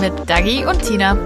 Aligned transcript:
Mit 0.00 0.12
Dagi 0.28 0.64
und 0.64 0.80
Tina. 0.82 1.16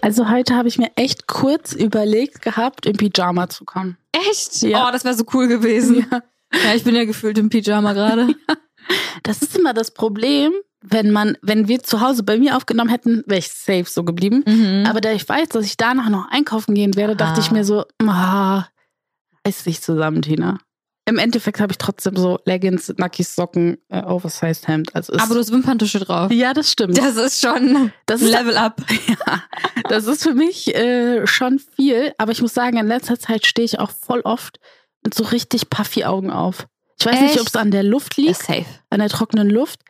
Also 0.00 0.28
heute 0.30 0.54
habe 0.56 0.68
ich 0.68 0.78
mir 0.78 0.90
echt 0.96 1.26
kurz 1.26 1.72
überlegt 1.72 2.42
gehabt, 2.42 2.86
im 2.86 2.96
Pyjama 2.96 3.48
zu 3.48 3.64
kommen. 3.64 3.98
Echt? 4.12 4.62
Ja. 4.62 4.86
Oh, 4.88 4.92
das 4.92 5.04
wäre 5.04 5.14
so 5.14 5.24
cool 5.34 5.48
gewesen. 5.48 6.06
Ja. 6.10 6.22
Ja, 6.64 6.74
ich 6.74 6.82
bin 6.84 6.94
ja 6.94 7.04
gefühlt 7.04 7.36
im 7.38 7.50
Pyjama 7.50 7.92
gerade. 7.92 8.28
Das 9.22 9.42
ist 9.42 9.54
immer 9.58 9.74
das 9.74 9.90
Problem, 9.90 10.50
wenn 10.80 11.10
man, 11.10 11.36
wenn 11.42 11.68
wir 11.68 11.82
zu 11.82 12.00
Hause 12.00 12.22
bei 12.22 12.38
mir 12.38 12.56
aufgenommen 12.56 12.88
hätten, 12.88 13.22
wäre 13.26 13.40
ich 13.40 13.48
safe 13.48 13.84
so 13.84 14.02
geblieben. 14.02 14.42
Mhm. 14.46 14.86
Aber 14.88 15.02
da 15.02 15.12
ich 15.12 15.28
weiß, 15.28 15.48
dass 15.50 15.66
ich 15.66 15.76
danach 15.76 16.08
noch 16.08 16.26
einkaufen 16.30 16.74
gehen 16.74 16.96
werde, 16.96 17.14
dachte 17.14 17.40
Ah. 17.40 17.44
ich 17.44 17.50
mir 17.50 17.64
so, 17.64 17.84
ah, 18.06 18.64
reiß 19.46 19.64
dich 19.64 19.82
zusammen, 19.82 20.22
Tina. 20.22 20.58
Im 21.08 21.18
Endeffekt 21.18 21.60
habe 21.60 21.72
ich 21.72 21.78
trotzdem 21.78 22.16
so 22.16 22.38
Leggings, 22.44 22.92
Nackis, 22.96 23.34
Socken, 23.34 23.78
äh, 23.88 24.02
Oversized 24.02 24.68
Hemd. 24.68 24.94
Also 24.94 25.12
ist, 25.14 25.20
Aber 25.22 25.34
du 25.34 25.40
hast 25.40 25.50
Wimperntusche 25.52 26.00
drauf. 26.00 26.30
ja, 26.30 26.52
das 26.54 26.70
stimmt. 26.72 26.98
Das 26.98 27.16
ist 27.16 27.40
schon 27.40 27.92
Das 28.06 28.20
ist- 28.22 28.30
Level 28.32 28.56
up. 28.56 28.80
Ja, 29.08 29.42
das 29.88 30.06
ist 30.06 30.22
für 30.22 30.34
mich 30.34 30.74
äh, 30.74 31.26
schon 31.26 31.58
viel. 31.76 32.12
Aber 32.18 32.32
ich 32.32 32.42
muss 32.42 32.54
sagen, 32.54 32.76
in 32.76 32.86
letzter 32.86 33.18
Zeit 33.18 33.46
stehe 33.46 33.64
ich 33.64 33.78
auch 33.78 33.90
voll 33.90 34.20
oft 34.20 34.58
mit 35.04 35.14
so 35.14 35.24
richtig 35.24 35.70
puffy 35.70 36.04
Augen 36.04 36.30
auf. 36.30 36.66
Ich 37.00 37.06
weiß 37.06 37.20
nicht, 37.20 37.30
Echt? 37.32 37.40
ob 37.40 37.46
es 37.46 37.56
an 37.56 37.70
der 37.70 37.84
Luft 37.84 38.16
liegt, 38.16 38.48
an 38.90 38.98
der 38.98 39.08
trockenen 39.08 39.48
Luft. 39.48 39.80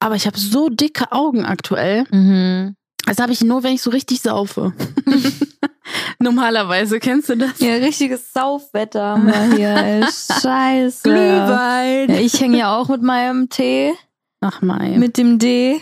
Aber 0.00 0.14
ich 0.16 0.26
habe 0.26 0.38
so 0.38 0.68
dicke 0.68 1.12
Augen 1.12 1.44
aktuell. 1.46 2.04
Mhm. 2.10 2.76
Das 3.06 3.18
habe 3.18 3.32
ich 3.32 3.40
nur, 3.40 3.62
wenn 3.62 3.74
ich 3.74 3.82
so 3.82 3.90
richtig 3.90 4.20
saufe. 4.20 4.72
Normalerweise 6.18 6.98
kennst 7.00 7.28
du 7.28 7.36
das? 7.36 7.58
Ja, 7.60 7.74
richtiges 7.74 8.32
Saufwetter 8.32 9.16
wir 9.16 9.56
hier. 9.56 9.74
ey. 9.76 10.02
Scheiße. 10.42 11.02
Glühwein. 11.02 12.10
Ja, 12.10 12.20
ich 12.20 12.40
hänge 12.40 12.58
ja 12.58 12.76
auch 12.76 12.88
mit 12.88 13.02
meinem 13.02 13.48
Tee, 13.48 13.92
Ach 14.40 14.60
mein. 14.62 14.98
mit 14.98 15.16
dem 15.18 15.38
D. 15.38 15.80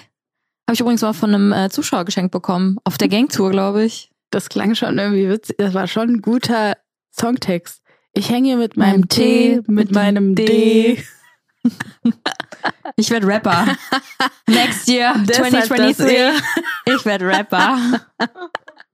Habe 0.66 0.74
ich 0.74 0.80
übrigens 0.80 1.02
mal 1.02 1.12
von 1.12 1.34
einem 1.34 1.52
äh, 1.52 1.68
Zuschauer 1.70 2.04
geschenkt 2.04 2.32
bekommen. 2.32 2.78
Auf 2.84 2.96
der 2.98 3.08
Gangtour, 3.08 3.50
glaube 3.50 3.84
ich. 3.84 4.10
Das 4.30 4.48
klang 4.48 4.74
schon 4.74 4.98
irgendwie 4.98 5.28
witzig. 5.28 5.56
Das 5.58 5.74
war 5.74 5.86
schon 5.86 6.08
ein 6.08 6.22
guter 6.22 6.76
Songtext. 7.14 7.82
Ich 8.14 8.30
hänge 8.30 8.56
mit 8.56 8.76
meinem 8.76 9.08
Tee, 9.08 9.60
mit 9.66 9.92
meinem 9.92 10.34
D. 10.34 11.02
Ich 12.96 13.10
werde 13.10 13.26
Rapper. 13.26 13.66
Next 14.46 14.86
year, 14.88 15.14
Deshalb 15.26 15.50
das 15.50 15.66
2023. 15.68 16.06
eher. 16.16 16.32
Ich 16.94 17.04
werde 17.06 17.26
Rapper. 17.26 17.78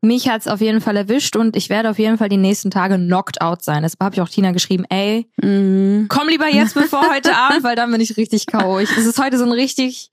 Mich 0.02 0.28
hat's 0.28 0.46
auf 0.48 0.60
jeden 0.62 0.80
Fall 0.80 0.96
erwischt 0.96 1.36
und 1.36 1.56
ich 1.56 1.68
werde 1.68 1.90
auf 1.90 1.98
jeden 1.98 2.16
Fall 2.16 2.30
die 2.30 2.38
nächsten 2.38 2.70
Tage 2.70 2.96
knocked 2.96 3.40
out 3.42 3.62
sein. 3.62 3.82
Deshalb 3.82 4.00
habe 4.00 4.14
ich 4.14 4.20
auch 4.22 4.28
Tina 4.30 4.52
geschrieben, 4.52 4.84
ey, 4.88 5.28
Mhm. 5.42 6.06
komm 6.08 6.28
lieber 6.28 6.48
jetzt 6.48 6.72
bevor 6.74 7.02
heute 7.12 7.36
Abend, 7.36 7.62
weil 7.64 7.76
dann 7.76 7.90
bin 7.92 8.00
ich 8.00 8.16
richtig. 8.16 8.46
Ich- 8.48 8.96
Es 8.96 9.06
ist 9.06 9.22
heute 9.22 9.36
so 9.36 9.44
ein 9.44 9.52
richtig, 9.52 10.10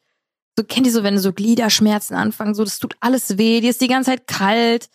so 0.57 0.65
kennt 0.65 0.87
ihr 0.87 0.91
so, 0.91 1.03
wenn 1.03 1.17
so 1.19 1.31
Gliederschmerzen 1.31 2.17
anfangen, 2.17 2.53
so 2.53 2.65
das 2.65 2.79
tut 2.79 2.95
alles 2.99 3.37
weh, 3.37 3.61
dir 3.61 3.69
ist 3.69 3.79
die 3.79 3.87
ganze 3.87 4.11
Zeit 4.11 4.27
kalt, 4.27 4.89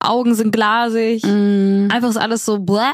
Augen 0.00 0.34
sind 0.34 0.52
glasig, 0.52 1.22
Mhm. 1.24 1.88
einfach 1.90 2.10
ist 2.10 2.18
alles 2.18 2.44
so 2.44 2.58
bläh. 2.58 2.92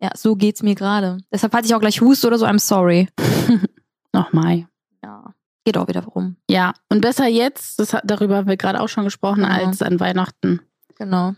Ja, 0.00 0.10
so 0.14 0.36
geht's 0.36 0.62
mir 0.62 0.74
gerade. 0.76 1.18
Deshalb 1.32 1.52
hatte 1.52 1.66
ich 1.66 1.74
auch 1.74 1.80
gleich 1.80 2.00
Huste 2.00 2.28
oder 2.28 2.38
so, 2.38 2.46
I'm 2.46 2.60
sorry. 2.60 3.08
Noch 4.12 4.32
mal. 4.32 4.66
Ja, 5.02 5.32
geht 5.64 5.76
auch 5.78 5.88
wieder 5.88 6.04
rum. 6.04 6.36
Ja, 6.48 6.74
und 6.90 7.00
besser 7.00 7.26
jetzt, 7.26 7.80
das, 7.80 7.92
hat- 7.92 8.02
darüber 8.04 8.36
haben 8.36 8.46
wir 8.46 8.56
gerade 8.56 8.80
auch 8.80 8.88
schon 8.88 9.04
gesprochen, 9.04 9.40
Ja. 9.42 9.48
als 9.48 9.82
an 9.82 9.98
Weihnachten. 9.98 10.60
Genau. 10.98 11.34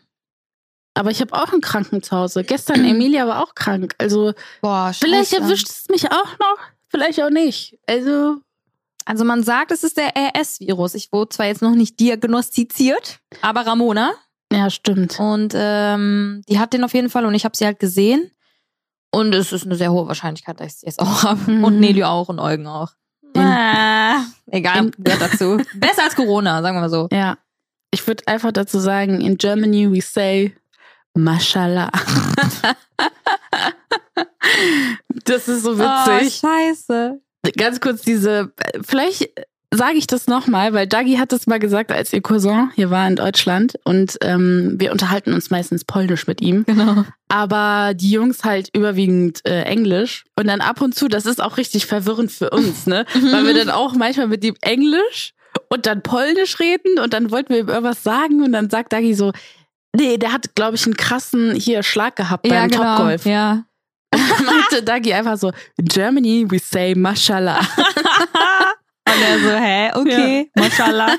Aber 0.95 1.11
ich 1.11 1.21
habe 1.21 1.33
auch 1.33 1.53
einen 1.53 1.61
Kranken 1.61 2.03
zu 2.03 2.17
Hause. 2.17 2.43
Gestern 2.45 2.85
Emilia 2.85 3.27
war 3.29 3.43
auch 3.43 3.55
krank. 3.55 3.95
Also 3.99 4.33
Boah, 4.61 4.93
vielleicht 4.93 5.33
erwischt 5.33 5.69
es 5.69 5.89
mich 5.89 6.11
auch 6.11 6.39
noch, 6.39 6.59
vielleicht 6.89 7.23
auch 7.23 7.31
nicht. 7.31 7.79
Also 7.87 8.39
Also 9.05 9.25
man 9.25 9.43
sagt, 9.45 9.71
es 9.71 9.85
ist 9.85 9.97
der 9.97 10.13
RS-Virus. 10.17 10.95
Ich 10.95 11.13
wurde 11.13 11.29
zwar 11.29 11.47
jetzt 11.47 11.63
noch 11.63 11.75
nicht 11.75 12.01
diagnostiziert, 12.01 13.21
aber 13.43 13.67
Ramona. 13.67 14.13
ja, 14.53 14.71
stimmt. 14.71 15.21
Und 15.21 15.53
ähm, 15.55 16.43
die 16.49 16.59
hat 16.59 16.73
den 16.73 16.83
auf 16.85 16.95
jeden 16.95 17.11
Fall 17.11 17.27
und 17.27 17.35
ich 17.35 17.45
habe 17.45 17.57
sie 17.57 17.65
halt 17.67 17.79
gesehen. 17.79 18.31
Und 19.11 19.35
es 19.35 19.53
ist 19.53 19.65
eine 19.65 19.77
sehr 19.77 19.91
hohe 19.93 20.07
Wahrscheinlichkeit, 20.07 20.61
dass 20.61 20.67
ich 20.75 20.81
sie 20.81 20.87
jetzt 20.87 21.01
auch 21.01 21.23
habe. 21.23 21.51
Mhm. 21.51 21.65
Und 21.65 21.81
Nelly 21.81 22.05
auch 22.05 22.29
und 22.29 22.41
Eugen 22.41 22.67
auch. 22.67 22.91
In- 23.35 23.41
Ah, 23.43 24.25
egal, 24.47 24.87
in- 24.87 24.91
gehört 24.99 25.23
dazu. 25.23 25.57
Besser 25.75 26.03
als 26.05 26.15
Corona, 26.17 26.61
sagen 26.61 26.77
wir 26.77 26.81
mal 26.83 26.91
so. 26.91 27.09
Ja. 27.13 27.39
Ich 27.91 28.07
würde 28.07 28.27
einfach 28.27 28.53
dazu 28.53 28.79
sagen, 28.79 29.21
in 29.21 29.39
Germany 29.39 29.91
we 29.91 30.01
say 30.01 30.55
Mashallah. 31.15 31.91
das 35.25 35.49
ist 35.49 35.63
so 35.63 35.79
witzig. 35.79 36.41
Oh, 36.43 36.47
scheiße. 36.47 37.21
Ganz 37.57 37.81
kurz 37.81 38.03
diese, 38.03 38.53
vielleicht 38.87 39.31
sage 39.73 39.99
ich 39.99 40.07
das 40.07 40.27
nochmal, 40.27 40.73
weil 40.73 40.87
Dagi 40.87 41.17
hat 41.17 41.33
das 41.33 41.47
mal 41.47 41.59
gesagt, 41.59 41.93
als 41.93 42.13
ihr 42.13 42.23
Cousin 42.23 42.71
hier 42.75 42.91
war 42.91 43.07
in 43.07 43.17
Deutschland 43.17 43.75
und 43.85 44.17
ähm, 44.23 44.77
wir 44.79 44.93
unterhalten 44.93 45.35
uns 45.35 45.51
meistens 45.51 45.85
polnisch 45.85 46.27
mit 46.27 46.41
ihm, 46.41 46.65
Genau. 46.65 47.05
aber 47.29 47.93
die 47.95 48.11
Jungs 48.11 48.45
halt 48.45 48.71
überwiegend 48.75 49.45
äh, 49.47 49.63
Englisch 49.65 50.25
und 50.37 50.47
dann 50.47 50.63
ab 50.63 50.81
und 50.81 50.95
zu, 50.95 51.09
das 51.09 51.27
ist 51.27 51.43
auch 51.43 51.59
richtig 51.59 51.85
verwirrend 51.85 52.33
für 52.33 52.49
uns, 52.51 52.87
ne, 52.87 53.05
weil 53.31 53.47
wir 53.47 53.53
dann 53.55 53.69
auch 53.71 53.95
manchmal 53.95 54.29
mit 54.29 54.43
ihm 54.43 54.55
Englisch 54.63 55.35
und 55.69 55.87
dann 55.87 56.03
polnisch 56.03 56.59
reden 56.61 56.99
und 56.99 57.13
dann 57.13 57.31
wollten 57.31 57.51
wir 57.51 57.61
ihm 57.61 57.69
irgendwas 57.69 58.03
sagen 58.03 58.43
und 58.43 58.53
dann 58.53 58.71
sagt 58.71 58.93
Dagi 58.93 59.15
so, 59.15 59.33
nee, 59.95 60.17
der 60.17 60.33
hat, 60.33 60.55
glaube 60.55 60.77
ich, 60.77 60.85
einen 60.85 60.97
krassen 60.97 61.55
hier 61.55 61.83
Schlag 61.83 62.17
gehabt 62.17 62.43
beim 62.45 62.53
ja, 62.53 62.67
genau. 62.67 62.97
Topgolf. 62.97 63.27
Ja. 63.27 63.65
meinte 64.15 64.83
Dagi 64.83 65.13
einfach 65.13 65.37
so, 65.37 65.53
in 65.77 65.85
Germany 65.85 66.47
we 66.49 66.59
say 66.59 66.95
Mashallah. 66.95 67.61
Und 69.15 69.23
er 69.23 69.39
so, 69.41 69.51
hä, 69.51 69.91
okay, 69.95 70.51
mashallah. 70.55 71.09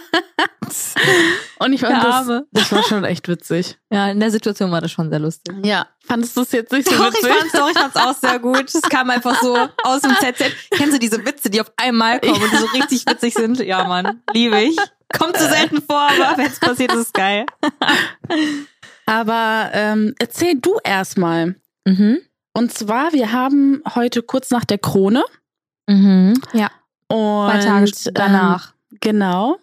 Und 1.60 1.74
ich 1.74 1.82
fand 1.82 2.04
das, 2.04 2.44
das 2.52 2.72
war 2.72 2.84
schon 2.84 3.04
echt 3.04 3.28
witzig. 3.28 3.78
Ja, 3.92 4.10
in 4.12 4.20
der 4.20 4.32
Situation 4.32 4.72
war 4.72 4.82
das 4.82 4.92
schon 4.92 5.10
sehr 5.10 5.20
lustig. 5.20 5.56
Ja, 5.64 5.88
fandest 6.06 6.38
du 6.38 6.42
es 6.42 6.52
jetzt 6.52 6.72
nicht 6.72 6.88
so 6.88 6.96
Doch, 6.96 7.10
ich 7.12 7.16
witzig? 7.16 7.34
fand's 7.34 7.52
doch, 7.54 7.70
ich 7.70 7.78
fand's 7.78 7.96
auch 7.96 8.16
sehr 8.16 8.40
gut. 8.40 8.66
Es 8.74 8.82
kam 8.84 9.10
einfach 9.10 9.42
so 9.42 9.58
aus 9.84 10.02
dem 10.02 10.12
ZZ. 10.12 10.52
Kennst 10.72 10.94
du 10.94 11.00
diese 11.00 11.26
Witze, 11.26 11.50
die 11.50 11.62
auf 11.62 11.72
einmal 11.78 12.20
kommen 12.20 12.42
und 12.42 12.52
die 12.52 12.58
so 12.58 12.66
richtig 12.68 13.06
witzig 13.08 13.34
sind? 13.34 13.60
Ja, 13.60 13.86
Mann, 13.86 14.22
liebe 14.34 14.62
ich. 14.62 14.78
Kommt 15.18 15.38
zu 15.38 15.48
selten 15.48 15.82
vor, 15.82 16.08
aber 16.10 16.38
wenn 16.38 16.48
es 16.48 16.60
passiert, 16.60 16.94
ist 16.94 17.00
es 17.08 17.14
geil. 17.14 17.46
Aber 19.08 19.72
ähm, 19.74 20.14
erzähl 20.20 20.54
du 20.60 20.78
erstmal. 20.84 21.56
Mhm. 21.84 22.20
Und 22.54 22.72
zwar, 22.72 23.12
wir 23.12 23.32
haben 23.32 23.82
heute 23.96 24.22
kurz 24.22 24.52
nach 24.52 24.66
der 24.66 24.78
Krone. 24.78 25.24
Mhm. 25.88 26.40
Ja, 26.54 26.70
Und, 27.10 27.50
zwei 27.52 27.60
Tage 27.60 27.92
danach. 28.14 28.74
Ähm, 28.92 28.98
genau. 29.02 29.58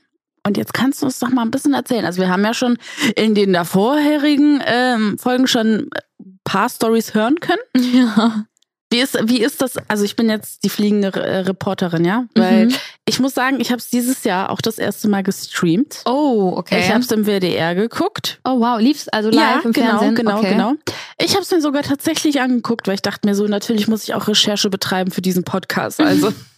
Und 0.46 0.56
jetzt 0.56 0.74
kannst 0.74 1.02
du 1.02 1.06
uns 1.06 1.18
doch 1.18 1.30
mal 1.30 1.42
ein 1.42 1.50
bisschen 1.50 1.74
erzählen. 1.74 2.04
Also 2.04 2.20
wir 2.20 2.28
haben 2.28 2.44
ja 2.44 2.54
schon 2.54 2.78
in 3.16 3.34
den 3.34 3.52
davorherigen 3.52 4.62
ähm, 4.64 5.18
Folgen 5.18 5.46
schon 5.48 5.88
ein 6.20 6.38
paar 6.44 6.68
Stories 6.68 7.14
hören 7.14 7.40
können. 7.40 7.60
ja. 7.94 8.44
Wie 8.92 9.00
ist, 9.00 9.18
wie 9.24 9.42
ist 9.42 9.60
das? 9.62 9.72
Also 9.88 10.04
ich 10.04 10.14
bin 10.14 10.30
jetzt 10.30 10.62
die 10.62 10.68
fliegende 10.68 11.08
äh, 11.08 11.38
Reporterin, 11.38 12.04
ja? 12.04 12.26
Weil 12.36 12.66
Mhm. 12.66 12.74
ich 13.04 13.18
muss 13.18 13.34
sagen, 13.34 13.58
ich 13.58 13.70
habe 13.72 13.78
es 13.78 13.90
dieses 13.90 14.22
Jahr 14.22 14.50
auch 14.50 14.60
das 14.60 14.78
erste 14.78 15.08
Mal 15.08 15.24
gestreamt. 15.24 16.02
Oh, 16.04 16.52
okay. 16.56 16.78
Ich 16.78 16.90
habe 16.90 17.00
es 17.00 17.10
im 17.10 17.26
WDR 17.26 17.74
geguckt. 17.74 18.38
oh, 18.44 18.60
wow. 18.60 18.78
Lief's 18.78 19.08
also 19.08 19.30
live 19.30 19.64
im 19.64 19.72
genau, 19.72 19.88
Fernsehen? 19.98 20.14
genau, 20.14 20.38
okay. 20.38 20.50
genau. 20.50 20.74
Ich 21.18 21.32
habe 21.32 21.42
es 21.42 21.50
mir 21.50 21.60
sogar 21.60 21.82
tatsächlich 21.82 22.40
angeguckt, 22.40 22.86
weil 22.86 22.94
ich 22.94 23.02
dachte 23.02 23.26
mir 23.26 23.34
so, 23.34 23.48
natürlich 23.48 23.88
muss 23.88 24.04
ich 24.04 24.14
auch 24.14 24.28
Recherche 24.28 24.70
betreiben 24.70 25.10
für 25.10 25.22
diesen 25.22 25.42
Podcast. 25.42 25.98
Also 26.00 26.32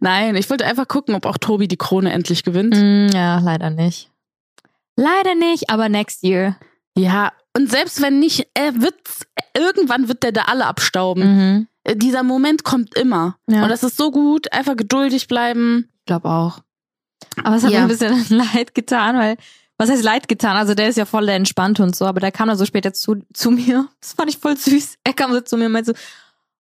nein, 0.00 0.36
ich 0.36 0.48
wollte 0.50 0.66
einfach 0.66 0.88
gucken, 0.88 1.14
ob 1.14 1.26
auch 1.26 1.38
Tobi 1.38 1.68
die 1.68 1.76
Krone 1.76 2.12
endlich 2.12 2.42
gewinnt. 2.44 2.74
Mm, 2.76 3.08
ja, 3.14 3.38
leider 3.40 3.70
nicht. 3.70 4.10
Leider 4.96 5.34
nicht, 5.34 5.70
aber 5.70 5.88
next 5.88 6.22
year. 6.22 6.56
Ja, 6.96 7.32
und 7.56 7.70
selbst 7.70 8.00
wenn 8.02 8.18
nicht, 8.18 8.48
er 8.54 8.80
wird 8.80 8.94
irgendwann 9.56 10.08
wird 10.08 10.22
der 10.22 10.32
da 10.32 10.42
alle 10.42 10.66
abstauben. 10.66 11.22
Mhm. 11.36 11.68
Äh, 11.84 11.96
Dieser 11.96 12.22
Moment 12.22 12.64
kommt 12.64 12.96
immer. 12.96 13.36
Ja. 13.46 13.62
Und 13.62 13.68
das 13.68 13.82
ist 13.82 13.96
so 13.96 14.10
gut, 14.10 14.52
einfach 14.52 14.76
geduldig 14.76 15.28
bleiben. 15.28 15.88
Ich 16.00 16.06
glaube 16.06 16.28
auch. 16.28 16.60
Aber 17.44 17.56
es 17.56 17.64
hat 17.64 17.70
Ja. 17.72 17.80
mir 17.80 17.84
ein 17.84 17.88
bisschen 17.88 18.24
leid 18.54 18.74
getan, 18.74 19.16
weil, 19.18 19.36
was 19.78 19.90
heißt 19.90 20.02
leid 20.04 20.28
getan? 20.28 20.56
Also 20.56 20.74
der 20.74 20.88
ist 20.88 20.96
ja 20.96 21.04
voll 21.04 21.28
entspannt 21.28 21.80
und 21.80 21.94
so, 21.94 22.06
aber 22.06 22.20
der 22.20 22.32
kam 22.32 22.48
dann 22.48 22.56
so 22.56 22.64
später 22.64 22.92
zu, 22.94 23.16
zu 23.34 23.50
mir. 23.50 23.88
Das 24.00 24.14
fand 24.14 24.30
ich 24.30 24.38
voll 24.38 24.56
süß. 24.56 24.96
Er 25.04 25.12
kam 25.12 25.32
so 25.32 25.40
zu 25.42 25.56
mir 25.58 25.66
und 25.66 25.72
meinte 25.72 25.92
so, 25.94 25.98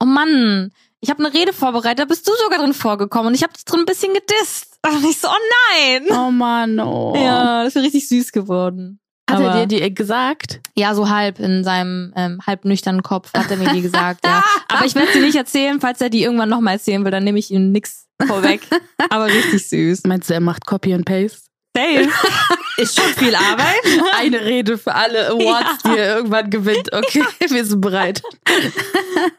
oh 0.01 0.07
Mann, 0.07 0.73
ich 1.01 1.11
habe 1.11 1.25
eine 1.25 1.33
Rede 1.33 1.53
vorbereitet, 1.53 2.01
da 2.01 2.05
bist 2.05 2.27
du 2.27 2.33
sogar 2.43 2.59
drin 2.59 2.75
vorgekommen 2.75 3.29
und 3.29 3.35
ich 3.35 3.43
habe 3.43 3.53
dich 3.53 3.65
drin 3.65 3.81
ein 3.81 3.87
bisschen 3.87 4.13
gedisst. 4.15 4.79
Und 4.87 5.05
ich 5.05 5.19
so, 5.19 5.29
oh 5.29 5.33
nein. 5.75 6.07
Oh 6.11 6.31
Mann, 6.31 6.81
oh. 6.81 7.15
Ja, 7.17 7.65
das 7.65 7.77
ist 7.77 7.83
richtig 7.83 8.09
süß 8.09 8.33
geworden. 8.33 9.01
Hat 9.31 9.41
Aber- 9.41 9.55
er 9.55 9.67
dir 9.67 9.81
die 9.81 9.95
gesagt? 9.95 10.61
Ja, 10.75 10.95
so 10.95 11.09
halb 11.11 11.39
in 11.39 11.63
seinem 11.63 12.13
ähm, 12.17 12.41
halb 12.47 12.65
nüchternen 12.65 13.03
Kopf 13.03 13.33
hat 13.35 13.51
er 13.51 13.59
mir 13.59 13.73
die 13.73 13.83
gesagt, 13.83 14.25
ja. 14.25 14.43
Aber 14.69 14.87
ich 14.87 14.95
werde 14.95 15.13
sie 15.13 15.21
nicht 15.21 15.37
erzählen, 15.37 15.81
falls 15.81 16.01
er 16.01 16.09
die 16.09 16.23
irgendwann 16.23 16.49
nochmal 16.49 16.75
erzählen 16.75 17.05
will, 17.05 17.11
dann 17.11 17.25
nehme 17.25 17.39
ich 17.39 17.51
ihm 17.51 17.71
nix 17.71 18.07
vorweg. 18.27 18.63
Aber 19.11 19.27
richtig 19.27 19.69
süß. 19.69 20.05
Meinst 20.07 20.31
du, 20.31 20.35
er 20.35 20.41
macht 20.41 20.67
Copy 20.67 20.95
and 20.95 21.05
Paste? 21.05 21.43
Safe. 21.77 22.09
Ist 22.79 22.99
schon 22.99 23.13
viel 23.13 23.35
Arbeit. 23.35 23.83
Eine 24.17 24.41
Rede 24.45 24.79
für 24.79 24.95
alle 24.95 25.29
Awards, 25.29 25.83
die 25.85 25.99
er 25.99 26.17
irgendwann 26.17 26.49
gewinnt. 26.49 26.93
Okay, 26.93 27.25
wir 27.49 27.65
sind 27.65 27.81
bereit. 27.81 28.23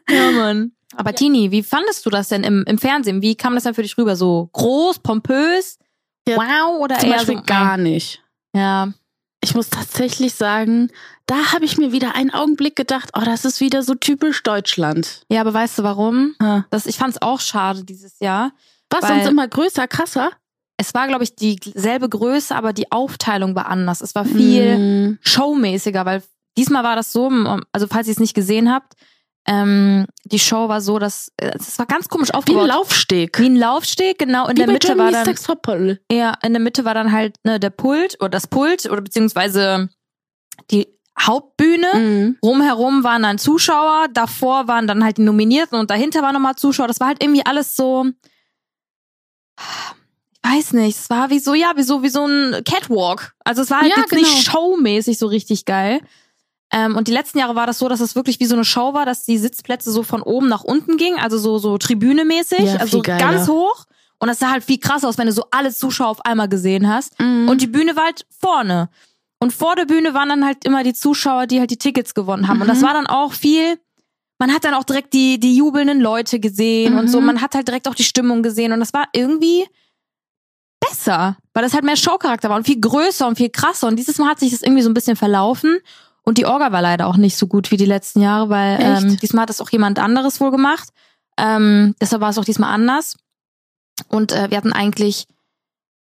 Ja, 0.10 0.32
Mann. 0.32 0.74
Aber 0.96 1.14
Tini, 1.14 1.52
wie 1.52 1.64
fandest 1.64 2.06
du 2.06 2.10
das 2.10 2.30
denn 2.30 2.44
im, 2.44 2.64
im 2.68 2.78
Fernsehen? 2.78 3.22
Wie 3.22 3.36
kam 3.36 3.54
das 3.56 3.64
dann 3.64 3.74
für 3.76 3.84
dich 3.84 3.98
rüber? 3.98 4.16
So 4.16 4.50
groß, 4.54 5.00
pompös? 5.00 5.78
Ja, 6.28 6.38
wow 6.38 6.80
oder 6.82 6.98
Zum 6.98 7.10
eher 7.10 7.18
Beispiel 7.18 7.38
so, 7.38 7.44
gar 7.44 7.78
nicht. 7.78 8.24
Ja. 8.56 8.92
Ich 9.42 9.56
muss 9.56 9.70
tatsächlich 9.70 10.34
sagen, 10.34 10.90
da 11.26 11.54
habe 11.54 11.64
ich 11.64 11.78
mir 11.78 11.92
wieder 11.94 12.16
einen 12.16 12.32
Augenblick 12.34 12.76
gedacht, 12.76 13.12
oh, 13.16 13.22
das 13.24 13.46
ist 13.46 13.62
wieder 13.62 13.84
so 13.84 13.96
typisch 13.96 14.44
Deutschland. 14.44 15.24
Ja, 15.30 15.42
aber 15.42 15.54
weißt 15.54 15.80
du 15.80 15.84
warum? 15.84 16.36
Ha. 16.42 16.66
Das, 16.72 16.86
ich 16.88 16.98
fand 16.98 17.16
es 17.16 17.22
auch 17.22 17.40
schade 17.40 17.84
dieses 17.86 18.20
Jahr. 18.20 18.52
Was 18.90 19.08
sonst 19.08 19.28
immer 19.28 19.48
größer, 19.48 19.88
krasser? 19.88 20.32
Es 20.76 20.94
war, 20.94 21.08
glaube 21.08 21.24
ich, 21.24 21.36
dieselbe 21.36 22.10
Größe, 22.10 22.56
aber 22.56 22.74
die 22.74 22.92
Aufteilung 22.92 23.56
war 23.56 23.68
anders. 23.68 24.02
Es 24.02 24.16
war 24.16 24.26
viel 24.26 24.78
Mm. 24.78 25.20
showmäßiger, 25.22 26.06
weil 26.06 26.24
diesmal 26.58 26.84
war 26.84 26.96
das 26.96 27.12
so, 27.12 27.30
also 27.72 27.88
falls 27.88 28.08
ihr 28.08 28.14
es 28.14 28.20
nicht 28.20 28.34
gesehen 28.34 28.72
habt, 28.72 28.94
ähm, 29.52 30.06
die 30.26 30.38
Show 30.38 30.70
war 30.70 30.80
so, 30.80 31.00
dass 31.00 31.32
äh, 31.38 31.52
es 31.58 31.80
war 31.80 31.88
ganz 31.88 32.08
komisch 32.08 32.30
Wie 32.30 32.34
ein 32.34 32.38
aufgebaut. 32.38 32.68
Laufsteg. 32.68 33.40
Wie 33.40 33.48
ein 33.48 33.56
Laufsteg, 33.56 34.20
genau. 34.20 34.46
In 34.48 34.52
Wie 34.52 34.60
der 34.62 34.68
Mitte 34.68 34.96
war 34.96 35.12
dann 35.12 35.26
ja, 36.12 36.36
in 36.44 36.54
der 36.54 36.62
Mitte 36.62 36.86
war 36.86 36.94
dann 36.94 37.12
halt 37.12 37.36
ne, 37.44 37.60
der 37.60 37.72
Pult 37.72 38.16
oder 38.20 38.30
das 38.30 38.46
Pult 38.46 38.86
oder 38.86 39.02
beziehungsweise 39.02 39.90
die 40.70 40.88
Hauptbühne. 41.20 41.88
Mhm. 41.96 42.38
Rumherum 42.44 43.04
waren 43.04 43.24
dann 43.24 43.40
Zuschauer, 43.40 44.06
davor 44.14 44.68
waren 44.68 44.86
dann 44.86 45.04
halt 45.04 45.18
die 45.18 45.24
Nominierten 45.24 45.80
und 45.80 45.90
dahinter 45.90 46.22
waren 46.22 46.34
nochmal 46.34 46.56
Zuschauer. 46.56 46.88
Das 46.88 47.00
war 47.00 47.08
halt 47.08 47.24
irgendwie 47.24 47.44
alles 47.44 47.76
so. 47.76 48.06
Ich 49.58 50.50
weiß 50.52 50.74
nicht, 50.74 50.96
es 50.96 51.10
war 51.10 51.32
wie 51.32 51.40
so, 51.40 51.56
ja, 51.56 51.74
wie 51.76 51.84
so, 51.84 52.04
wie 52.04 52.10
so 52.10 52.24
ein 52.26 52.64
Catwalk. 52.64 53.34
Also 53.44 53.64
es 53.64 53.72
war 53.72 53.82
halt 53.82 53.92
Ja, 53.96 54.02
jetzt 54.02 54.14
nicht 54.14 54.30
genau. 54.46 54.52
showmäßig 54.60 55.18
so 55.18 55.26
richtig 55.26 55.66
geil. 55.66 56.02
Ähm, 56.72 56.96
und 56.96 57.08
die 57.08 57.12
letzten 57.12 57.40
Jahre 57.40 57.56
war 57.56 57.66
das 57.66 57.80
so, 57.80 57.90
dass 57.90 58.00
es 58.00 58.16
wirklich 58.16 58.40
wie 58.40 58.46
so 58.46 58.56
eine 58.56 58.64
Show 58.66 58.94
war, 58.94 59.06
dass 59.06 59.24
die 59.26 59.38
Sitzplätze 59.38 59.92
so 59.92 60.04
von 60.04 60.22
oben 60.22 60.48
nach 60.50 60.64
unten 60.64 60.98
gingen, 60.98 61.20
also 61.20 61.38
so, 61.38 61.58
so 61.58 61.78
tribünemäßig, 61.78 62.60
Ja, 62.60 62.76
also 62.78 63.02
geiler. 63.02 63.18
ganz 63.20 63.48
hoch. 63.48 63.86
Und 64.20 64.28
das 64.28 64.40
sah 64.40 64.52
halt 64.52 64.64
viel 64.64 64.78
krasser 64.80 65.08
aus, 65.08 65.18
wenn 65.18 65.28
du 65.28 65.32
so 65.34 65.46
alle 65.50 65.74
Zuschauer 65.74 66.10
auf 66.10 66.26
einmal 66.26 66.50
gesehen 66.50 66.88
hast. 66.88 67.20
Mhm. 67.20 67.48
Und 67.50 67.62
die 67.62 67.68
Bühne 67.68 67.96
war 67.96 68.04
halt 68.06 68.26
vorne. 68.30 68.90
Und 69.40 69.54
vor 69.54 69.76
der 69.78 69.86
Bühne 69.86 70.14
waren 70.14 70.28
dann 70.30 70.46
halt 70.46 70.66
immer 70.66 70.84
die 70.84 70.94
Zuschauer, 70.94 71.48
die 71.48 71.60
halt 71.60 71.72
die 71.72 71.78
Tickets 71.78 72.14
gewonnen 72.14 72.48
haben. 72.50 72.62
Und 72.62 72.68
das 72.68 72.80
Mhm. 72.80 72.84
war 72.84 72.94
dann 72.94 73.08
auch 73.08 73.32
viel, 73.34 73.80
man 74.38 74.54
hat 74.54 74.66
dann 74.66 74.74
auch 74.74 74.84
direkt 74.84 75.14
die, 75.14 75.40
die 75.40 75.56
jubelnden 75.56 76.02
Leute 76.02 76.40
gesehen 76.42 76.98
und 77.00 77.08
so. 77.08 77.20
Mhm. 77.22 77.28
Man 77.28 77.42
hat 77.42 77.56
halt 77.56 77.68
direkt 77.68 77.88
auch 77.88 77.96
die 77.96 78.04
Stimmung 78.04 78.44
gesehen. 78.44 78.74
Und 78.74 78.82
das 78.82 78.94
war 78.94 79.06
irgendwie 79.14 79.66
besser, 80.80 81.38
weil 81.54 81.64
das 81.64 81.74
halt 81.74 81.84
mehr 81.84 81.96
Showcharakter 81.98 82.50
war 82.50 82.58
und 82.58 82.66
viel 82.66 82.80
größer 82.80 83.28
und 83.28 83.38
viel 83.38 83.50
krasser. 83.50 83.88
Und 83.88 83.96
dieses 83.98 84.18
Mal 84.18 84.30
hat 84.30 84.40
sich 84.40 84.52
das 84.52 84.62
irgendwie 84.62 84.82
so 84.82 84.90
ein 84.90 84.94
bisschen 84.94 85.16
verlaufen. 85.16 85.80
Und 86.30 86.38
die 86.38 86.46
Orga 86.46 86.72
war 86.72 86.84
leider 86.84 87.08
auch 87.08 87.18
nicht 87.18 87.36
so 87.36 87.48
gut 87.48 87.72
wie 87.72 87.78
die 87.78 87.88
letzten 87.88 88.22
Jahre, 88.22 88.50
weil 88.50 88.80
Echt? 88.80 89.04
ähm, 89.04 89.18
diesmal 89.18 89.42
hat 89.42 89.50
das 89.50 89.62
auch 89.62 89.70
jemand 89.72 89.98
anderes 89.98 90.40
wohl 90.40 90.52
gemacht. 90.52 90.90
Ähm, 91.40 91.96
deshalb 92.00 92.22
war 92.22 92.30
es 92.30 92.38
auch 92.38 92.46
diesmal 92.46 92.72
anders. 92.72 93.18
Und 94.10 94.32
äh, 94.32 94.52
wir 94.52 94.58
hatten 94.58 94.72
eigentlich 94.72 95.26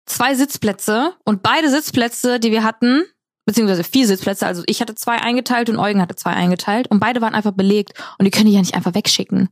zwei 0.06 0.34
Sitzplätze 0.34 1.12
und 1.24 1.44
beide 1.44 1.70
Sitzplätze, 1.70 2.40
die 2.40 2.50
wir 2.50 2.64
hatten, 2.64 3.04
beziehungsweise 3.44 3.84
vier 3.84 4.08
Sitzplätze, 4.08 4.44
also 4.44 4.64
ich 4.66 4.80
hatte 4.80 4.96
zwei 4.96 5.18
eingeteilt 5.18 5.70
und 5.70 5.78
Eugen 5.78 6.02
hatte 6.02 6.16
zwei 6.16 6.32
eingeteilt 6.32 6.88
und 6.88 6.98
beide 6.98 7.20
waren 7.20 7.36
einfach 7.36 7.52
belegt 7.52 7.92
und 8.18 8.24
die 8.24 8.32
können 8.32 8.46
die 8.46 8.54
ja 8.54 8.60
nicht 8.60 8.74
einfach 8.74 8.94
wegschicken. 8.94 9.50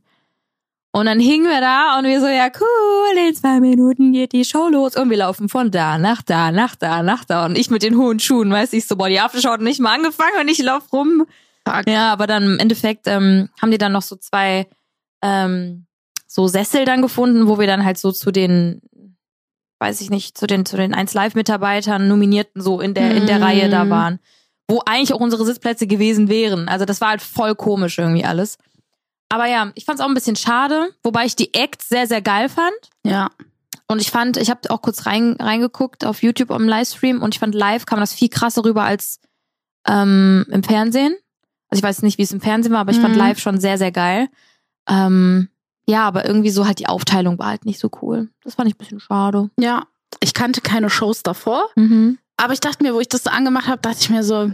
Und 0.91 1.05
dann 1.05 1.19
hingen 1.19 1.45
wir 1.45 1.61
da 1.61 1.99
und 1.99 2.05
wir 2.05 2.19
so, 2.19 2.27
ja 2.27 2.49
cool, 2.59 3.27
in 3.27 3.35
zwei 3.35 3.59
Minuten 3.59 4.13
geht 4.13 4.31
die 4.31 4.45
Show 4.45 4.69
los 4.69 4.95
und 4.95 5.09
wir 5.09 5.17
laufen 5.17 5.49
von 5.49 5.69
da 5.69 5.97
nach 5.97 6.21
da, 6.21 6.51
nach 6.51 6.75
da, 6.75 7.03
nach 7.03 7.23
da 7.25 7.45
und 7.45 7.57
ich 7.57 7.69
mit 7.69 7.83
den 7.83 7.97
hohen 7.97 8.19
Schuhen, 8.19 8.51
weiß 8.51 8.73
ich 8.73 8.87
so, 8.87 8.95
boah, 8.95 9.09
die 9.09 9.19
Aftershow 9.19 9.51
hat 9.51 9.61
nicht 9.61 9.79
mal 9.79 9.93
angefangen 9.93 10.39
und 10.41 10.47
ich 10.47 10.57
lauf 10.59 10.91
rum. 10.91 11.27
Fuck. 11.67 11.87
Ja, 11.87 12.11
aber 12.11 12.25
dann 12.25 12.43
im 12.43 12.59
Endeffekt 12.59 13.07
ähm, 13.07 13.49
haben 13.61 13.71
die 13.71 13.77
dann 13.77 13.91
noch 13.91 14.01
so 14.01 14.15
zwei 14.15 14.67
ähm, 15.21 15.85
so 16.25 16.47
Sessel 16.47 16.85
dann 16.85 17.01
gefunden, 17.01 17.47
wo 17.47 17.59
wir 17.59 17.67
dann 17.67 17.83
halt 17.83 17.97
so 17.97 18.11
zu 18.11 18.31
den, 18.31 18.81
weiß 19.79 20.01
ich 20.01 20.09
nicht, 20.09 20.37
zu 20.37 20.47
den 20.47 20.65
zu 20.65 20.77
den 20.77 20.93
1 20.93 21.13
Live 21.13 21.35
Mitarbeitern 21.35 22.07
Nominierten 22.07 22.61
so 22.61 22.79
in 22.79 22.93
der 22.93 23.15
in 23.15 23.27
der 23.27 23.39
Mm. 23.39 23.43
Reihe 23.43 23.69
da 23.69 23.89
waren, 23.89 24.19
wo 24.67 24.81
eigentlich 24.85 25.13
auch 25.13 25.19
unsere 25.19 25.45
Sitzplätze 25.45 25.87
gewesen 25.87 26.29
wären. 26.29 26.69
Also 26.69 26.85
das 26.85 27.01
war 27.01 27.09
halt 27.09 27.21
voll 27.21 27.55
komisch 27.55 27.97
irgendwie 27.97 28.25
alles. 28.25 28.57
Aber 29.29 29.45
ja, 29.47 29.71
ich 29.75 29.85
fand 29.85 29.99
es 29.99 30.05
auch 30.05 30.09
ein 30.09 30.13
bisschen 30.13 30.35
schade, 30.35 30.89
wobei 31.03 31.25
ich 31.25 31.35
die 31.35 31.53
Acts 31.53 31.89
sehr 31.89 32.07
sehr 32.07 32.21
geil 32.21 32.49
fand. 32.49 32.73
Ja. 33.05 33.29
Und 33.89 34.01
ich 34.01 34.11
fand, 34.11 34.37
ich 34.37 34.49
habe 34.49 34.69
auch 34.69 34.81
kurz 34.81 35.05
rein, 35.05 35.37
reingeguckt 35.39 36.05
auf 36.05 36.21
YouTube 36.21 36.51
am 36.51 36.67
Livestream 36.67 37.21
und 37.21 37.33
ich 37.35 37.39
fand 37.39 37.55
live 37.55 37.85
kam 37.85 37.99
das 37.99 38.13
viel 38.13 38.29
krasser 38.29 38.63
rüber 38.65 38.83
als 38.83 39.19
ähm, 39.87 40.45
im 40.49 40.63
Fernsehen. 40.63 41.15
Also 41.69 41.79
ich 41.79 41.83
weiß 41.83 42.01
nicht, 42.01 42.17
wie 42.17 42.23
es 42.23 42.31
im 42.31 42.41
Fernsehen 42.41 42.73
war, 42.73 42.81
aber 42.81 42.91
ich 42.91 42.99
fand 42.99 43.13
Mhm. 43.13 43.19
live 43.19 43.39
schon 43.39 43.59
sehr, 43.59 43.77
sehr 43.77 43.91
geil. 43.91 44.27
Ähm, 44.89 45.49
ja, 45.87 46.05
aber 46.05 46.25
irgendwie 46.25 46.49
so 46.49 46.65
halt 46.65 46.79
die 46.79 46.87
Aufteilung 46.87 47.39
war 47.39 47.47
halt 47.47 47.65
nicht 47.65 47.79
so 47.79 47.89
cool. 48.01 48.29
Das 48.43 48.55
fand 48.55 48.67
ich 48.69 48.75
ein 48.75 48.77
bisschen 48.77 48.99
schade. 48.99 49.49
Ja. 49.59 49.85
Ich 50.21 50.33
kannte 50.33 50.61
keine 50.61 50.89
Shows 50.89 51.23
davor, 51.23 51.69
Mhm. 51.75 52.17
aber 52.37 52.53
ich 52.53 52.59
dachte 52.59 52.83
mir, 52.83 52.93
wo 52.93 52.99
ich 52.99 53.09
das 53.09 53.23
so 53.23 53.29
angemacht 53.29 53.67
habe, 53.67 53.81
dachte 53.81 53.97
ich 54.01 54.09
mir 54.09 54.23
so, 54.23 54.51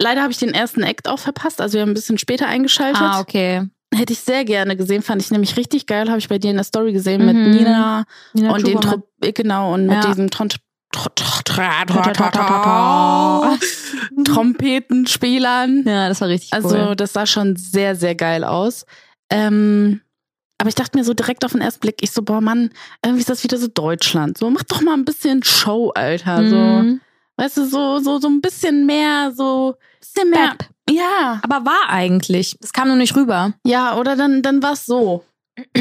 leider 0.00 0.22
habe 0.22 0.32
ich 0.32 0.38
den 0.38 0.52
ersten 0.54 0.82
Act 0.82 1.08
auch 1.08 1.18
verpasst, 1.18 1.60
also 1.60 1.74
wir 1.74 1.82
haben 1.82 1.90
ein 1.90 1.94
bisschen 1.94 2.18
später 2.18 2.46
eingeschaltet. 2.46 3.00
Ah, 3.02 3.20
okay. 3.20 3.62
Hätte 3.94 4.12
ich 4.12 4.20
sehr 4.20 4.44
gerne 4.44 4.76
gesehen, 4.76 5.02
fand 5.02 5.22
ich 5.22 5.30
nämlich 5.30 5.56
richtig 5.56 5.86
geil, 5.86 6.08
habe 6.08 6.18
ich 6.18 6.28
bei 6.28 6.38
dir 6.38 6.50
in 6.50 6.56
der 6.56 6.64
Story 6.64 6.92
gesehen 6.92 7.24
mit 7.24 7.36
Mhm. 7.36 7.50
Nina 7.52 8.04
Nina 8.32 8.52
und. 8.52 8.64
Tro 8.82 9.06
genau 9.20 9.72
und 9.74 9.86
mit 9.86 9.94
Ja. 10.02 10.06
diesem 10.08 10.30
Tron 10.30 10.48
Tra- 10.48 10.58
Tra- 11.44 11.84
Trompetenspielern. 14.24 15.84
Ja, 15.86 16.08
das 16.08 16.20
war 16.20 16.28
richtig 16.28 16.52
Also 16.52 16.68
cool. 16.76 16.96
das 16.96 17.12
sah 17.12 17.26
schon 17.26 17.56
sehr, 17.56 17.96
sehr 17.96 18.14
geil 18.14 18.44
aus. 18.44 18.86
Ähm, 19.30 20.00
aber 20.58 20.68
ich 20.68 20.74
dachte 20.74 20.96
mir 20.96 21.04
so 21.04 21.14
direkt 21.14 21.44
auf 21.44 21.52
den 21.52 21.60
ersten 21.60 21.80
Blick, 21.80 21.96
ich 22.00 22.12
so, 22.12 22.22
boah 22.22 22.40
Mann, 22.40 22.70
irgendwie 23.04 23.20
ist 23.20 23.30
das 23.30 23.42
wieder 23.44 23.58
so 23.58 23.66
Deutschland. 23.68 24.38
So, 24.38 24.48
mach 24.50 24.62
doch 24.64 24.80
mal 24.82 24.94
ein 24.94 25.04
bisschen 25.04 25.42
Show, 25.42 25.90
Alter. 25.94 26.48
So, 26.48 26.56
Mhm. 26.56 27.00
Weißt 27.36 27.56
du, 27.58 27.64
so, 27.66 27.98
so, 27.98 28.18
so 28.18 28.28
ein 28.28 28.40
bisschen 28.40 28.86
mehr, 28.86 29.32
so, 29.34 29.74
bisschen 30.00 30.30
mehr. 30.30 30.54
Pep. 30.58 30.68
Ja. 30.90 31.40
Aber 31.42 31.64
war 31.64 31.88
eigentlich. 31.88 32.56
Das 32.60 32.72
kam 32.72 32.88
nur 32.88 32.96
nicht 32.96 33.16
rüber. 33.16 33.54
Ja, 33.64 33.96
oder 33.96 34.16
dann, 34.16 34.42
dann 34.42 34.62
war 34.62 34.72
es 34.72 34.84
so. 34.86 35.24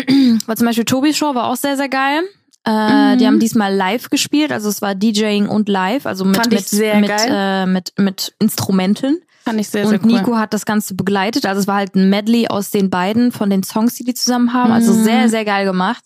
Weil 0.46 0.58
zum 0.58 0.66
Beispiel 0.68 0.86
Tobis 0.86 1.18
Show 1.18 1.34
war 1.36 1.48
auch 1.48 1.56
sehr, 1.56 1.78
sehr 1.78 1.90
geil. 1.90 2.22
Äh, 2.66 3.14
Mhm. 3.14 3.18
Die 3.18 3.28
haben 3.28 3.40
diesmal 3.40 3.76
live 3.76 4.10
gespielt, 4.10 4.52
also 4.54 4.70
es 4.70 4.82
war 4.82 4.96
DJing 4.96 5.50
und 5.50 5.68
live, 5.68 6.06
also 6.06 6.24
mit, 6.24 6.50
mit, 6.50 6.72
mit. 6.72 7.12
Äh, 7.28 7.66
mit, 7.66 7.94
mit 7.98 8.34
Instrumenten. 8.40 9.22
Fand 9.44 9.60
ich 9.60 9.68
sehr, 9.68 9.84
und 9.84 9.90
sehr 9.90 10.00
cool. 10.02 10.12
Nico 10.14 10.38
hat 10.38 10.54
das 10.54 10.66
Ganze 10.66 10.96
begleitet, 10.96 11.46
also 11.46 11.60
es 11.60 11.68
war 11.68 11.76
halt 11.76 11.96
ein 11.96 12.10
Medley 12.10 12.48
aus 12.48 12.70
den 12.70 12.90
beiden 12.90 13.34
von 13.34 13.50
den 13.50 13.64
Songs, 13.64 13.96
die 13.96 14.06
die 14.06 14.14
zusammen 14.14 14.54
haben, 14.54 14.72
also 14.72 14.94
Mhm. 14.94 15.04
sehr, 15.04 15.28
sehr 15.30 15.44
geil 15.44 15.66
gemacht. 15.66 16.06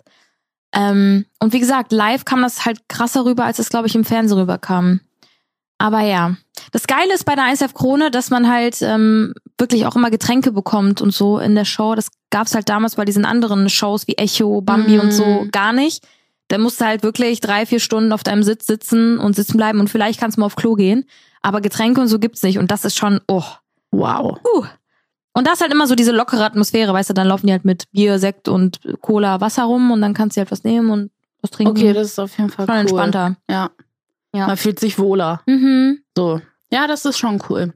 Ähm, 0.73 1.25
und 1.39 1.53
wie 1.53 1.59
gesagt, 1.59 1.91
live 1.91 2.25
kam 2.25 2.41
das 2.41 2.65
halt 2.65 2.89
krasser 2.89 3.23
rüber, 3.25 3.45
als 3.45 3.59
es, 3.59 3.69
glaube 3.69 3.85
ich, 3.85 3.93
im 3.93 4.03
Fernsehen 4.03 4.39
rüberkam. 4.39 5.01
Aber 5.79 6.01
ja, 6.01 6.35
das 6.71 6.87
Geile 6.87 7.13
ist 7.13 7.25
bei 7.25 7.35
der 7.35 7.51
ISF 7.51 7.73
Krone, 7.73 8.09
dass 8.11 8.29
man 8.29 8.49
halt 8.49 8.81
ähm, 8.81 9.33
wirklich 9.57 9.85
auch 9.85 9.95
immer 9.95 10.09
Getränke 10.09 10.51
bekommt 10.51 11.01
und 11.01 11.13
so 11.13 11.37
in 11.39 11.55
der 11.55 11.65
Show. 11.65 11.93
Das 11.95 12.09
gab's 12.31 12.55
halt 12.55 12.67
damals 12.69 12.95
bei 12.95 13.05
diesen 13.05 13.25
anderen 13.25 13.69
Shows 13.69 14.07
wie 14.07 14.17
Echo, 14.17 14.61
Bambi 14.61 14.95
Mhm. 14.95 14.99
und 15.01 15.11
so 15.11 15.47
gar 15.51 15.73
nicht. 15.73 16.05
Da 16.47 16.57
musst 16.57 16.79
du 16.81 16.85
halt 16.85 17.03
wirklich 17.03 17.41
drei, 17.41 17.65
vier 17.65 17.79
Stunden 17.79 18.11
auf 18.11 18.23
deinem 18.23 18.41
Sitz 18.41 18.65
sitzen 18.65 19.17
und 19.19 19.35
sitzen 19.35 19.57
bleiben 19.57 19.79
und 19.79 19.89
vielleicht 19.89 20.19
kannst 20.19 20.37
du 20.37 20.41
mal 20.41 20.45
auf 20.47 20.55
Klo 20.55 20.75
gehen. 20.75 21.05
Aber 21.41 21.61
Getränke 21.61 22.01
und 22.01 22.07
so 22.07 22.19
gibt's 22.19 22.41
nicht 22.43 22.57
und 22.57 22.71
das 22.71 22.83
ist 22.85 22.97
schon, 22.97 23.21
oh. 23.27 23.43
Wow. 23.91 24.39
Uh. 24.43 24.65
Und 25.33 25.45
da 25.45 25.53
ist 25.53 25.61
halt 25.61 25.71
immer 25.71 25.85
so 25.87 25.93
diese 25.93 26.11
lockere 26.11 26.43
Atmosphäre, 26.43 26.91
weißt 26.93 27.11
du, 27.11 27.13
dann 27.13 27.27
laufen 27.27 27.45
die 27.45 27.51
halt 27.53 27.63
mit 27.65 27.83
Bier, 27.91 28.17
Sekt 28.17 28.47
und 28.47 28.79
Cola, 29.01 29.39
Wasser 29.39 29.65
rum 29.65 29.91
und 29.91 30.01
dann 30.01 30.15
kannst 30.15 30.35
du 30.35 30.39
halt 30.41 30.49
was 30.51 30.63
nehmen 30.63 30.89
und 30.89 31.11
was 31.41 31.51
trinken. 31.51 31.77
Okay, 31.77 31.93
das 31.93 32.07
ist 32.07 32.19
auf 32.19 32.35
jeden 32.37 32.49
Fall 32.49 32.65
schon 32.65 32.73
cool. 32.75 32.81
entspannter. 32.81 33.35
Ja. 33.49 33.69
Ja. 34.37 34.47
Man 34.47 34.57
fühlt 34.57 34.79
sich 34.79 34.99
wohler. 34.99 35.41
Mhm. 35.47 35.99
So. 36.15 36.41
Ja, 36.71 36.87
das 36.87 37.05
ist 37.05 37.17
schon 37.17 37.41
cool. 37.49 37.73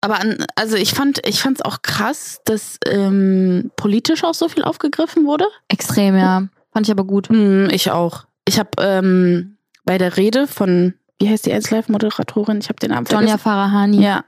Aber 0.00 0.20
an, 0.20 0.44
also 0.54 0.76
ich 0.76 0.92
fand, 0.92 1.26
ich 1.26 1.40
fand's 1.40 1.60
auch 1.62 1.82
krass, 1.82 2.40
dass 2.44 2.78
ähm, 2.86 3.70
politisch 3.76 4.22
auch 4.22 4.34
so 4.34 4.48
viel 4.48 4.62
aufgegriffen 4.62 5.24
wurde. 5.26 5.46
Extrem, 5.68 6.16
ja. 6.16 6.44
Fand 6.72 6.86
ich 6.86 6.90
aber 6.92 7.04
gut. 7.04 7.28
Hm, 7.30 7.68
ich 7.72 7.90
auch. 7.90 8.26
Ich 8.46 8.58
habe 8.58 8.70
ähm, 8.78 9.56
bei 9.84 9.98
der 9.98 10.16
Rede 10.16 10.46
von, 10.46 10.94
wie 11.18 11.28
heißt 11.28 11.46
die 11.46 11.52
1 11.52 11.70
Live 11.70 11.88
Moderatorin? 11.88 12.58
Ich 12.58 12.68
habe 12.68 12.78
den 12.78 12.90
Namen 12.90 13.06
Sonja. 13.06 13.38
Farahani. 13.38 14.00
Ja. 14.02 14.24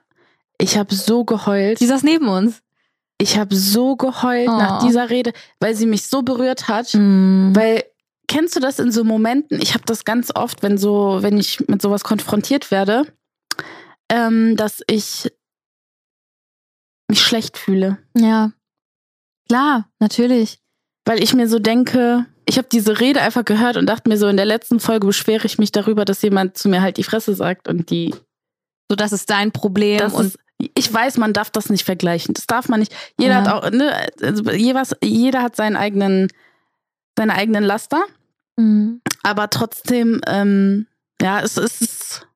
Ich 0.59 0.76
habe 0.76 0.95
so 0.95 1.25
geheult. 1.25 1.81
Die 1.81 1.87
saß 1.87 2.02
neben 2.02 2.29
uns. 2.29 2.62
Ich 3.19 3.38
habe 3.38 3.55
so 3.55 3.97
geheult 3.97 4.49
Oh. 4.49 4.57
nach 4.57 4.83
dieser 4.83 5.11
Rede, 5.11 5.33
weil 5.61 5.75
sie 5.75 5.87
mich 5.87 6.07
so 6.09 6.23
berührt 6.23 6.69
hat. 6.69 6.93
Mhm. 6.95 7.52
Weil 7.55 7.85
kennst 8.31 8.55
du 8.57 8.61
das 8.61 8.79
in 8.79 8.93
so 8.93 9.03
Momenten? 9.05 9.61
Ich 9.61 9.75
habe 9.75 9.85
das 9.85 10.05
ganz 10.05 10.31
oft, 10.35 10.63
wenn 10.63 10.79
so, 10.79 11.19
wenn 11.21 11.37
ich 11.39 11.61
mit 11.69 11.83
sowas 11.83 12.05
konfrontiert 12.05 12.71
werde, 12.71 13.05
ähm, 14.09 14.57
dass 14.57 14.83
ich 14.87 15.31
mich 17.09 17.21
schlecht 17.23 17.59
fühle, 17.59 17.99
Ja. 18.17 18.53
Klar, 19.49 19.89
natürlich. 19.99 20.61
weil 21.05 21.21
ich 21.23 21.35
mir 21.35 21.49
so 21.49 21.59
denke, 21.59 22.25
ich 22.47 22.57
habe 22.57 22.69
diese 22.71 23.01
Rede 23.01 23.21
einfach 23.21 23.45
gehört 23.45 23.77
und 23.77 23.87
dachte 23.87 24.09
mir 24.09 24.17
so, 24.17 24.29
in 24.29 24.37
der 24.37 24.47
letzten 24.47 24.79
Folge 24.79 25.09
beschwere 25.09 25.45
ich 25.47 25.59
mich 25.59 25.73
darüber, 25.73 26.05
dass 26.05 26.23
jemand 26.23 26.57
zu 26.57 26.69
mir 26.69 26.83
halt 26.83 26.99
die 26.99 27.03
Fresse 27.03 27.35
sagt 27.35 27.67
und 27.67 27.91
die 27.91 28.15
So, 28.89 28.95
das 28.97 29.13
ist 29.13 29.29
dein 29.29 29.51
Problem. 29.51 29.99
Das 29.99 30.15
und 30.15 30.27
ist, 30.27 30.39
ich 30.59 30.93
weiß, 30.93 31.17
man 31.17 31.33
darf 31.33 31.51
das 31.51 31.69
nicht 31.69 31.85
vergleichen. 31.85 32.35
Das 32.35 32.47
darf 32.47 32.69
man 32.69 32.79
nicht. 32.81 32.95
Jeder 33.19 33.35
Ja. 33.35 33.41
hat 33.41 33.49
auch, 33.65 33.71
ne, 33.71 33.93
also 34.23 34.45
jeweils, 34.53 34.95
jeder 35.03 35.43
hat 35.43 35.57
seinen 35.57 35.77
eigenen, 35.77 36.29
seine 37.19 37.35
eigenen 37.35 37.65
Laster, 37.65 38.05
Mhm. 38.61 39.00
aber 39.23 39.50
trotzdem, 39.50 40.21
ähm, 40.26 40.87
ja, 41.21 41.40
es 41.40 41.57
ist, 41.57 42.26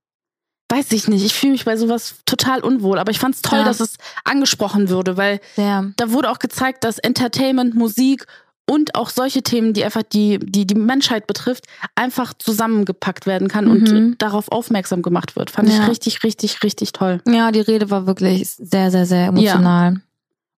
weiß 0.71 0.93
ich 0.93 1.09
nicht. 1.09 1.25
Ich 1.25 1.35
fühle 1.35 1.52
mich 1.52 1.64
bei 1.64 1.76
sowas 1.76 2.16
total 2.26 2.61
unwohl. 2.61 2.99
Aber 2.99 3.11
ich 3.11 3.19
fand 3.19 3.35
es 3.35 3.43
toll, 3.43 3.61
Ja. 3.61 3.64
dass 3.64 3.81
es 3.81 3.97
angesprochen 4.25 4.90
wurde, 4.90 5.16
weil 5.16 5.40
Sehr. 5.57 5.93
da 5.97 6.11
wurde 6.11 6.31
auch 6.31 6.38
gezeigt, 6.38 6.85
dass 6.85 6.99
Entertainment, 6.99 7.75
Musik 7.75 8.26
und 8.69 8.95
auch 8.95 9.11
solche 9.11 9.43
Themen, 9.43 9.75
die 9.75 9.85
einfach 9.85 10.02
die, 10.02 10.38
die, 10.38 10.66
die 10.66 10.75
Menschheit 10.75 11.26
betrifft, 11.26 11.66
einfach 11.95 12.33
zusammengepackt 12.35 13.26
werden 13.26 13.49
kann 13.49 13.66
Mhm. 13.66 13.71
und 13.73 14.16
darauf 14.23 14.50
aufmerksam 14.50 15.02
gemacht 15.02 15.37
wird. 15.37 15.50
Fand 15.50 15.69
Ja. 15.69 15.83
ich 15.83 15.88
richtig, 15.88 16.23
richtig, 16.25 16.62
richtig 16.62 16.93
toll. 16.93 17.21
Ja, 17.28 17.52
die 17.52 17.61
Rede 17.61 17.90
war 17.90 18.07
wirklich 18.07 18.49
sehr, 18.50 18.90
sehr, 18.90 19.04
sehr 19.07 19.26
emotional. 19.28 20.00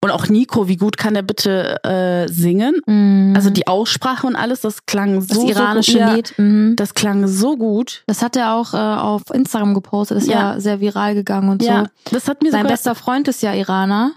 Und 0.05 0.11
auch 0.11 0.29
Nico, 0.29 0.69
wie 0.69 0.77
gut 0.77 0.99
kann 0.99 1.17
er 1.17 1.23
bitte 1.23 1.83
äh, 1.83 2.29
singen? 2.29 2.81
Mhm. 2.87 3.33
Also 3.35 3.49
die 3.49 3.67
Aussprache 3.67 4.27
und 4.27 4.37
alles, 4.37 4.61
das 4.61 4.85
klang 4.85 5.23
so, 5.23 5.47
das 5.47 5.57
iranische 5.57 5.93
so 5.93 5.99
gut. 5.99 6.07
Ja, 6.09 6.15
Lied. 6.15 6.35
Mhm. 6.39 6.77
Das 6.77 6.93
klang 6.93 7.27
so 7.27 7.57
gut. 7.57 8.03
Das 8.07 8.21
hat 8.21 8.37
er 8.37 8.53
auch 8.55 8.75
äh, 8.75 8.77
auf 8.77 9.23
Instagram 9.33 9.73
gepostet. 9.73 10.19
Ist 10.19 10.29
ja. 10.29 10.53
Ja. 10.55 10.61
sehr 10.61 10.81
viral 10.81 11.15
gegangen 11.15 11.49
und 11.49 11.63
Ja, 11.63 11.85
so. 11.85 12.15
das 12.15 12.29
hat 12.29 12.43
mir 12.43 12.51
Sein 12.51 12.67
bester 12.67 12.95
Freund 12.95 13.29
ist 13.29 13.43
ja 13.43 13.55
Iraner. 13.55 14.13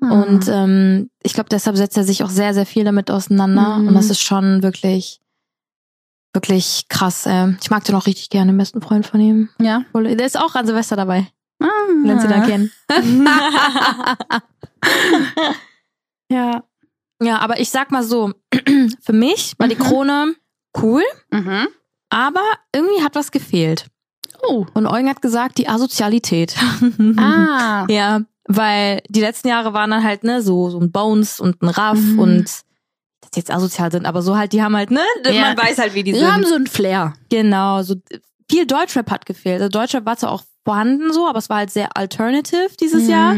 Ah. 0.00 0.10
Und 0.22 0.46
ähm, 0.48 1.10
ich 1.24 1.32
glaube, 1.34 1.48
deshalb 1.50 1.76
setzt 1.76 1.96
er 1.96 2.04
sich 2.04 2.22
auch 2.22 2.30
sehr, 2.30 2.54
sehr 2.54 2.66
viel 2.66 2.84
damit 2.84 3.10
auseinander. 3.10 3.78
Mhm. 3.78 3.88
Und 3.88 3.94
das 3.94 4.10
ist 4.10 4.20
schon 4.22 4.62
wirklich, 4.62 5.20
wirklich 6.32 6.84
krass. 6.88 7.26
Äh. 7.26 7.54
Ich 7.60 7.70
mag 7.70 7.82
den 7.82 7.96
auch 7.96 8.06
richtig 8.06 8.30
gerne, 8.30 8.52
den 8.52 8.58
besten 8.58 8.80
Freund 8.80 9.04
von 9.06 9.20
ihm. 9.20 9.48
ja. 9.58 9.82
Der 9.92 10.24
ist 10.26 10.38
auch 10.38 10.54
an 10.54 10.66
Silvester 10.66 10.94
dabei, 10.94 11.26
Ah. 11.60 11.66
wenn 12.04 12.20
Sie 12.20 12.28
da 12.28 12.40
kennen. 12.40 12.70
Ja. 16.30 16.64
ja, 17.22 17.38
aber 17.38 17.60
ich 17.60 17.70
sag 17.70 17.90
mal 17.92 18.02
so, 18.02 18.32
für 19.02 19.12
mich 19.12 19.54
war 19.58 19.68
die 19.68 19.76
Mhm. 19.76 19.80
Krone 19.80 20.34
cool, 20.82 21.02
Mhm. 21.30 21.68
aber 22.10 22.42
irgendwie 22.74 23.02
hat 23.02 23.14
was 23.14 23.30
gefehlt. 23.30 23.86
Oh. 24.42 24.66
Und 24.74 24.86
Eugen 24.86 25.08
hat 25.08 25.22
gesagt, 25.22 25.58
die 25.58 25.68
Asozialität. 25.68 26.56
Ah. 27.18 27.86
Ja, 27.88 28.20
weil 28.48 29.02
die 29.08 29.20
letzten 29.20 29.48
Jahre 29.48 29.72
waren 29.72 29.90
dann 29.90 30.02
halt, 30.04 30.24
ne, 30.24 30.42
so, 30.42 30.68
so 30.70 30.78
ein 30.80 30.92
Bones 30.92 31.40
und 31.40 31.62
ein 31.62 31.68
Raff 31.68 31.98
Mhm. 31.98 32.18
und 32.18 32.44
dass 33.20 33.30
die 33.34 33.40
jetzt 33.40 33.50
asozial 33.50 33.90
sind, 33.90 34.04
aber 34.06 34.20
so 34.22 34.36
halt, 34.36 34.52
die 34.52 34.62
haben 34.62 34.76
halt, 34.76 34.90
ne, 34.90 35.00
Ja. 35.26 35.42
man 35.54 35.56
weiß 35.58 35.78
halt, 35.78 35.94
wie 35.94 36.02
die 36.02 36.12
Die 36.12 36.18
sind. 36.18 36.32
haben 36.32 36.44
so 36.44 36.54
einen 36.56 36.66
Flair. 36.66 37.14
Genau, 37.30 37.82
so 37.82 37.94
viel 38.50 38.66
Deutschrap 38.66 39.10
hat 39.10 39.26
gefehlt. 39.26 39.60
Also 39.62 39.70
Deutschrap 39.70 40.04
war 40.06 40.16
zwar 40.16 40.32
auch 40.32 40.42
vorhanden 40.64 41.12
so, 41.12 41.26
aber 41.28 41.38
es 41.38 41.48
war 41.48 41.58
halt 41.58 41.70
sehr 41.70 41.96
alternative 41.96 42.68
dieses 42.80 43.08
Jahr. 43.08 43.34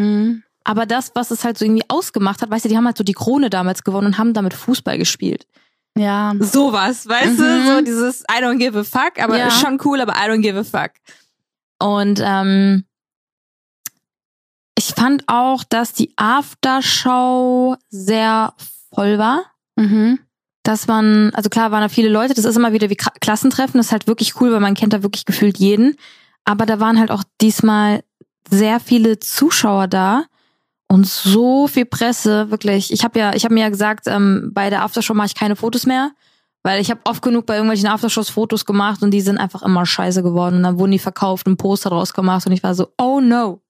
Aber 0.68 0.84
das, 0.84 1.12
was 1.14 1.30
es 1.30 1.44
halt 1.44 1.56
so 1.56 1.64
irgendwie 1.64 1.84
ausgemacht 1.88 2.42
hat, 2.42 2.50
weißt 2.50 2.66
du, 2.66 2.68
die 2.68 2.76
haben 2.76 2.84
halt 2.84 2.98
so 2.98 3.02
die 3.02 3.14
Krone 3.14 3.48
damals 3.48 3.84
gewonnen 3.84 4.08
und 4.08 4.18
haben 4.18 4.34
damit 4.34 4.52
Fußball 4.52 4.98
gespielt. 4.98 5.46
Ja. 5.96 6.34
Sowas, 6.40 7.08
weißt 7.08 7.38
Mhm. 7.38 7.42
du? 7.42 7.66
So 7.76 7.80
dieses 7.80 8.20
I 8.30 8.42
don't 8.42 8.58
give 8.58 8.78
a 8.78 8.84
fuck, 8.84 9.18
aber 9.18 9.38
Ja. 9.38 9.50
schon 9.50 9.80
cool, 9.86 9.98
aber 10.02 10.12
I 10.12 10.28
don't 10.30 10.42
give 10.42 10.58
a 10.58 10.64
fuck. 10.64 10.90
Und 11.80 12.20
ähm, 12.22 12.84
ich 14.76 14.88
fand 14.94 15.24
auch, 15.26 15.64
dass 15.64 15.94
die 15.94 16.12
Aftershow 16.16 17.76
sehr 17.88 18.52
voll 18.94 19.18
war. 19.18 19.44
Mhm. 19.76 20.18
Dass 20.64 20.86
man, 20.86 21.30
also 21.34 21.48
klar 21.48 21.70
waren 21.70 21.80
da 21.80 21.88
viele 21.88 22.10
Leute, 22.10 22.34
das 22.34 22.44
ist 22.44 22.56
immer 22.56 22.72
wieder 22.74 22.90
wie 22.90 22.96
Klassentreffen, 22.96 23.78
das 23.78 23.86
ist 23.86 23.92
halt 23.92 24.06
wirklich 24.06 24.38
cool, 24.40 24.52
weil 24.52 24.60
man 24.60 24.74
kennt 24.74 24.92
da 24.92 25.02
wirklich 25.02 25.24
gefühlt 25.24 25.56
jeden. 25.56 25.96
Aber 26.44 26.66
da 26.66 26.78
waren 26.78 26.98
halt 26.98 27.10
auch 27.10 27.24
diesmal 27.40 28.04
sehr 28.50 28.80
viele 28.80 29.18
Zuschauer 29.18 29.88
da 29.88 30.24
und 30.88 31.06
so 31.06 31.66
viel 31.66 31.84
Presse, 31.84 32.50
wirklich. 32.50 32.92
Ich 32.92 33.04
habe 33.04 33.18
ja, 33.18 33.34
ich 33.34 33.44
habe 33.44 33.54
mir 33.54 33.60
ja 33.60 33.68
gesagt, 33.68 34.06
ähm, 34.06 34.50
bei 34.52 34.70
der 34.70 34.82
Aftershow 34.82 35.14
mache 35.14 35.26
ich 35.28 35.34
keine 35.34 35.54
Fotos 35.56 35.84
mehr, 35.86 36.12
weil 36.62 36.80
ich 36.80 36.90
habe 36.90 37.00
oft 37.04 37.22
genug 37.22 37.46
bei 37.46 37.54
irgendwelchen 37.54 37.88
Aftershows 37.88 38.30
Fotos 38.30 38.64
gemacht 38.64 39.02
und 39.02 39.10
die 39.10 39.20
sind 39.20 39.38
einfach 39.38 39.62
immer 39.62 39.84
scheiße 39.86 40.22
geworden. 40.22 40.56
Und 40.56 40.62
dann 40.64 40.78
wurden 40.78 40.92
die 40.92 40.98
verkauft 40.98 41.46
und 41.46 41.56
Poster 41.58 41.90
draus 41.90 42.14
gemacht 42.14 42.46
und 42.46 42.52
ich 42.52 42.62
war 42.62 42.74
so, 42.74 42.88
oh 42.98 43.20
no. 43.20 43.60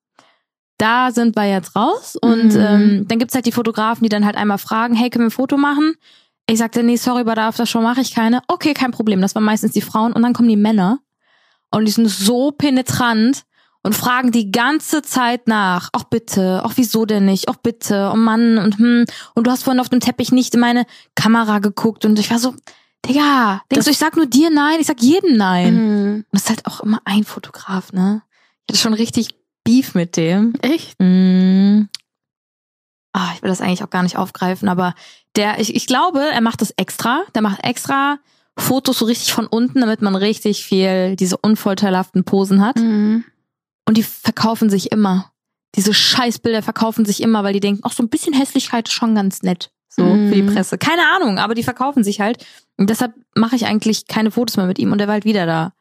Da 0.80 1.10
sind 1.10 1.34
wir 1.34 1.44
jetzt 1.50 1.75
raus. 1.75 2.14
Und 2.14 2.54
Mhm. 2.54 2.60
ähm, 2.60 3.04
dann 3.08 3.18
gibt's 3.18 3.34
halt 3.34 3.46
die 3.46 3.52
Fotografen, 3.52 4.04
die 4.04 4.08
dann 4.08 4.25
halt 4.25 4.37
einmal 4.37 4.58
fragen, 4.58 4.94
hey, 4.94 5.10
können 5.10 5.25
wir 5.25 5.28
ein 5.28 5.32
Foto 5.32 5.56
machen? 5.56 5.94
Ich 6.48 6.58
sagte, 6.58 6.84
nee, 6.84 6.94
sorry, 6.96 7.25
bei 7.25 7.34
der 7.34 7.44
Aftershow 7.46 7.80
mache 7.80 8.00
ich 8.00 8.14
keine. 8.14 8.42
Okay, 8.46 8.75
kein 8.75 8.92
Problem. 8.92 9.20
Das 9.20 9.34
waren 9.34 9.42
meistens 9.42 9.72
die 9.72 9.80
Frauen. 9.82 10.12
Und 10.12 10.22
dann 10.22 10.34
kommen 10.34 10.48
die 10.48 10.56
Männer. 10.56 11.00
Und 11.72 11.84
die 11.84 11.90
sind 11.90 12.08
so 12.08 12.52
penetrant 12.52 13.42
und 13.88 13.95
fragen 13.95 14.33
die 14.33 14.52
ganze 14.52 15.00
Zeit 15.00 15.49
nach. 15.49 15.88
Ach 15.95 16.04
bitte, 16.04 16.61
ach 16.62 16.73
wieso 16.76 17.07
denn 17.07 17.25
nicht? 17.25 17.49
Ach 17.49 17.57
bitte, 17.57 18.11
oh 18.12 18.16
Mann 18.16 18.59
und 18.59 18.76
hm. 18.78 19.07
Und 19.35 19.47
du 19.47 19.50
hast 19.50 19.62
vorhin 19.62 19.80
auf 19.80 19.88
dem 19.88 20.00
Teppich 20.00 20.30
nicht 20.30 20.52
in 20.52 20.61
meine 20.61 20.85
Kamera 21.14 21.59
geguckt. 21.59 22.04
Und 22.04 22.18
ich 22.18 22.30
war 22.30 22.38
so, 22.38 22.54
Digga, 23.07 23.62
denkst 23.71 23.76
Das- 23.76 23.85
du, 23.87 23.90
ich 23.92 23.97
sag 23.99 24.14
nur 24.16 24.26
dir 24.26 24.50
nein? 24.50 24.76
Ich 24.78 24.87
sag 24.88 25.00
jedem 25.00 25.38
nein. 25.38 25.75
Mhm. 25.75 26.14
Und 26.16 26.26
das 26.33 26.42
ist 26.42 26.49
halt 26.50 26.66
auch 26.66 26.80
immer 26.80 27.00
ein 27.07 27.25
Fotograf, 27.25 27.95
ne? 27.95 28.21
Ich 28.66 28.75
hatte 28.75 28.83
schon 28.83 28.92
richtig 28.92 29.30
Beef 29.64 29.95
mit 29.95 30.18
dem. 30.18 30.52
Echt? 30.61 30.95
Mm. 31.00 31.85
Ah, 33.14 33.30
ich 33.35 33.40
will 33.42 33.49
das 33.49 33.62
eigentlich 33.62 33.83
auch 33.83 33.90
gar 33.90 34.02
nicht 34.02 34.18
aufgreifen, 34.18 34.68
aber 34.68 34.95
der, 35.35 35.61
ich, 35.61 35.75
ich 35.75 35.87
glaube, 35.87 36.21
er 36.21 36.42
macht 36.42 36.61
das 36.61 36.73
extra. 36.73 37.23
Der 37.35 37.40
macht 37.40 37.64
extra 37.64 38.18
Fotos 38.59 38.99
so 38.99 39.07
richtig 39.07 39.33
von 39.33 39.47
unten, 39.47 39.80
damit 39.80 40.02
man 40.02 40.14
richtig 40.14 40.64
viel 40.64 41.16
diese 41.16 41.38
unvorteilhaften 41.38 42.25
Posen 42.25 42.61
hat. 42.62 42.76
Mhm. 42.76 43.25
Und 43.88 43.97
die 43.97 44.02
verkaufen 44.02 44.68
sich 44.71 44.92
immer. 44.92 45.33
Diese 45.75 45.95
Scheißbilder 45.95 46.62
verkaufen 46.62 47.04
sich 47.07 47.23
immer, 47.23 47.42
weil 47.42 47.54
die 47.54 47.61
denken, 47.61 47.80
ach, 47.85 47.92
so 47.92 48.02
ein 48.02 48.09
bisschen 48.11 48.35
Hässlichkeit 48.35 48.87
ist 48.88 48.95
schon 48.95 49.14
ganz 49.14 49.42
nett. 49.42 49.71
So 49.88 50.04
Mhm. 50.04 50.28
für 50.28 50.35
die 50.35 50.42
Presse. 50.42 50.76
Keine 50.78 51.02
Ahnung, 51.16 51.38
aber 51.38 51.54
die 51.54 51.62
verkaufen 51.62 52.04
sich 52.04 52.21
halt. 52.21 52.45
Und 52.76 52.90
deshalb 52.90 53.14
mache 53.35 53.57
ich 53.57 53.66
eigentlich 53.66 54.07
keine 54.07 54.30
Fotos 54.30 54.57
mehr 54.59 54.66
mit 54.66 54.78
ihm 54.78 54.92
und 54.92 55.00
er 55.00 55.07
war 55.09 55.14
halt 55.14 55.25
wieder 55.25 55.47
da. 55.47 55.73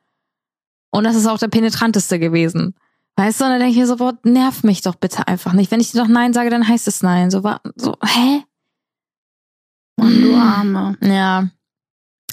Und 0.90 1.04
das 1.04 1.16
ist 1.18 1.28
auch 1.28 1.38
der 1.38 1.50
penetranteste 1.50 2.18
gewesen. 2.18 2.76
Weißt 3.18 3.42
du, 3.42 3.46
und 3.46 3.50
dann 3.52 3.60
denke 3.60 3.74
ich 3.74 3.78
mir 3.80 3.88
so, 3.88 3.98
boah, 3.98 4.18
nerv 4.24 4.64
mich 4.64 4.82
doch 4.82 4.96
bitte 4.96 5.28
einfach 5.28 5.52
nicht. 5.54 5.70
Wenn 5.72 5.82
ich 5.82 5.92
dir 5.92 6.00
doch 6.02 6.08
Nein 6.08 6.34
sage, 6.34 6.50
dann 6.50 6.68
heißt 6.68 6.88
es 6.88 7.04
Nein. 7.04 7.30
So, 7.30 7.44
wa- 7.44 7.60
so 7.76 7.98
hä? 8.04 8.44
Mann, 9.98 10.22
du 10.22 10.36
Arme. 10.36 10.98
Ja. 11.02 11.50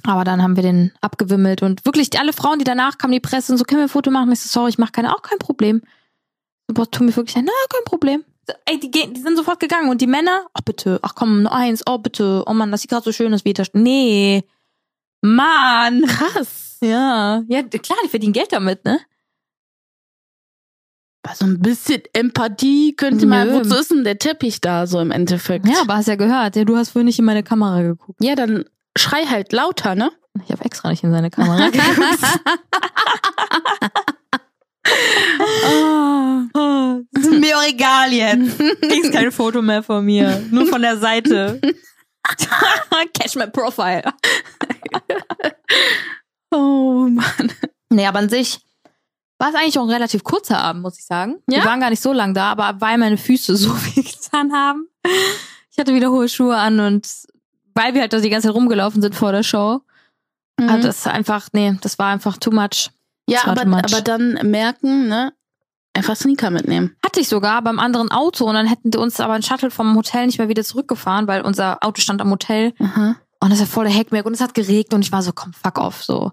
Aber 0.06 0.24
dann 0.24 0.42
haben 0.42 0.56
wir 0.56 0.62
den 0.62 0.92
abgewimmelt 1.00 1.62
und 1.62 1.84
wirklich 1.86 2.18
alle 2.18 2.32
Frauen, 2.32 2.58
die 2.58 2.64
danach 2.64 2.98
kamen, 2.98 3.12
die 3.12 3.20
Presse 3.20 3.52
und 3.52 3.58
so, 3.58 3.64
können 3.64 3.80
wir 3.80 3.86
ein 3.86 3.90
Foto 3.90 4.10
machen? 4.10 4.30
Ich 4.32 4.40
so, 4.40 4.48
sorry, 4.48 4.70
ich 4.70 4.78
mache 4.78 4.92
keine, 4.92 5.14
auch 5.14 5.22
kein 5.22 5.38
Problem. 5.38 5.82
So, 6.68 6.74
boah, 6.74 6.90
tu 6.90 7.02
mir 7.02 7.16
wirklich 7.16 7.34
leid, 7.34 7.46
na, 7.46 7.52
kein 7.70 7.84
Problem. 7.84 8.24
Ey, 8.66 8.78
die, 8.78 8.90
gehen, 8.90 9.14
die 9.14 9.20
sind 9.22 9.36
sofort 9.36 9.60
gegangen 9.60 9.88
und 9.88 10.02
die 10.02 10.06
Männer, 10.06 10.46
ach 10.52 10.60
bitte, 10.60 10.98
ach 11.00 11.14
komm, 11.14 11.44
nur 11.44 11.52
eins, 11.52 11.82
oh 11.86 11.96
bitte, 11.96 12.44
oh 12.46 12.52
Mann, 12.52 12.70
das 12.70 12.82
sieht 12.82 12.90
gerade 12.90 13.04
so 13.04 13.12
schön 13.12 13.32
aus, 13.32 13.46
wie 13.46 13.54
das. 13.54 13.68
Nee. 13.72 14.44
Mann. 15.22 16.02
Krass. 16.02 16.76
Ja. 16.82 17.42
Ja, 17.48 17.62
klar, 17.62 17.98
die 18.04 18.08
verdienen 18.10 18.34
Geld 18.34 18.52
damit, 18.52 18.84
ne? 18.84 19.00
Bei 21.22 21.34
so 21.34 21.46
ein 21.46 21.60
bisschen 21.60 22.02
Empathie 22.12 22.94
könnte 22.94 23.24
man, 23.24 23.50
wozu 23.54 23.76
ist 23.76 23.90
denn 23.90 24.04
der 24.04 24.18
Teppich 24.18 24.60
da 24.60 24.86
so 24.86 25.00
im 25.00 25.10
Endeffekt? 25.10 25.66
Ja, 25.66 25.80
aber 25.80 25.94
hast 25.94 26.08
ja 26.08 26.16
gehört, 26.16 26.56
ja, 26.56 26.64
du 26.66 26.76
hast 26.76 26.90
vorhin 26.90 27.06
nicht 27.06 27.18
in 27.18 27.24
meine 27.24 27.42
Kamera 27.42 27.80
geguckt. 27.80 28.22
Ja, 28.22 28.34
dann 28.34 28.66
schrei 28.96 29.24
halt 29.26 29.52
lauter, 29.52 29.94
ne? 29.94 30.10
Ich 30.44 30.50
habe 30.50 30.64
extra 30.64 30.90
nicht 30.90 31.04
in 31.04 31.12
seine 31.12 31.30
Kamera 31.30 31.68
geguckt. 31.70 32.18
oh, 36.54 37.00
ist 37.12 37.30
mir 37.30 37.56
auch 37.58 37.64
egal 37.66 38.12
jetzt. 38.12 38.58
Kriegst 38.58 39.12
kein 39.12 39.32
Foto 39.32 39.62
mehr 39.62 39.82
von 39.82 40.04
mir. 40.04 40.42
Nur 40.50 40.66
von 40.66 40.82
der 40.82 40.98
Seite. 40.98 41.60
Catch 43.14 43.36
my 43.36 43.46
profile. 43.48 44.02
Oh 46.50 47.08
Mann. 47.08 47.52
Nee, 47.90 48.06
aber 48.06 48.20
an 48.20 48.28
sich 48.28 48.60
war 49.38 49.48
es 49.48 49.56
eigentlich 49.56 49.76
auch 49.76 49.82
ein 49.82 49.90
relativ 49.90 50.22
kurzer 50.22 50.58
Abend, 50.58 50.82
muss 50.82 51.00
ich 51.00 51.04
sagen. 51.04 51.42
Ja? 51.48 51.58
Wir 51.58 51.64
waren 51.64 51.80
gar 51.80 51.90
nicht 51.90 52.02
so 52.02 52.12
lang 52.12 52.32
da, 52.32 52.52
aber 52.52 52.80
weil 52.80 52.96
meine 52.96 53.16
Füße 53.16 53.56
so 53.56 53.74
viel 53.74 54.04
getan 54.04 54.52
haben. 54.52 54.86
Ich 55.72 55.78
hatte 55.78 55.94
wieder 55.94 56.12
hohe 56.12 56.28
Schuhe 56.28 56.56
an 56.56 56.78
und 56.78 57.08
weil 57.74 57.94
wir 57.94 58.00
halt 58.02 58.12
da 58.12 58.20
die 58.20 58.30
ganze 58.30 58.48
Zeit 58.48 58.54
rumgelaufen 58.56 59.02
sind 59.02 59.14
vor 59.14 59.32
der 59.32 59.42
Show, 59.42 59.80
hat 60.60 60.78
Mhm. 60.78 60.82
das 60.82 61.06
einfach, 61.06 61.48
nee, 61.52 61.76
das 61.80 61.98
war 61.98 62.06
einfach 62.12 62.36
too 62.38 62.50
much. 62.52 62.90
Ja, 63.28 63.40
war 63.46 63.52
aber, 63.58 63.64
much. 63.66 63.84
aber 63.92 64.00
dann 64.02 64.32
merken, 64.50 65.08
ne? 65.08 65.32
einfach 65.96 66.16
Sneaker 66.16 66.50
mitnehmen. 66.50 66.96
Hatte 67.04 67.20
ich 67.20 67.28
sogar 67.28 67.62
beim 67.62 67.78
anderen 67.78 68.10
Auto 68.10 68.44
und 68.46 68.54
dann 68.54 68.66
hätten 68.66 68.90
die 68.90 68.98
uns 68.98 69.20
aber 69.20 69.34
ein 69.34 69.42
Shuttle 69.44 69.70
vom 69.70 69.94
Hotel 69.94 70.26
nicht 70.26 70.38
mehr 70.38 70.48
wieder 70.48 70.64
zurückgefahren, 70.64 71.28
weil 71.28 71.42
unser 71.42 71.78
Auto 71.84 72.00
stand 72.00 72.20
am 72.20 72.30
Hotel 72.32 72.74
Aha. 72.80 73.14
und 73.40 73.50
das 73.50 73.60
ja 73.60 73.66
voll 73.66 73.84
der 73.84 73.94
Heckmeck 73.94 74.26
und 74.26 74.32
es 74.34 74.40
hat 74.40 74.54
geregnet 74.54 74.92
und 74.94 75.02
ich 75.02 75.12
war 75.12 75.22
so, 75.22 75.30
komm, 75.32 75.52
fuck 75.52 75.78
off, 75.78 76.02
so. 76.02 76.32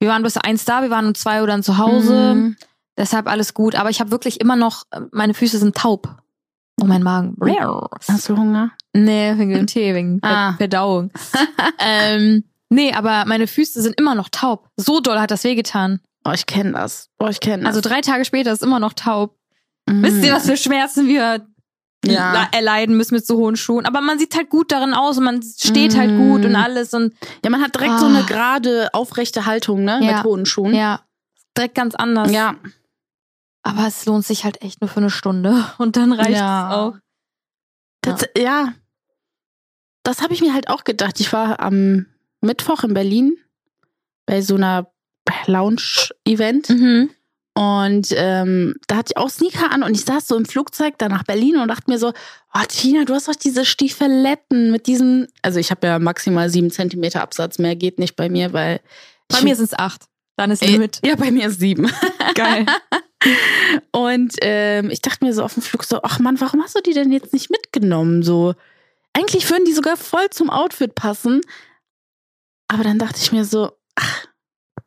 Wir 0.00 0.08
waren 0.08 0.22
bis 0.22 0.38
eins 0.38 0.64
da, 0.64 0.80
wir 0.82 0.88
waren 0.88 1.06
um 1.06 1.14
zwei 1.14 1.42
Uhr 1.42 1.46
dann 1.46 1.62
zu 1.62 1.76
Hause, 1.76 2.34
Mhm. 2.34 2.56
deshalb 2.96 3.28
alles 3.28 3.52
gut, 3.52 3.74
aber 3.74 3.90
ich 3.90 4.00
habe 4.00 4.10
wirklich 4.10 4.40
immer 4.40 4.56
noch, 4.56 4.84
äh, 4.92 5.00
meine 5.12 5.34
Füße 5.34 5.58
sind 5.58 5.76
taub. 5.76 6.16
Und 6.80 6.88
mein 6.88 7.02
Magen. 7.02 7.36
Hast 8.08 8.30
du 8.30 8.36
Hunger? 8.36 8.70
Nee, 8.94 9.34
wegen 9.38 9.50
dem 9.54 9.66
Tee, 9.68 9.94
wegen 9.94 10.18
Ah. 10.22 10.52
Ver- 10.52 10.58
Verdauung. 10.58 11.10
ähm, 11.78 12.44
nee, 12.68 12.92
aber 12.92 13.24
meine 13.26 13.46
Füße 13.46 13.80
sind 13.82 13.98
immer 13.98 14.14
noch 14.14 14.28
taub. 14.28 14.68
So 14.76 15.00
doll 15.00 15.18
hat 15.18 15.30
das 15.30 15.44
wehgetan. 15.44 16.00
Oh, 16.24 16.30
ich 16.32 16.46
kenne 16.46 16.72
das. 16.72 17.08
Oh, 17.18 17.26
ich 17.28 17.40
kenne 17.40 17.64
das. 17.64 17.76
Also 17.76 17.80
drei 17.88 18.00
Tage 18.00 18.24
später 18.24 18.52
ist 18.52 18.62
immer 18.62 18.78
noch 18.78 18.92
taub. 18.92 19.36
Mhm. 19.88 20.02
Wisst 20.04 20.24
ihr, 20.24 20.32
was 20.32 20.46
für 20.46 20.56
Schmerzen 20.56 21.08
wir 21.08 21.46
Ja. 22.04 22.48
erleiden 22.52 22.96
müssen 22.96 23.14
mit 23.14 23.26
so 23.26 23.36
hohen 23.38 23.56
Schuhen? 23.56 23.86
Aber 23.86 24.00
man 24.00 24.18
sieht 24.18 24.36
halt 24.36 24.48
gut 24.50 24.70
darin 24.72 24.94
aus 24.94 25.18
und 25.18 25.24
man 25.24 25.42
steht 25.42 25.96
halt 25.96 26.10
Mm. 26.12 26.18
gut 26.18 26.44
und 26.44 26.54
alles 26.54 26.94
und 26.94 27.14
Ja, 27.44 27.50
man 27.50 27.60
hat 27.62 27.74
direkt 27.74 27.98
so 27.98 28.06
Ah. 28.06 28.08
eine 28.08 28.22
gerade, 28.24 28.88
aufrechte 28.92 29.46
Haltung, 29.46 29.84
ne? 29.84 29.98
Ja. 30.02 30.16
Mit 30.18 30.24
hohen 30.24 30.46
Schuhen. 30.46 30.74
ja, 30.74 31.00
direkt 31.56 31.74
ganz 31.74 31.94
anders. 31.96 32.30
Ja. 32.30 32.54
Aber 33.64 33.86
es 33.86 34.04
lohnt 34.06 34.24
sich 34.24 34.44
halt 34.44 34.62
echt 34.62 34.80
nur 34.80 34.88
für 34.88 34.98
eine 35.00 35.10
Stunde 35.10 35.64
und 35.78 35.96
dann 35.96 36.12
reicht 36.12 36.30
Ja. 36.38 36.68
es 36.68 36.74
auch. 36.76 36.94
Das, 38.02 38.28
ja. 38.36 38.74
Das 40.02 40.20
habe 40.22 40.34
ich 40.34 40.40
mir 40.40 40.52
halt 40.54 40.68
auch 40.68 40.84
gedacht. 40.84 41.20
Ich 41.20 41.32
war 41.32 41.60
am 41.60 42.06
Mittwoch 42.40 42.84
in 42.84 42.94
Berlin 42.94 43.36
bei 44.26 44.40
so 44.42 44.56
einer 44.56 44.90
Lounge-Event 45.46 46.68
Mhm. 46.70 47.10
und 47.54 48.08
ähm, 48.16 48.74
da 48.88 48.96
hatte 48.96 49.12
ich 49.12 49.16
auch 49.16 49.28
Sneaker 49.30 49.70
an 49.70 49.82
und 49.82 49.94
ich 49.94 50.04
saß 50.04 50.26
so 50.26 50.36
im 50.36 50.44
Flugzeug 50.44 50.94
da 50.98 51.08
nach 51.08 51.22
Berlin 51.24 51.56
und 51.58 51.68
dachte 51.68 51.90
mir 51.90 51.98
so, 51.98 52.08
oh 52.54 52.60
Tina, 52.68 53.04
du 53.04 53.14
hast 53.14 53.28
doch 53.28 53.36
diese 53.36 53.64
Stiefeletten 53.64 54.70
mit 54.72 54.86
diesem, 54.86 55.28
also 55.42 55.58
ich 55.60 55.70
habe 55.70 55.86
ja 55.86 55.98
maximal 55.98 56.50
sieben 56.50 56.70
Zentimeter 56.70 57.22
Absatz, 57.22 57.58
mehr 57.58 57.76
geht 57.76 57.98
nicht 57.98 58.16
bei 58.16 58.28
mir, 58.28 58.52
weil 58.52 58.80
Bei 59.28 59.42
mir 59.42 59.54
sind 59.56 59.66
es 59.66 59.78
acht. 59.78 60.02
Dann 60.36 60.50
ist 60.50 60.62
Äh, 60.62 60.66
Limit. 60.72 61.00
Ja, 61.04 61.14
bei 61.14 61.30
mir 61.30 61.46
ist 61.48 61.60
sieben. 61.60 61.90
Geil. 62.34 62.66
Und 63.92 64.34
ähm, 64.40 64.90
ich 64.90 65.00
dachte 65.00 65.24
mir 65.24 65.32
so 65.32 65.42
auf 65.44 65.54
dem 65.54 65.62
Flug 65.62 65.84
so, 65.84 66.00
ach 66.02 66.18
Mann, 66.18 66.40
warum 66.40 66.62
hast 66.62 66.74
du 66.74 66.80
die 66.80 66.92
denn 66.94 67.12
jetzt 67.12 67.32
nicht 67.32 67.50
mitgenommen? 67.50 68.22
So, 68.22 68.54
eigentlich 69.12 69.48
würden 69.50 69.64
die 69.64 69.72
sogar 69.72 69.96
voll 69.96 70.30
zum 70.30 70.50
Outfit 70.50 70.94
passen. 70.94 71.40
Aber 72.68 72.84
dann 72.84 72.98
dachte 72.98 73.18
ich 73.20 73.32
mir 73.32 73.44
so, 73.44 73.72
ach, 73.94 74.26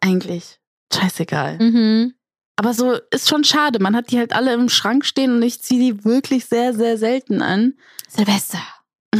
eigentlich, 0.01 0.59
scheißegal. 0.93 1.59
Mhm. 1.59 2.15
Aber 2.57 2.73
so 2.73 2.97
ist 3.11 3.29
schon 3.29 3.43
schade. 3.43 3.79
Man 3.79 3.95
hat 3.95 4.11
die 4.11 4.17
halt 4.17 4.33
alle 4.33 4.53
im 4.53 4.69
Schrank 4.69 5.05
stehen 5.05 5.35
und 5.35 5.41
ich 5.43 5.61
ziehe 5.61 5.79
die 5.79 6.05
wirklich 6.05 6.45
sehr, 6.45 6.73
sehr 6.73 6.97
selten 6.97 7.41
an. 7.41 7.73
Silvester. 8.07 8.61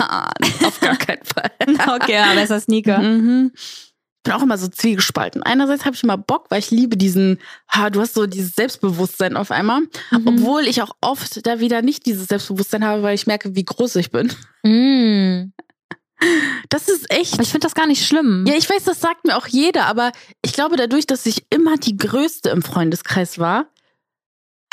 Ah, 0.00 0.30
auf 0.64 0.78
gar 0.78 0.96
keinen 0.96 1.24
Fall. 1.24 1.50
Okay, 1.96 2.12
ja, 2.12 2.32
besser 2.32 2.60
Sneaker. 2.60 3.00
Mhm. 3.00 3.50
Ich 4.28 4.30
bin 4.30 4.42
auch 4.42 4.44
immer 4.44 4.58
so 4.58 4.68
zwiegespalten. 4.68 5.42
Einerseits 5.42 5.86
habe 5.86 5.96
ich 5.96 6.02
immer 6.02 6.18
Bock, 6.18 6.50
weil 6.50 6.58
ich 6.58 6.70
liebe 6.70 6.98
diesen, 6.98 7.38
ha, 7.66 7.88
du 7.88 7.98
hast 8.02 8.12
so 8.12 8.26
dieses 8.26 8.54
Selbstbewusstsein 8.54 9.38
auf 9.38 9.50
einmal. 9.50 9.80
Mhm. 10.10 10.26
Obwohl 10.26 10.66
ich 10.66 10.82
auch 10.82 10.94
oft 11.00 11.46
da 11.46 11.60
wieder 11.60 11.80
nicht 11.80 12.04
dieses 12.04 12.28
Selbstbewusstsein 12.28 12.84
habe, 12.84 13.02
weil 13.02 13.14
ich 13.14 13.26
merke, 13.26 13.56
wie 13.56 13.64
groß 13.64 13.96
ich 13.96 14.10
bin. 14.10 14.30
Mhm. 14.64 15.54
Das 16.68 16.88
ist 16.88 17.10
echt. 17.10 17.32
Aber 17.32 17.42
ich 17.42 17.48
finde 17.48 17.66
das 17.66 17.74
gar 17.74 17.86
nicht 17.86 18.06
schlimm. 18.06 18.44
ja, 18.46 18.52
ich 18.52 18.68
weiß, 18.68 18.84
das 18.84 19.00
sagt 19.00 19.24
mir 19.24 19.34
auch 19.34 19.46
jeder, 19.46 19.86
aber 19.86 20.12
ich 20.42 20.52
glaube, 20.52 20.76
dadurch, 20.76 21.06
dass 21.06 21.24
ich 21.24 21.46
immer 21.48 21.78
die 21.78 21.96
Größte 21.96 22.50
im 22.50 22.60
Freundeskreis 22.60 23.38
war, 23.38 23.70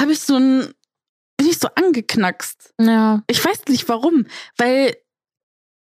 habe 0.01 0.11
ich 0.11 0.19
so 0.19 0.35
ein, 0.35 0.73
bin 1.37 1.47
ich 1.47 1.59
so 1.59 1.69
angeknackst. 1.75 2.73
ja. 2.81 3.23
Ich 3.27 3.45
weiß 3.45 3.67
nicht 3.69 3.87
warum, 3.87 4.25
weil, 4.57 4.97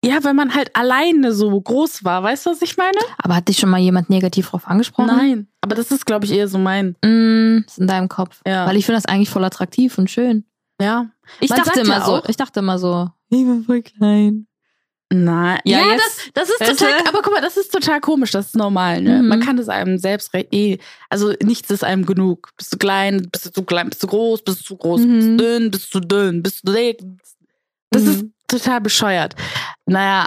ja, 0.04 0.24
weil 0.24 0.34
man 0.34 0.54
halt 0.56 0.76
alleine 0.76 1.34
so 1.34 1.60
groß 1.60 2.04
war. 2.04 2.24
Weißt 2.24 2.46
du, 2.46 2.52
was 2.52 2.62
ich 2.62 2.78
meine? 2.78 2.98
Aber 3.18 3.36
hat 3.36 3.48
dich 3.48 3.58
schon 3.58 3.70
mal 3.70 3.80
jemand 3.80 4.10
negativ 4.10 4.50
drauf 4.50 4.68
angesprochen? 4.68 5.08
Nein. 5.08 5.48
Aber 5.62 5.76
das 5.76 5.92
ist, 5.92 6.06
glaube 6.06 6.26
ich, 6.26 6.32
eher 6.32 6.48
so 6.48 6.58
mein. 6.58 6.96
Mm, 7.04 7.64
ist 7.68 7.80
in 7.80 7.88
deinem 7.88 8.08
Kopf. 8.10 8.42
Ja. 8.48 8.66
Weil 8.66 8.78
ich 8.78 8.86
finde 8.86 9.02
das 9.02 9.06
eigentlich 9.06 9.30
voll 9.30 9.44
attraktiv 9.44 9.98
und 9.98 10.10
schön. 10.10 10.46
Ja. 10.82 11.10
Ich 11.42 11.50
Man 11.50 11.60
dachte 11.64 11.82
immer 11.82 11.98
ja 12.00 12.06
so, 12.06 12.22
ich 12.28 12.38
dachte 12.38 12.60
immer 12.62 12.80
so, 12.80 13.10
ich 13.30 13.44
bin 13.46 13.64
voll 13.66 13.82
klein. 13.82 14.48
Nein. 15.12 15.60
Ja, 15.66 15.80
Ja, 15.80 15.92
jetzt- 15.94 16.30
das, 16.36 16.48
das 16.60 16.70
ist 16.72 16.80
total, 16.80 17.00
aber 17.08 17.22
guck 17.24 17.34
mal, 17.34 17.42
das 17.42 17.58
ist 17.58 17.72
total 17.74 18.00
komisch, 18.00 18.30
das 18.32 18.48
ist 18.48 18.56
normal, 18.56 19.02
ne? 19.02 19.22
Mhm. 19.24 19.28
Man 19.28 19.40
kann 19.40 19.58
es 19.58 19.68
einem 19.68 19.98
selbst 19.98 20.30
eh, 20.34 20.78
also 21.10 21.34
nichts 21.44 21.70
ist 21.72 21.84
einem 21.84 22.06
genug. 22.06 22.52
Bist 22.58 22.72
du 22.74 22.78
klein, 22.78 23.28
bist 23.32 23.48
du 23.48 23.52
zu 23.52 23.64
klein, 23.64 23.90
bist 23.90 24.04
du 24.04 24.08
groß, 24.08 24.44
bist 24.44 24.60
du 24.62 24.64
zu 24.66 24.78
groß, 24.78 25.02
bist 25.02 25.28
Mhm. 25.28 25.38
du 25.38 25.44
dünn, 25.44 25.72
bist 25.72 25.94
du 25.96 26.00
dünn, 26.00 26.44
bist 26.44 26.68
du 26.68 26.72
dick. 26.74 27.02
Das 27.90 28.04
Mhm. 28.04 28.10
ist 28.12 28.26
total 28.50 28.82
bescheuert. 28.82 29.36
Naja, 29.86 30.26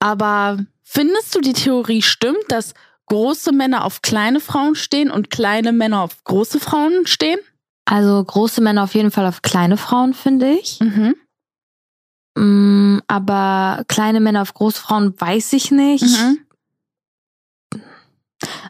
aber 0.00 0.58
findest 0.82 1.34
du 1.34 1.40
die 1.40 1.52
Theorie 1.52 2.02
stimmt, 2.02 2.44
dass 2.48 2.74
große 3.06 3.52
Männer 3.52 3.84
auf 3.84 4.02
kleine 4.02 4.40
Frauen 4.40 4.74
stehen 4.74 5.10
und 5.10 5.30
kleine 5.30 5.72
Männer 5.72 6.02
auf 6.02 6.22
große 6.24 6.60
Frauen 6.60 7.06
stehen? 7.06 7.38
Also 7.86 8.22
große 8.22 8.60
Männer 8.60 8.84
auf 8.84 8.94
jeden 8.94 9.10
Fall 9.10 9.26
auf 9.26 9.40
kleine 9.42 9.76
Frauen, 9.78 10.12
finde 10.12 10.50
ich. 10.50 10.78
Mhm. 10.80 11.14
Mm, 12.36 12.98
aber 13.08 13.84
kleine 13.88 14.20
Männer 14.20 14.42
auf 14.42 14.52
große 14.52 14.80
Frauen 14.80 15.18
weiß 15.18 15.54
ich 15.54 15.70
nicht. 15.70 16.04
Mhm. 16.04 16.38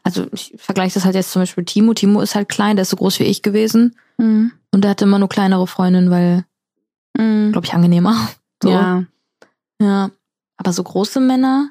Also 0.03 0.27
ich 0.33 0.55
vergleiche 0.57 0.95
das 0.95 1.05
halt 1.05 1.15
jetzt 1.15 1.33
zum 1.33 1.43
Beispiel 1.43 1.63
mit 1.63 1.69
Timo. 1.69 1.93
Timo 1.95 2.21
ist 2.21 2.35
halt 2.35 2.49
klein, 2.49 2.77
der 2.77 2.83
ist 2.83 2.91
so 2.91 2.97
groß 2.97 3.19
wie 3.19 3.25
ich 3.25 3.43
gewesen. 3.43 3.97
Mhm. 4.17 4.53
Und 4.71 4.83
der 4.83 4.93
hatte 4.93 5.05
immer 5.05 5.19
nur 5.19 5.29
kleinere 5.29 5.67
Freundinnen, 5.67 6.11
weil, 6.11 6.45
Mhm. 7.19 7.53
glaube 7.53 7.67
ich, 7.67 7.75
angenehmer. 7.75 8.29
So. 8.62 8.71
Ja. 8.71 9.05
ja. 9.81 10.11
Aber 10.57 10.73
so 10.73 10.83
große 10.83 11.21
Männer, 11.21 11.71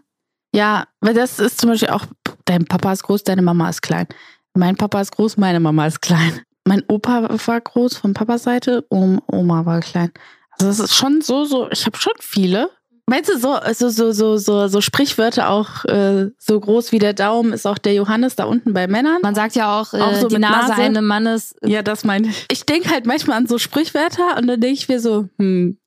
Ja, 0.55 0.85
weil 1.01 1.13
das 1.13 1.39
ist 1.39 1.59
zum 1.59 1.69
Beispiel 1.71 1.89
auch, 1.89 2.05
dein 2.45 2.65
Papa 2.65 2.91
ist 2.93 3.03
groß, 3.03 3.23
deine 3.23 3.41
Mama 3.41 3.69
ist 3.69 3.81
klein. 3.81 4.07
Mein 4.53 4.75
Papa 4.77 5.01
ist 5.01 5.11
groß, 5.11 5.37
meine 5.37 5.59
Mama 5.59 5.85
ist 5.87 6.01
klein. 6.01 6.41
Mein 6.65 6.83
Opa 6.87 7.29
war 7.45 7.61
groß 7.61 7.97
von 7.97 8.13
Papas 8.13 8.43
Seite, 8.43 8.85
Om- 8.89 9.21
Oma 9.27 9.65
war 9.65 9.79
klein. 9.81 10.11
Also 10.51 10.67
das 10.67 10.79
ist 10.79 10.95
schon 10.95 11.21
so, 11.21 11.45
so, 11.45 11.69
ich 11.71 11.85
habe 11.85 11.97
schon 11.97 12.13
viele. 12.19 12.69
Meinst 13.09 13.29
du, 13.29 13.37
so, 13.37 13.57
so, 13.73 13.87
so, 13.89 14.11
so, 14.11 14.37
so, 14.37 14.67
so 14.67 14.81
Sprichwörter 14.81 15.49
auch 15.49 15.85
äh, 15.85 16.29
so 16.37 16.59
groß 16.59 16.91
wie 16.91 16.99
der 16.99 17.13
Daumen 17.13 17.53
ist 17.53 17.65
auch 17.65 17.77
der 17.77 17.93
Johannes 17.93 18.35
da 18.35 18.43
unten 18.45 18.73
bei 18.73 18.87
Männern? 18.87 19.19
man 19.21 19.33
sagt 19.35 19.55
ja 19.55 19.79
auch, 19.79 19.93
äh, 19.93 20.01
Auch 20.01 20.15
so 20.15 20.27
die 20.27 20.39
Nase, 20.39 20.69
Nase? 20.71 20.81
eines 20.81 21.01
Mannes. 21.03 21.55
Ja, 21.63 21.83
das 21.83 22.03
meine 22.03 22.27
ich. 22.27 22.45
Ich 22.51 22.65
denke 22.65 22.89
halt 22.89 23.05
manchmal 23.05 23.37
an 23.37 23.47
so 23.47 23.57
Sprichwörter 23.59 24.35
und 24.37 24.47
dann 24.47 24.59
denke 24.59 24.73
ich 24.79 24.89
mir 24.89 24.99
so, 24.99 25.29
hm, 25.37 25.77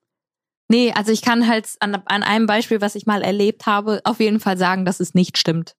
Nee, 0.71 0.93
also 0.95 1.11
ich 1.11 1.21
kann 1.21 1.49
halt 1.49 1.67
an, 1.81 2.01
an 2.05 2.23
einem 2.23 2.45
Beispiel, 2.45 2.79
was 2.79 2.95
ich 2.95 3.05
mal 3.05 3.21
erlebt 3.23 3.65
habe, 3.65 3.99
auf 4.05 4.21
jeden 4.21 4.39
Fall 4.39 4.57
sagen, 4.57 4.85
dass 4.85 5.01
es 5.01 5.13
nicht 5.13 5.37
stimmt. 5.37 5.75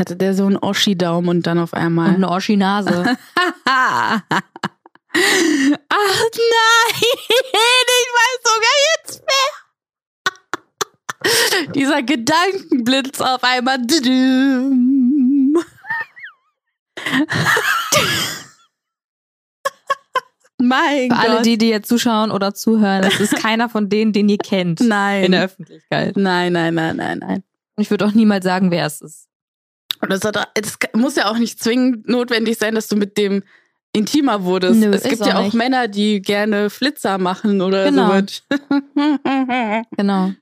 hatte 0.00 0.16
der 0.16 0.34
so 0.34 0.44
einen 0.46 0.56
Oschi-Daumen 0.56 1.28
und 1.28 1.46
dann 1.46 1.60
auf 1.60 1.72
Und 1.72 1.78
einmal. 1.78 2.12
eine 2.12 2.28
Oschi-Nase. 2.28 3.16
Ach 3.64 4.20
nein, 4.28 4.42
ich 6.98 8.08
weiß 8.18 8.38
sogar 8.42 8.76
jetzt 8.96 9.22
mehr. 9.26 9.52
Dieser 11.74 12.02
Gedankenblitz 12.02 13.20
auf 13.20 13.44
einmal. 13.44 13.78
Mein 20.62 21.10
Für 21.10 21.16
Gott. 21.16 21.18
alle, 21.28 21.42
die, 21.42 21.58
die 21.58 21.68
jetzt 21.68 21.88
zuschauen 21.88 22.30
oder 22.30 22.54
zuhören, 22.54 23.02
das 23.02 23.18
ist 23.20 23.34
keiner 23.36 23.68
von 23.68 23.88
denen, 23.88 24.12
den 24.12 24.28
ihr 24.28 24.38
kennt. 24.38 24.80
nein. 24.86 25.24
In 25.24 25.32
der 25.32 25.44
Öffentlichkeit. 25.44 26.16
nein, 26.16 26.52
nein, 26.52 26.74
nein, 26.74 26.96
nein, 26.96 27.18
nein. 27.18 27.42
Und 27.76 27.82
ich 27.82 27.90
würde 27.90 28.06
auch 28.06 28.12
niemals 28.12 28.44
sagen, 28.44 28.70
wer 28.70 28.86
es 28.86 29.00
ist. 29.00 29.28
Und 30.00 30.10
das, 30.10 30.22
hat, 30.24 30.36
es 30.54 30.78
muss 30.94 31.16
ja 31.16 31.30
auch 31.30 31.38
nicht 31.38 31.62
zwingend 31.62 32.08
notwendig 32.08 32.58
sein, 32.58 32.74
dass 32.74 32.88
du 32.88 32.96
mit 32.96 33.16
dem 33.16 33.42
intimer 33.92 34.44
wurdest. 34.44 34.80
Nö, 34.80 34.90
es 34.90 35.02
gibt 35.02 35.24
ja 35.24 35.38
auch 35.38 35.44
nicht. 35.44 35.54
Männer, 35.54 35.86
die 35.88 36.22
gerne 36.22 36.70
Flitzer 36.70 37.18
machen 37.18 37.60
oder 37.60 37.84
Genau. 37.84 38.08
so. 38.08 38.14
mit. 38.14 38.42
Genau. 39.96 40.32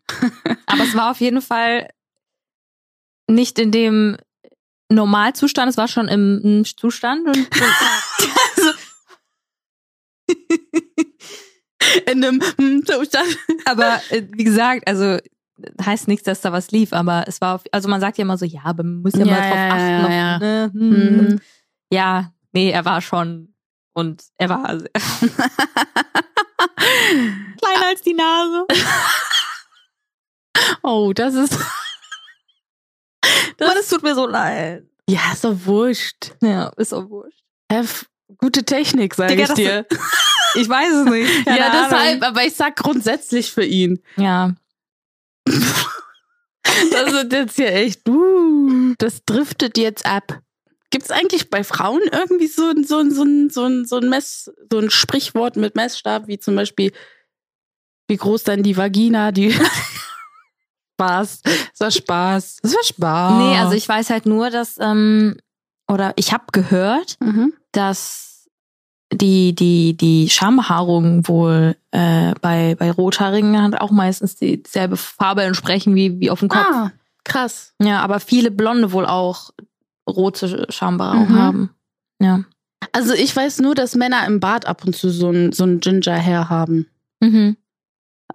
Aber 0.67 0.83
es 0.83 0.95
war 0.95 1.11
auf 1.11 1.21
jeden 1.21 1.43
Fall 1.43 1.89
nicht 3.27 3.59
in 3.59 3.71
dem 3.71 4.17
Normalzustand, 4.91 5.71
es 5.71 5.77
war 5.77 5.89
schon 5.89 6.09
im, 6.09 6.65
Zustand. 6.65 7.27
Und, 7.27 7.37
also, 8.57 8.60
In 12.07 12.25
einem 12.25 12.41
hm, 12.59 12.85
Zustand. 12.87 13.37
aber 13.65 14.01
äh, 14.11 14.23
wie 14.33 14.45
gesagt, 14.45 14.87
also 14.87 15.19
heißt 15.85 16.09
nichts, 16.09 16.25
dass 16.25 16.41
da 16.41 16.53
was 16.53 16.71
lief, 16.71 16.93
aber 16.93 17.25
es 17.27 17.41
war, 17.41 17.55
auf, 17.57 17.63
also 17.73 17.89
man 17.89 18.01
sagt 18.01 18.19
ja 18.19 18.23
immer 18.23 18.39
so, 18.39 18.45
ja, 18.45 18.61
aber 18.65 18.83
man 18.83 19.03
muss 19.03 19.15
ja, 19.15 19.25
Ja, 19.25 19.33
mal 19.33 19.41
drauf 19.41 19.59
ja, 19.59 19.69
achten. 19.71 20.05
ja, 20.05 20.11
ja. 20.11 20.39
Ne, 20.39 20.71
hm, 20.73 21.17
Mhm. 21.17 21.41
ja, 21.93 22.33
nee, 22.53 22.71
er 22.71 22.85
war 22.85 23.01
schon 23.03 23.55
und 23.95 24.23
er 24.39 24.49
war 24.51 24.63
kleiner 27.59 27.87
als 27.89 28.03
die 28.03 28.15
Nase. 28.15 28.67
Oh, 30.83 31.13
das 31.15 31.35
ist. 31.35 31.57
Mann, 33.59 33.77
es 33.79 33.89
tut 33.89 34.03
mir 34.03 34.15
so 34.15 34.27
leid. 34.27 34.85
Ja, 35.09 35.33
ist 35.33 35.45
doch 35.45 35.55
wurscht. 35.65 36.33
Ja, 36.43 36.69
ist 36.77 36.93
auch 36.93 37.09
wurscht. 37.09 37.43
Hef, 37.71 38.07
gute 38.39 38.65
Technik, 38.65 39.15
sag 39.15 39.29
Digga, 39.29 39.45
ich 39.45 39.53
dir. 39.55 39.87
Ich 40.57 40.69
weiß 40.69 40.93
es 40.93 41.05
nicht. 41.11 41.47
Ja, 41.47 41.69
Ahnung. 41.69 41.87
deshalb, 41.91 42.23
aber 42.25 42.45
ich 42.45 42.57
sag 42.57 42.75
grundsätzlich 42.75 43.53
für 43.53 43.65
ihn. 43.65 44.03
Ja. 44.17 44.55
Das 46.93 47.13
ist 47.13 47.33
jetzt 47.33 47.57
hier 47.57 47.73
echt, 47.73 48.09
uh, 48.09 48.95
das 48.99 49.25
driftet 49.25 49.77
jetzt 49.79 50.07
ab. 50.07 50.41
Gibt 50.91 51.05
es 51.05 51.11
eigentlich 51.11 51.51
bei 51.51 51.65
Frauen 51.65 52.01
irgendwie 52.13 52.47
so, 52.49 52.69
ein- 52.71 52.85
so, 52.85 52.99
ein- 52.99 53.11
so, 53.13 53.23
ein- 53.23 53.51
so, 53.51 53.65
ein- 53.67 53.85
so 53.87 53.97
ein 53.99 54.09
Mess, 54.09 54.51
so 54.71 54.79
ein 54.79 54.91
Sprichwort 54.91 55.57
mit 55.57 55.75
Messstab, 55.75 56.27
wie 56.27 56.39
zum 56.39 56.57
Beispiel, 56.57 56.93
wie 58.09 58.17
groß 58.17 58.45
dann 58.45 58.63
die 58.63 58.77
Vagina, 58.77 59.33
die 59.33 59.53
Spaß. 60.95 61.43
Das 61.43 61.81
war 61.81 61.91
Spaß. 61.91 62.57
Das 62.63 62.75
war 62.75 62.85
Spaß. 62.85 63.33
Nee, 63.39 63.59
also 63.59 63.73
ich 63.75 63.89
weiß 63.89 64.11
halt 64.11 64.27
nur, 64.27 64.51
dass, 64.51 64.77
ähm, 64.81 65.37
oder 65.89 66.13
ich 66.17 66.33
habe 66.33 66.45
gehört, 66.53 67.17
Mhm. 67.21 67.53
Dass 67.73 68.49
die, 69.13 69.55
die, 69.55 69.97
die 69.97 70.31
Schambehaarung 70.31 71.27
wohl 71.27 71.77
äh, 71.91 72.33
bei, 72.41 72.77
bei 72.77 72.91
Rothaarigen 72.93 73.61
hat 73.61 73.81
auch 73.81 73.91
meistens 73.91 74.37
die- 74.37 74.63
dieselbe 74.63 74.97
Farbe 74.97 75.43
entsprechen 75.43 75.95
wie, 75.97 76.21
wie 76.21 76.31
auf 76.31 76.41
dem 76.41 76.49
Kopf. 76.49 76.67
Ah, 76.71 76.93
krass. 77.25 77.75
Ja, 77.83 78.01
aber 78.03 78.21
viele 78.21 78.51
Blonde 78.53 78.93
wohl 78.93 79.07
auch 79.07 79.51
rote 80.09 80.67
Schambehaarung 80.71 81.29
Mhm. 81.33 81.39
haben. 81.39 81.71
Ja. 82.21 82.45
Also 82.93 83.13
ich 83.15 83.35
weiß 83.35 83.59
nur, 83.61 83.75
dass 83.75 83.95
Männer 83.97 84.25
im 84.27 84.41
Bart 84.41 84.67
ab 84.67 84.85
und 84.87 84.95
zu 84.97 85.11
so 85.11 85.31
ein, 85.31 85.53
so 85.53 85.65
ein 85.65 85.81
Ginger 85.81 86.17
Hair 86.17 86.49
haben. 86.49 86.87
Mhm. 87.21 87.57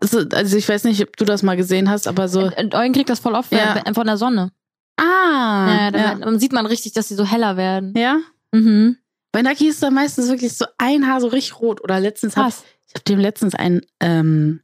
Also, 0.01 0.19
also 0.33 0.57
ich 0.57 0.67
weiß 0.67 0.83
nicht, 0.83 1.01
ob 1.01 1.15
du 1.15 1.23
das 1.23 1.41
mal 1.41 1.55
gesehen 1.55 1.89
hast, 1.89 2.05
aber 2.07 2.27
so. 2.27 2.41
Äh, 2.49 2.69
Eugen 2.73 2.93
kriegt 2.93 3.09
das 3.09 3.19
voll 3.21 3.33
oft 3.33 3.51
Ja. 3.53 3.81
von 3.93 4.05
der 4.05 4.17
Sonne. 4.17 4.51
Ah, 4.97 5.67
ja, 5.85 5.91
dann, 5.91 6.21
dann 6.21 6.39
sieht 6.39 6.51
man 6.53 6.65
richtig, 6.65 6.91
dass 6.93 7.07
sie 7.07 7.15
so 7.15 7.25
heller 7.25 7.55
werden. 7.57 7.93
ja. 7.95 8.17
Mhm. 8.51 8.97
Bei 9.35 9.41
Naki 9.41 9.67
ist 9.67 9.83
da 9.83 9.91
meistens 9.91 10.29
wirklich 10.29 10.53
so 10.53 10.65
ein 10.77 11.05
Haar 11.05 11.19
so 11.19 11.27
richtig 11.27 11.59
rot. 11.59 11.83
Oder 11.83 11.99
letztens 11.99 12.37
hab 12.37 12.45
Krass. 12.45 12.63
ich 12.87 12.95
hab 12.95 13.03
dem 13.03 13.19
letztens 13.19 13.53
ein 13.53 13.81
ähm, 13.99 14.61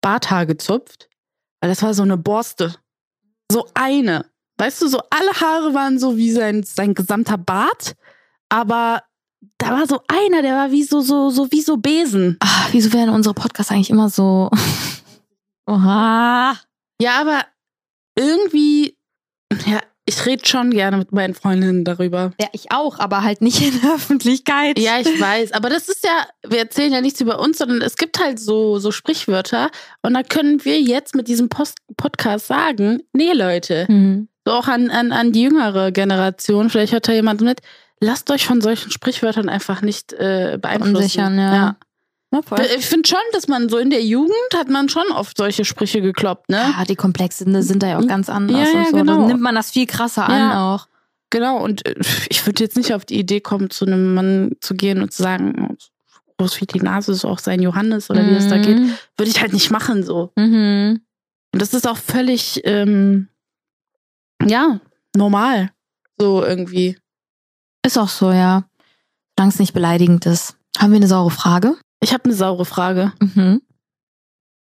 Barthaar 0.00 0.46
gezupft, 0.46 1.08
weil 1.60 1.68
das 1.68 1.82
war 1.82 1.92
so 1.94 2.04
eine 2.04 2.16
Borste. 2.16 2.76
So 3.50 3.66
eine. 3.74 4.26
Weißt 4.56 4.80
du, 4.82 4.86
so 4.86 5.00
alle 5.10 5.32
Haare 5.40 5.74
waren 5.74 5.98
so 5.98 6.16
wie 6.16 6.30
sein, 6.30 6.62
sein 6.62 6.94
gesamter 6.94 7.38
Bart, 7.38 7.96
aber 8.48 9.02
da 9.56 9.72
war 9.72 9.88
so 9.88 10.00
einer, 10.06 10.42
der 10.42 10.54
war 10.54 10.70
wie 10.70 10.84
so, 10.84 11.00
so, 11.00 11.30
so 11.30 11.50
wie 11.50 11.62
so 11.62 11.76
Besen. 11.76 12.36
Ah, 12.38 12.68
wieso 12.70 12.92
werden 12.92 13.12
unsere 13.12 13.34
Podcasts 13.34 13.72
eigentlich 13.72 13.90
immer 13.90 14.10
so. 14.10 14.48
Oha. 15.66 16.56
Ja, 17.00 17.20
aber 17.20 17.46
irgendwie, 18.16 18.96
ja, 19.66 19.80
ich 20.08 20.24
rede 20.26 20.46
schon 20.46 20.70
gerne 20.70 20.96
mit 20.96 21.12
meinen 21.12 21.34
Freundinnen 21.34 21.84
darüber. 21.84 22.32
Ja, 22.40 22.48
ich 22.52 22.72
auch, 22.72 22.98
aber 22.98 23.22
halt 23.22 23.42
nicht 23.42 23.60
in 23.60 23.80
der 23.82 23.94
Öffentlichkeit. 23.94 24.78
Ja, 24.78 24.98
ich 24.98 25.20
weiß, 25.20 25.52
aber 25.52 25.68
das 25.68 25.88
ist 25.88 26.04
ja, 26.04 26.26
wir 26.50 26.58
erzählen 26.60 26.92
ja 26.92 27.00
nichts 27.00 27.20
über 27.20 27.38
uns, 27.40 27.58
sondern 27.58 27.82
es 27.82 27.96
gibt 27.96 28.18
halt 28.18 28.40
so, 28.40 28.78
so 28.78 28.90
Sprichwörter 28.90 29.70
und 30.02 30.14
da 30.14 30.22
können 30.22 30.64
wir 30.64 30.80
jetzt 30.80 31.14
mit 31.14 31.28
diesem 31.28 31.48
Post 31.48 31.76
Podcast 31.96 32.46
sagen, 32.46 33.02
nee 33.12 33.32
Leute, 33.32 33.86
Mhm. 33.88 34.28
so 34.46 34.52
auch 34.52 34.68
an, 34.68 34.90
an, 34.90 35.12
an 35.12 35.32
die 35.32 35.42
jüngere 35.42 35.92
Generation, 35.92 36.70
vielleicht 36.70 36.92
hört 36.92 37.06
da 37.08 37.12
jemand 37.12 37.40
mit, 37.42 37.60
lasst 38.00 38.30
euch 38.30 38.46
von 38.46 38.60
solchen 38.60 38.90
Sprichwörtern 38.90 39.48
einfach 39.48 39.82
nicht 39.82 40.12
äh, 40.14 40.58
beeinflussen. 40.60 40.94
Verunsichern, 40.94 41.38
ja. 41.38 41.54
Ja, 41.54 41.76
voll. 42.42 42.60
Ich 42.78 42.86
finde 42.86 43.08
schon, 43.08 43.18
dass 43.32 43.48
man 43.48 43.68
so 43.68 43.78
in 43.78 43.90
der 43.90 44.02
Jugend 44.04 44.32
hat 44.56 44.68
man 44.68 44.88
schon 44.88 45.06
oft 45.12 45.36
solche 45.36 45.64
Sprüche 45.64 46.00
gekloppt, 46.02 46.48
ne? 46.50 46.74
Ja, 46.78 46.84
die 46.84 46.96
Komplexen 46.96 47.60
sind 47.62 47.82
da 47.82 47.88
ja 47.88 47.98
auch 47.98 48.06
ganz 48.06 48.28
anders 48.28 48.68
Ja, 48.68 48.74
ja, 48.74 48.78
und 48.80 48.90
so. 48.90 48.96
genau. 48.96 49.16
Dann 49.18 49.26
nimmt 49.28 49.40
man 49.40 49.54
das 49.54 49.70
viel 49.70 49.86
krasser 49.86 50.28
an 50.28 50.38
Ja. 50.38 50.74
auch. 50.74 50.88
Genau, 51.30 51.62
und 51.62 51.84
äh, 51.86 51.94
ich 52.28 52.44
würde 52.46 52.62
jetzt 52.62 52.76
nicht 52.76 52.92
auf 52.94 53.04
die 53.04 53.18
Idee 53.18 53.40
kommen, 53.40 53.70
zu 53.70 53.84
einem 53.86 54.14
Mann 54.14 54.52
zu 54.60 54.74
gehen 54.74 55.02
und 55.02 55.12
zu 55.12 55.22
sagen, 55.22 55.68
oh, 55.70 55.74
groß 56.38 56.60
wie 56.60 56.66
die 56.66 56.80
Nase 56.80 57.12
ist 57.12 57.24
auch 57.24 57.38
sein 57.38 57.60
Johannes 57.62 58.10
oder 58.10 58.24
wie 58.26 58.34
es 58.34 58.48
da 58.48 58.58
geht. 58.58 58.78
Würde 59.16 59.30
ich 59.30 59.40
halt 59.40 59.52
nicht 59.52 59.70
machen 59.70 60.04
so. 60.04 60.32
Mhm. 60.36 61.00
Und 61.52 61.62
das 61.62 61.74
ist 61.74 61.86
auch 61.88 61.96
völlig, 61.96 62.60
ähm, 62.64 63.28
ja, 64.46 64.80
normal. 65.16 65.70
So 66.20 66.44
irgendwie. 66.44 66.96
Ist 67.84 67.98
auch 67.98 68.08
so, 68.08 68.30
ja. 68.32 68.64
Solange 69.36 69.52
es 69.52 69.58
nicht 69.58 69.72
beleidigend 69.72 70.26
ist. 70.26 70.56
Haben 70.78 70.92
wir 70.92 70.96
eine 70.98 71.06
saure 71.08 71.30
Frage? 71.30 71.76
Ich 72.00 72.12
habe 72.12 72.24
eine 72.24 72.34
saure 72.34 72.64
Frage. 72.64 73.12
Mhm. 73.20 73.62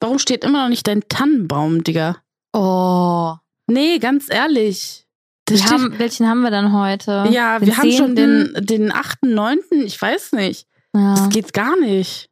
Warum 0.00 0.18
steht 0.18 0.44
immer 0.44 0.62
noch 0.62 0.68
nicht 0.68 0.86
dein 0.86 1.08
Tannenbaum, 1.08 1.82
Digga? 1.82 2.16
Oh. 2.52 3.34
Nee, 3.66 3.98
ganz 3.98 4.30
ehrlich. 4.30 5.06
Haben, 5.48 5.98
welchen 5.98 6.28
haben 6.28 6.42
wir 6.42 6.50
dann 6.50 6.72
heute? 6.72 7.26
ja, 7.30 7.58
Den 7.58 7.68
wir 7.68 7.76
haben 7.78 7.92
schon 7.92 8.16
10.? 8.16 8.54
den, 8.54 8.66
den 8.66 8.92
8., 8.92 9.22
9., 9.22 9.58
ich 9.84 10.00
weiß 10.00 10.32
nicht. 10.32 10.66
Ja. 10.94 11.14
Das 11.14 11.28
geht 11.28 11.52
gar 11.52 11.78
nicht. 11.78 12.30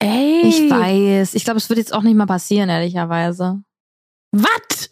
Ey. 0.00 0.42
Ich 0.44 0.70
weiß. 0.70 1.34
Ich 1.34 1.44
glaube, 1.44 1.58
es 1.58 1.68
wird 1.68 1.78
jetzt 1.78 1.92
auch 1.92 2.02
nicht 2.02 2.16
mal 2.16 2.26
passieren, 2.26 2.68
ehrlicherweise. 2.68 3.62
Was? 4.32 4.90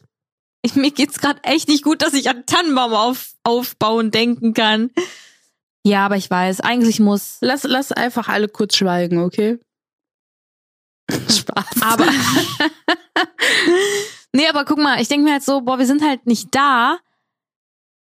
Mir 0.74 0.90
geht's 0.90 1.20
gerade 1.20 1.42
echt 1.44 1.68
nicht 1.68 1.84
gut, 1.84 2.02
dass 2.02 2.12
ich 2.12 2.28
an 2.28 2.44
Tannenbaum 2.44 2.92
auf, 2.92 3.34
aufbauen 3.44 4.10
denken 4.10 4.52
kann. 4.52 4.90
Ja, 5.86 6.04
aber 6.06 6.16
ich 6.16 6.28
weiß, 6.28 6.60
eigentlich 6.62 6.98
muss. 6.98 7.38
Lass, 7.40 7.62
lass 7.62 7.92
einfach 7.92 8.28
alle 8.28 8.48
kurz 8.48 8.76
schweigen, 8.76 9.20
okay? 9.20 9.58
Spaß. 11.28 11.82
Aber. 11.82 12.06
nee, 14.32 14.48
aber 14.48 14.64
guck 14.64 14.78
mal, 14.78 15.00
ich 15.00 15.08
denke 15.08 15.24
mir 15.24 15.32
halt 15.32 15.44
so, 15.44 15.60
boah, 15.60 15.78
wir 15.78 15.86
sind 15.86 16.02
halt 16.02 16.26
nicht 16.26 16.48
da. 16.54 16.98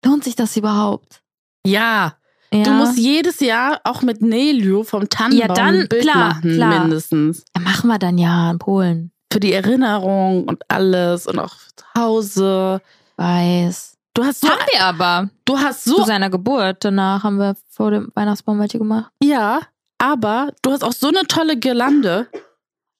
Lohnt 0.05 0.23
sich 0.23 0.35
das 0.35 0.55
überhaupt? 0.57 1.21
ja, 1.65 2.17
Ja. 2.53 2.63
du 2.63 2.71
musst 2.71 2.97
jedes 2.97 3.39
Jahr 3.39 3.79
auch 3.83 4.01
mit 4.01 4.21
Nelio 4.21 4.83
vom 4.83 5.07
Tannenbaum 5.09 5.47
Ja, 5.49 5.53
dann, 5.53 5.75
ein 5.81 5.87
Bild 5.87 6.01
klar, 6.03 6.17
machen, 6.35 6.53
klar. 6.55 6.79
mindestens. 6.81 7.43
ja, 7.55 7.61
machen 7.61 7.87
wir 7.87 7.99
dann 7.99 8.17
ja 8.17 8.49
in 8.51 8.57
Polen. 8.59 9.11
Für 9.31 9.39
die 9.39 9.53
Erinnerung 9.53 10.45
und 10.47 10.63
alles 10.69 11.27
und 11.27 11.39
auch 11.39 11.55
zu 11.75 11.85
Hause. 11.95 12.81
Weiß. 13.17 13.90
Du 14.13 14.23
hast 14.25 14.41
so, 14.41 14.49
Haben 14.49 14.59
wir 14.71 14.83
aber. 14.83 15.29
du 15.45 15.57
hast 15.57 15.83
Zu 15.85 15.97
so, 15.97 16.03
seiner 16.03 16.29
Geburt. 16.29 16.83
Danach 16.83 17.23
haben 17.23 17.37
wir 17.37 17.55
vor 17.69 17.91
dem 17.91 18.11
Weihnachtsbaum 18.13 18.59
welche 18.59 18.77
gemacht. 18.77 19.11
ja, 19.23 19.61
aber 19.99 20.51
du 20.63 20.71
hast 20.71 20.83
auch 20.83 20.93
so 20.93 21.07
eine 21.09 21.23
tolle 21.27 21.57
Girlande 21.57 22.27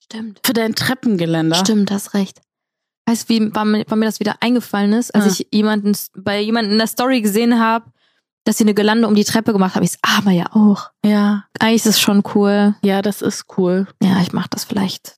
Stimmt. 0.03 0.39
für 0.45 0.53
dein 0.53 0.75
Treppengeländer. 0.75 1.55
Stimmt, 1.55 1.89
hast 1.91 2.13
recht. 2.13 2.41
Weißt 3.07 3.27
du, 3.27 3.33
wie 3.33 3.49
wann 3.55 3.71
mir, 3.71 4.05
das 4.05 4.19
wieder 4.19 4.35
eingefallen 4.41 4.93
ist, 4.93 5.13
als 5.15 5.25
Ah. 5.25 5.27
ich 5.29 5.47
jemanden 5.51 5.97
bei 6.15 6.39
jemandem 6.39 6.73
in 6.73 6.77
der 6.77 6.85
Story 6.87 7.21
gesehen 7.21 7.59
habe, 7.59 7.85
dass 8.43 8.57
sie 8.59 8.63
eine 8.63 8.75
Gelande 8.75 9.07
um 9.07 9.15
die 9.15 9.23
Treppe 9.23 9.51
gemacht 9.51 9.73
haben. 9.75 9.83
Ich 9.83 9.93
so, 9.93 9.97
ah, 10.03 10.19
aber 10.19 10.31
ja 10.31 10.45
auch. 10.53 10.91
Ja, 11.03 11.45
Eigentlich 11.59 11.77
ist 11.81 11.85
es 11.87 11.99
schon 11.99 12.21
cool. 12.35 12.75
ja, 12.83 13.01
das 13.01 13.21
ist 13.23 13.45
cool. 13.57 13.87
Ja, 14.01 14.21
ich 14.21 14.31
mach 14.31 14.47
das 14.47 14.63
vielleicht 14.63 15.17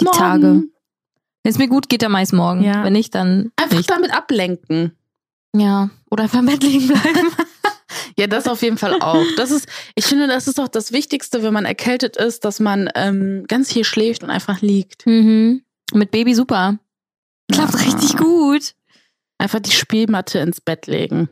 die 0.00 0.04
Morgen. 0.06 0.18
Tage. 0.18 0.42
Wenn 0.42 1.52
es 1.52 1.58
mir 1.58 1.68
gut 1.68 1.88
geht, 1.88 2.02
dann 2.02 2.10
meist 2.12 2.32
morgen. 2.32 2.62
Ja. 2.64 2.82
Wenn 2.82 2.92
nicht, 2.94 3.14
dann 3.14 3.52
Einfach 3.56 3.76
nicht. 3.76 3.88
damit 3.90 4.12
ablenken. 4.12 4.96
Ja. 5.54 5.90
Oder 6.10 6.24
einfach 6.24 6.38
im 6.40 6.46
Bett 6.46 6.62
liegen 6.62 6.88
bleiben. 6.88 7.28
Ja, 8.18 8.26
das 8.26 8.48
auf 8.48 8.62
jeden 8.62 8.78
Fall 8.78 9.00
auch. 9.00 9.22
Das 9.36 9.50
ist, 9.50 9.68
ich 9.94 10.06
finde, 10.06 10.26
das 10.26 10.48
ist 10.48 10.58
doch 10.58 10.68
das 10.68 10.90
Wichtigste, 10.90 11.42
wenn 11.42 11.52
man 11.52 11.66
erkältet 11.66 12.16
ist, 12.16 12.44
dass 12.46 12.60
man 12.60 12.88
ähm, 12.94 13.44
ganz 13.46 13.70
viel 13.72 13.84
schläft 13.84 14.22
und 14.22 14.30
einfach 14.30 14.62
liegt. 14.62 15.06
mhm. 15.06 15.62
Mit 15.92 16.10
Baby 16.12 16.34
super. 16.34 16.78
Klappt 17.52 17.74
Ja. 17.74 17.80
richtig 17.80 18.16
gut. 18.16 18.74
Einfach 19.38 19.60
die 19.60 19.70
Spielmatte 19.70 20.38
ins 20.38 20.60
Bett 20.62 20.86
legen. 20.86 21.28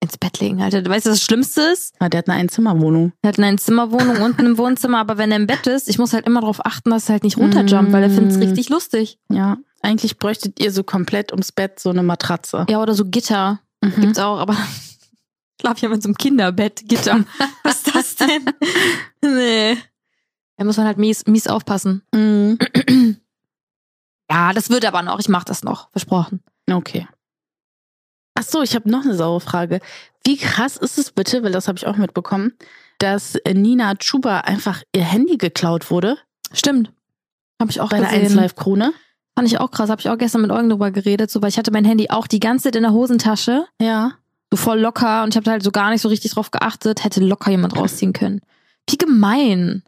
Ins 0.00 0.16
Bett 0.16 0.38
legen, 0.38 0.62
Alter. 0.62 0.78
Weißt 0.88 1.06
du, 1.06 1.10
was 1.10 1.18
das 1.18 1.24
Schlimmste 1.24 1.60
ist? 1.60 1.94
Ah, 1.98 2.08
der 2.08 2.18
hat 2.18 2.28
eine 2.28 2.38
Einzimmerwohnung. 2.38 3.12
Er 3.22 3.28
hat 3.30 3.38
eine 3.40 3.56
Zimmerwohnung 3.56 4.18
unten 4.22 4.46
im 4.46 4.58
Wohnzimmer, 4.58 4.98
aber 4.98 5.18
wenn 5.18 5.32
er 5.32 5.38
im 5.38 5.48
Bett 5.48 5.66
ist, 5.66 5.88
ich 5.88 5.98
muss 5.98 6.12
halt 6.12 6.24
immer 6.26 6.40
darauf 6.40 6.64
achten, 6.64 6.90
dass 6.90 7.08
er 7.08 7.14
halt 7.14 7.24
nicht 7.24 7.36
runterjumpt, 7.36 7.92
weil 7.92 8.04
er 8.04 8.10
findet 8.10 8.30
es 8.32 8.38
Mm. 8.38 8.42
richtig 8.42 8.68
lustig. 8.70 9.18
Ja, 9.28 9.58
eigentlich 9.82 10.18
bräuchtet 10.18 10.60
ihr 10.60 10.72
so 10.72 10.82
komplett 10.82 11.32
ums 11.32 11.52
Bett 11.52 11.78
so 11.80 11.90
eine 11.90 12.02
Matratze. 12.02 12.66
Ja, 12.68 12.80
oder 12.82 12.94
so 12.94 13.04
Gitter 13.04 13.60
Mhm. 13.80 14.00
gibt's 14.00 14.18
auch, 14.18 14.38
aber 14.38 14.54
ich 14.54 15.60
schlaf 15.60 15.78
ja 15.78 15.88
mit 15.88 16.02
so 16.02 16.08
einem 16.08 16.16
Kinderbett-Gitter. 16.16 17.24
Was 17.62 17.86
ist 17.86 17.94
das 17.94 18.16
denn? 18.16 18.44
nee. 19.22 19.76
Da 20.56 20.64
muss 20.64 20.76
man 20.76 20.86
halt 20.86 20.98
mies, 20.98 21.24
mies 21.26 21.46
aufpassen. 21.46 22.02
Mhm. 22.12 22.58
Ja, 24.30 24.52
das 24.52 24.68
wird 24.68 24.84
aber 24.84 25.00
noch. 25.02 25.18
Ich 25.20 25.28
mach 25.30 25.44
das 25.44 25.62
noch. 25.62 25.90
Versprochen. 25.90 26.42
Okay. 26.70 27.08
Ach 28.34 28.42
so, 28.42 28.60
ich 28.62 28.74
habe 28.74 28.90
noch 28.90 29.02
eine 29.04 29.14
saure 29.14 29.40
Frage. 29.40 29.80
Wie 30.22 30.36
krass 30.36 30.76
ist 30.76 30.98
es 30.98 31.12
bitte, 31.12 31.42
weil 31.42 31.52
das 31.52 31.66
habe 31.66 31.78
ich 31.78 31.86
auch 31.86 31.96
mitbekommen, 31.96 32.52
dass 32.98 33.38
Nina 33.50 33.94
Chuba 33.94 34.40
einfach 34.40 34.82
ihr 34.94 35.04
Handy 35.04 35.38
geklaut 35.38 35.90
wurde 35.90 36.18
Stimmt. 36.52 36.92
Habe 37.60 37.70
ich 37.70 37.80
auch 37.80 37.88
bei 37.88 38.00
der 38.00 38.08
1 38.10 38.22
gesehen. 38.22 38.36
Live 38.36 38.54
Krone? 38.54 38.92
Fand 39.38 39.46
ich 39.48 39.60
auch 39.60 39.70
krass. 39.70 39.88
Habe 39.88 40.00
ich 40.00 40.08
auch 40.10 40.18
gestern 40.18 40.42
mit 40.42 40.50
Eugen 40.50 40.68
drüber 40.68 40.90
geredet, 40.90 41.30
so, 41.30 41.40
weil 41.40 41.48
ich 41.50 41.58
hatte 41.58 41.70
mein 41.70 41.84
Handy 41.84 42.10
auch 42.10 42.26
die 42.26 42.40
ganze 42.40 42.64
Zeit 42.64 42.76
in 42.76 42.82
der 42.82 42.92
Hosentasche. 42.92 43.66
Ja. 43.80 44.12
so 44.50 44.56
voll 44.56 44.80
locker 44.80 45.22
und 45.22 45.28
ich 45.30 45.36
habe 45.36 45.44
da 45.44 45.52
halt 45.52 45.62
so 45.62 45.70
gar 45.70 45.90
nicht 45.90 46.00
so 46.00 46.08
richtig 46.08 46.32
drauf 46.32 46.50
geachtet, 46.50 47.04
hätte 47.04 47.20
locker 47.20 47.50
jemand 47.50 47.76
rausziehen 47.76 48.12
können. 48.12 48.40
Wie 48.90 48.96
gemein. 48.98 49.82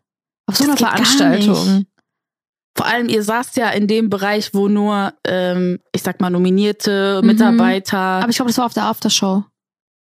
Auf 0.46 0.56
so 0.56 0.64
einer 0.64 0.76
Veranstaltung. 0.76 1.86
Vor 2.76 2.86
allem, 2.86 3.08
ihr 3.08 3.22
saßt 3.24 3.56
ja 3.56 3.70
in 3.70 3.86
dem 3.88 4.08
Bereich, 4.10 4.54
wo 4.54 4.68
nur, 4.68 5.12
ähm, 5.24 5.80
ich 5.92 6.02
sag 6.02 6.20
mal, 6.20 6.30
nominierte 6.30 7.20
Mhm. 7.22 7.26
Mitarbeiter. 7.26 7.98
Aber 7.98 8.28
ich 8.30 8.36
glaube, 8.36 8.50
das 8.50 8.58
war 8.58 8.66
auf 8.66 8.74
der 8.74 8.84
Aftershow. 8.84 9.44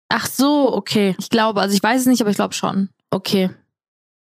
Ach 0.08 0.26
so, 0.26 0.74
okay. 0.74 1.14
Ich 1.18 1.30
glaube, 1.30 1.60
also 1.60 1.74
ich 1.74 1.82
weiß 1.82 2.00
es 2.00 2.06
nicht, 2.06 2.20
aber 2.20 2.30
ich 2.30 2.36
glaube 2.36 2.54
schon. 2.54 2.88
Okay. 3.10 3.50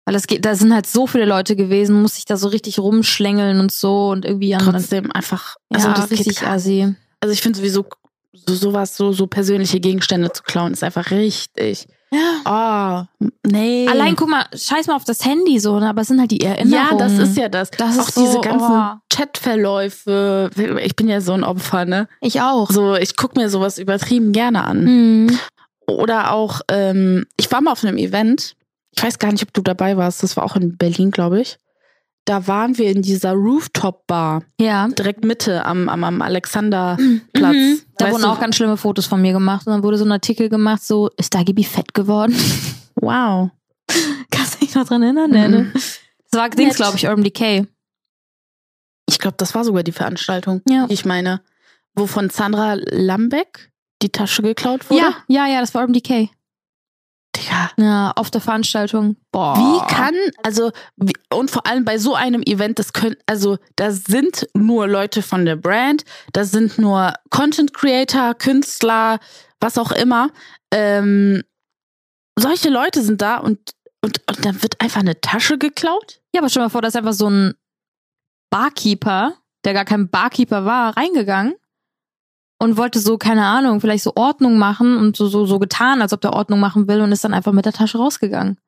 Weil 0.07 0.15
es 0.17 0.27
geht, 0.27 0.45
da 0.45 0.55
sind 0.55 0.75
halt 0.75 0.87
so 0.87 1.07
viele 1.07 1.25
Leute 1.25 1.57
gewesen, 1.57 2.01
muss 2.01 2.19
ich 2.19 2.27
da 2.27 2.37
so 2.37 2.49
richtig 2.49 2.79
rumschlängeln 2.79 3.59
und 3.59 3.73
so 3.73 4.11
und 4.11 4.25
irgendwie 4.25 4.55
an. 4.55 4.61
Trotzdem 4.61 5.11
einfach. 5.11 5.57
Also 5.71 5.89
ja, 5.89 5.95
das 5.95 6.11
richtig 6.11 6.43
assi. 6.47 6.95
Also 7.21 7.33
ich 7.33 7.41
finde 7.41 7.59
sowieso 7.59 7.87
so 8.47 8.55
sowas, 8.55 8.97
so, 8.97 9.13
so 9.13 9.27
persönliche 9.27 9.81
Gegenstände 9.81 10.31
zu 10.33 10.43
klauen, 10.43 10.73
ist 10.73 10.85
einfach 10.85 11.11
richtig. 11.11 11.87
Ja. 12.13 13.09
Oh, 13.21 13.29
nee. 13.45 13.89
Allein 13.89 14.15
guck 14.15 14.29
mal, 14.29 14.45
scheiß 14.55 14.87
mal 14.87 14.95
auf 14.95 15.05
das 15.05 15.25
Handy 15.25 15.59
so, 15.59 15.81
ne? 15.81 15.89
aber 15.89 16.03
es 16.03 16.09
sind 16.09 16.21
halt 16.21 16.31
die 16.31 16.43
Ja, 16.43 16.51
Erinnerungen. 16.51 16.99
das 16.99 17.19
ist 17.19 17.37
ja 17.37 17.49
das. 17.49 17.71
Das 17.73 17.99
auch 17.99 18.09
ist 18.09 18.15
so, 18.15 18.25
diese 18.25 18.41
ganzen 18.41 18.71
oh. 18.71 18.95
Chatverläufe. 19.13 20.51
Ich 20.83 20.95
bin 20.95 21.09
ja 21.09 21.21
so 21.21 21.33
ein 21.33 21.43
Opfer, 21.43 21.85
ne? 21.85 22.09
Ich 22.21 22.41
auch. 22.41 22.71
So, 22.71 22.95
ich 22.95 23.17
guck 23.17 23.37
mir 23.37 23.49
sowas 23.51 23.79
übertrieben 23.79 24.33
gerne 24.33 24.65
an. 24.65 24.85
Mhm. 24.85 25.39
Oder 25.87 26.33
auch, 26.33 26.61
ähm, 26.69 27.27
ich 27.37 27.51
war 27.51 27.61
mal 27.61 27.73
auf 27.73 27.85
einem 27.85 27.99
Event. 27.99 28.55
Ich 28.97 29.03
weiß 29.03 29.19
gar 29.19 29.33
nicht, 29.33 29.43
ob 29.43 29.53
du 29.53 29.61
dabei 29.63 29.97
warst. 29.97 30.23
Das 30.23 30.37
war 30.37 30.45
auch 30.45 30.57
in 30.57 30.77
Berlin, 30.77 31.11
glaube 31.11 31.41
ich. 31.41 31.59
Da 32.27 32.47
waren 32.47 32.79
wir 32.79 32.91
in 32.91 33.03
dieser 33.03 33.33
Rooftop-Bar, 33.33 34.45
Ja. 34.59 34.89
direkt 34.89 35.25
Mitte 35.25 35.65
am, 35.67 35.89
am, 35.91 36.05
am 36.05 36.23
Alexanderplatz. 36.23 37.55
Mhm. 37.55 37.81
Da 37.99 38.11
wurden 38.11 38.23
du- 38.23 38.29
auch 38.29 38.41
ganz 38.41 38.57
schlimme 38.57 38.77
Fotos 38.79 39.05
von 39.07 39.21
mir 39.21 39.33
gemacht. 39.33 39.67
Und 39.67 39.73
dann 39.75 39.83
wurde 39.83 39.99
so 39.99 40.05
ein 40.07 40.13
Artikel 40.13 40.49
gemacht, 40.49 40.83
so, 40.83 41.11
ist 41.19 41.35
Dagibi 41.35 41.65
fett 41.65 41.93
geworden? 41.95 42.35
Wow. 42.97 43.51
Kannst 44.31 44.55
du 44.55 44.59
dich 44.65 44.75
noch 44.77 44.87
dran 44.87 45.03
erinnern? 45.03 45.29
Ne? 45.31 45.49
Mhm. 45.49 45.73
Das 45.75 46.41
war 46.41 46.49
Dings, 46.49 46.77
glaube 46.77 46.97
ich, 46.97 47.07
Urban 47.07 47.25
Decay. 47.25 47.67
Ich 49.09 49.19
glaube, 49.19 49.37
das 49.37 49.55
war 49.55 49.65
sogar 49.65 49.83
die 49.83 49.93
Veranstaltung, 49.93 50.63
Ja. 50.69 50.87
die 50.87 50.95
ich 50.95 51.05
meine. 51.05 51.43
Wo 51.97 52.07
von 52.07 52.31
Sandra 52.31 52.75
Lambeck 52.91 53.71
die 54.01 54.11
Tasche 54.11 54.43
geklaut 54.43 54.89
wurde. 54.89 55.03
Ja, 55.03 55.15
ja, 55.29 55.47
ja, 55.47 55.61
das 55.61 55.75
war 55.75 55.83
Urban 55.83 55.93
Decay. 55.95 56.31
Digga. 57.37 57.71
Ja, 57.77 58.13
auf 58.17 58.31
der 58.31 58.41
Veranstaltung. 58.41 59.17
Boah. 59.33 59.57
Wie 59.57 59.95
kann, 59.95 60.15
also, 60.43 60.71
wie, 60.97 61.15
und 61.33 61.51
vor 61.51 61.67
allem 61.67 61.85
bei 61.85 61.99
so 61.99 62.15
einem 62.15 62.43
Event, 62.43 62.79
das 62.79 62.93
können, 62.93 63.17
also, 63.27 63.59
da 63.77 63.91
sind 63.91 64.49
nur 64.55 64.87
Leute 64.87 65.23
von 65.23 65.45
der 65.45 65.57
Brand, 65.57 66.05
da 66.33 66.45
sind 66.45 66.79
nur 66.79 67.15
Content 67.31 67.75
Creator, 67.75 68.35
Künstler, 68.35 69.19
was 69.61 69.79
auch 69.79 69.93
immer. 69.93 70.31
Ähm, 70.73 71.43
solche 72.39 72.71
Leute 72.71 73.03
sind 73.03 73.23
da 73.23 73.39
und, 73.39 73.73
und, 74.03 74.21
und 74.29 74.45
dann 74.45 74.63
wird 74.63 74.81
einfach 74.81 75.01
eine 75.01 75.21
Tasche 75.21 75.59
geklaut? 75.59 76.21
Ja, 76.35 76.41
aber 76.41 76.49
stell 76.49 76.61
dir 76.61 76.67
mal 76.67 76.71
vor, 76.71 76.83
da 76.83 76.89
ist 76.89 76.97
einfach 76.97 77.13
so 77.13 77.29
ein 77.29 77.55
Barkeeper, 78.51 79.35
der 79.65 79.73
gar 79.73 79.85
kein 79.85 80.09
Barkeeper 80.11 80.65
war, 80.65 80.97
reingegangen 80.97 81.55
und 82.59 82.77
wollte 82.77 82.99
so, 82.99 83.19
keine 83.19 83.45
Ahnung, 83.45 83.81
vielleicht 83.81 84.05
so 84.05 84.13
Ordnung 84.15 84.59
machen 84.59 84.97
und 84.97 85.17
so, 85.17 85.27
so, 85.29 85.47
so 85.47 85.59
getan, 85.59 86.03
als 86.03 86.13
ob 86.13 86.21
der 86.21 86.33
Ordnung 86.33 86.61
machen 86.61 86.89
will 86.89 87.01
und 87.01 87.13
ist 87.13 87.25
dann 87.25 87.35
einfach 87.35 87.53
mit 87.53 87.67
der 87.67 87.73
Tasche 87.73 87.99
rausgegangen. 87.99 88.59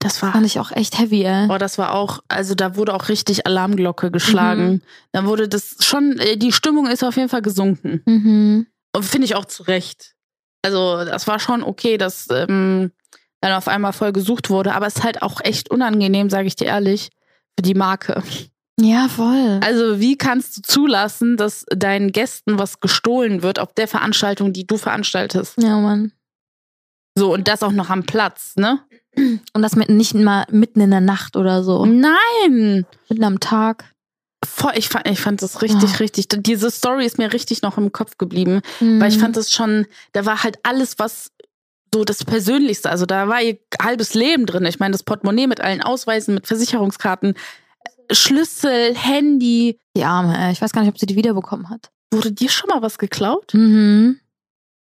Das 0.00 0.22
war, 0.22 0.32
Fand 0.32 0.46
ich 0.46 0.60
auch 0.60 0.70
echt 0.70 0.98
heavy, 0.98 1.24
ey. 1.24 1.48
oh, 1.50 1.58
das 1.58 1.76
war 1.76 1.92
auch, 1.94 2.20
also 2.28 2.54
da 2.54 2.76
wurde 2.76 2.94
auch 2.94 3.08
richtig 3.08 3.46
Alarmglocke 3.46 4.10
geschlagen. 4.12 4.82
Da 5.12 5.24
wurde 5.24 5.48
das 5.48 5.76
schon, 5.80 6.18
äh, 6.18 6.36
die 6.36 6.52
Stimmung 6.52 6.86
ist 6.86 7.02
auf 7.02 7.16
jeden 7.16 7.28
Fall 7.28 7.42
gesunken. 7.42 8.02
Mhm. 8.06 8.66
Und 8.94 9.04
finde 9.04 9.24
ich 9.24 9.34
auch 9.34 9.44
zu 9.44 9.64
Recht. 9.64 10.14
Also, 10.62 11.04
das 11.04 11.26
war 11.26 11.40
schon 11.40 11.62
okay, 11.62 11.98
dass 11.98 12.28
ähm, 12.30 12.92
dann 13.40 13.52
auf 13.52 13.68
einmal 13.68 13.92
voll 13.92 14.12
gesucht 14.12 14.50
wurde, 14.50 14.74
aber 14.74 14.86
es 14.86 14.96
ist 14.96 15.04
halt 15.04 15.22
auch 15.22 15.40
echt 15.42 15.70
unangenehm, 15.70 16.30
sage 16.30 16.46
ich 16.46 16.56
dir 16.56 16.66
ehrlich, 16.66 17.10
für 17.56 17.62
die 17.62 17.74
Marke. 17.74 18.22
Ja, 18.80 19.08
voll. 19.08 19.60
Also, 19.64 19.98
wie 20.00 20.16
kannst 20.16 20.56
du 20.56 20.62
zulassen, 20.62 21.36
dass 21.36 21.66
deinen 21.70 22.12
Gästen 22.12 22.58
was 22.58 22.80
gestohlen 22.80 23.42
wird 23.42 23.58
auf 23.58 23.72
der 23.72 23.88
Veranstaltung, 23.88 24.52
die 24.52 24.66
du 24.66 24.76
veranstaltest? 24.76 25.54
Ja, 25.60 25.78
Mann. 25.78 26.12
So, 27.16 27.32
und 27.34 27.48
das 27.48 27.62
auch 27.64 27.72
noch 27.72 27.90
am 27.90 28.04
Platz, 28.04 28.54
ne? 28.56 28.80
Und 29.52 29.62
das 29.62 29.74
mit, 29.74 29.88
nicht 29.88 30.14
mal 30.14 30.44
mitten 30.50 30.80
in 30.80 30.90
der 30.92 31.00
Nacht 31.00 31.36
oder 31.36 31.64
so. 31.64 31.84
Nein! 31.84 32.86
Mitten 33.08 33.24
am 33.24 33.40
Tag. 33.40 33.84
Voll, 34.46 34.72
ich, 34.76 34.88
fand, 34.88 35.08
ich 35.08 35.20
fand 35.20 35.42
das 35.42 35.60
richtig, 35.62 35.90
Ja. 35.90 35.96
richtig. 35.96 36.28
Diese 36.28 36.70
Story 36.70 37.04
ist 37.04 37.18
mir 37.18 37.32
richtig 37.32 37.62
noch 37.62 37.76
im 37.76 37.90
Kopf 37.90 38.16
geblieben. 38.18 38.60
Weil 38.78 39.10
ich 39.10 39.18
fand 39.18 39.36
das 39.36 39.52
schon, 39.52 39.86
da 40.12 40.24
war 40.24 40.44
halt 40.44 40.60
alles, 40.62 41.00
was 41.00 41.32
so 41.92 42.04
das 42.04 42.24
Persönlichste, 42.24 42.88
also 42.90 43.06
da 43.06 43.26
war 43.28 43.42
ihr 43.42 43.58
halbes 43.82 44.14
Leben 44.14 44.46
drin. 44.46 44.64
Ich 44.66 44.78
meine, 44.78 44.92
das 44.92 45.02
Portemonnaie 45.02 45.48
mit 45.48 45.60
allen 45.60 45.82
Ausweisen, 45.82 46.34
mit 46.34 46.46
Versicherungskarten, 46.46 47.34
Schlüssel, 48.10 48.94
Handy. 48.94 49.78
Die 49.96 50.04
Arme, 50.04 50.36
ey. 50.38 50.52
Ich 50.52 50.60
weiß 50.60 50.72
gar 50.72 50.82
nicht, 50.82 50.90
ob 50.90 50.98
sie 50.98 51.06
die 51.06 51.16
wiederbekommen 51.16 51.68
hat. 51.68 51.90
Wurde 52.12 52.32
dir 52.32 52.48
schon 52.48 52.68
mal 52.68 52.82
was 52.82 52.98
geklaut? 52.98 53.52
Mhm. 53.52 54.18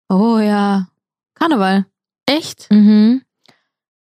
Oh 0.09 0.39
ja. 0.39 0.87
Karneval. 1.35 1.85
Echt? 2.25 2.69
Mhm. 2.69 3.23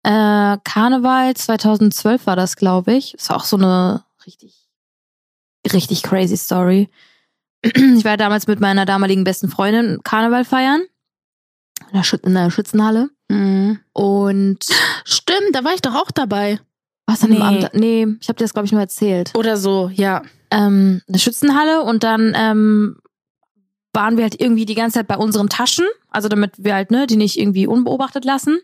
Äh, 0.03 0.57
Karneval 0.63 1.35
2012 1.35 2.25
war 2.27 2.35
das, 2.35 2.55
glaube 2.55 2.93
ich. 2.93 3.15
Ist 3.15 3.31
auch 3.31 3.43
so 3.43 3.57
eine 3.57 4.03
richtig, 4.25 4.69
richtig 5.73 6.03
crazy 6.03 6.37
Story. 6.37 6.89
Ich 7.63 8.05
war 8.05 8.17
damals 8.17 8.47
mit 8.47 8.59
meiner 8.59 8.85
damaligen 8.85 9.23
besten 9.23 9.49
Freundin 9.49 9.99
Karneval 10.03 10.45
feiern. 10.45 10.83
In 11.91 12.33
der, 12.33 12.51
Schützenhalle. 12.51 13.09
Mhm. 13.29 13.79
Und 13.93 14.65
Stimmt, 15.03 15.53
da 15.53 15.63
war 15.63 15.73
ich 15.73 15.81
doch 15.81 15.95
auch 15.95 16.11
dabei. 16.11 16.59
Was 17.07 17.23
an 17.23 17.29
dem 17.31 17.39
Nee. 17.39 17.43
Abend? 17.45 17.69
Nee, 17.73 18.07
ich 18.21 18.27
habe 18.29 18.37
dir 18.37 18.43
das, 18.43 18.53
glaube 18.53 18.65
ich, 18.67 18.71
nur 18.71 18.81
erzählt. 18.81 19.31
Oder 19.35 19.57
so, 19.57 19.89
ja. 19.93 20.21
ähm, 20.51 21.01
eine 21.07 21.17
Schützenhalle 21.19 21.81
und 21.83 22.03
dann 22.03 22.33
ähm, 22.35 22.97
waren 23.93 24.17
wir 24.17 24.23
halt 24.23 24.39
irgendwie 24.39 24.65
die 24.65 24.75
ganze 24.75 24.99
Zeit 24.99 25.07
bei 25.07 25.17
unseren 25.17 25.49
Taschen, 25.49 25.85
also 26.11 26.27
damit 26.29 26.51
wir 26.57 26.75
halt 26.75 26.91
ne, 26.91 27.07
die 27.07 27.15
nicht 27.15 27.39
irgendwie 27.39 27.65
unbeobachtet 27.65 28.23
lassen. 28.25 28.59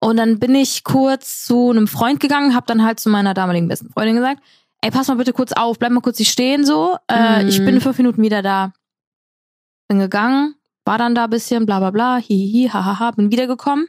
Und 0.00 0.16
dann 0.18 0.38
bin 0.38 0.54
ich 0.54 0.84
kurz 0.84 1.44
zu 1.44 1.70
einem 1.70 1.88
Freund 1.88 2.20
gegangen, 2.20 2.54
habe 2.54 2.66
dann 2.66 2.84
halt 2.84 3.00
zu 3.00 3.08
meiner 3.10 3.34
damaligen 3.34 3.66
besten 3.68 3.90
Freundin 3.90 4.16
gesagt, 4.16 4.40
ey, 4.82 4.90
pass 4.90 5.08
mal 5.08 5.16
bitte 5.16 5.32
kurz 5.32 5.52
auf, 5.52 5.78
bleib 5.78 5.90
mal 5.90 6.00
kurz 6.00 6.18
hier 6.18 6.26
stehen 6.26 6.64
so, 6.64 6.96
äh, 7.08 7.42
Mhm. 7.42 7.48
ich 7.48 7.58
bin 7.58 7.74
in 7.74 7.80
fünf 7.80 7.98
Minuten 7.98 8.22
wieder 8.22 8.42
da. 8.42 8.72
Bin 9.88 9.98
gegangen, 9.98 10.54
war 10.84 10.98
dann 10.98 11.14
da 11.14 11.24
ein 11.24 11.30
bisschen, 11.30 11.64
bla 11.66 11.78
bla 11.78 11.90
bla, 11.90 12.16
hihihi, 12.18 12.68
hahaha, 12.68 13.12
bin 13.12 13.30
wiedergekommen 13.30 13.88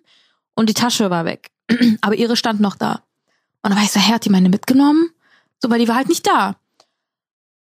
und 0.56 0.70
die 0.70 0.74
Tasche 0.74 1.10
war 1.10 1.26
weg. 1.26 1.52
Aber 2.02 2.16
ihre 2.16 2.36
stand 2.36 2.60
noch 2.60 2.76
da. 2.76 3.04
Und 3.68 3.72
dann 3.72 3.80
war 3.80 3.84
ich 3.84 3.92
so, 3.92 4.00
hä, 4.00 4.14
hat 4.14 4.24
die 4.24 4.30
meine 4.30 4.48
mitgenommen? 4.48 5.10
So, 5.62 5.70
weil 5.70 5.80
die 5.80 5.90
war 5.90 5.96
halt 5.96 6.08
nicht 6.08 6.26
da. 6.26 6.56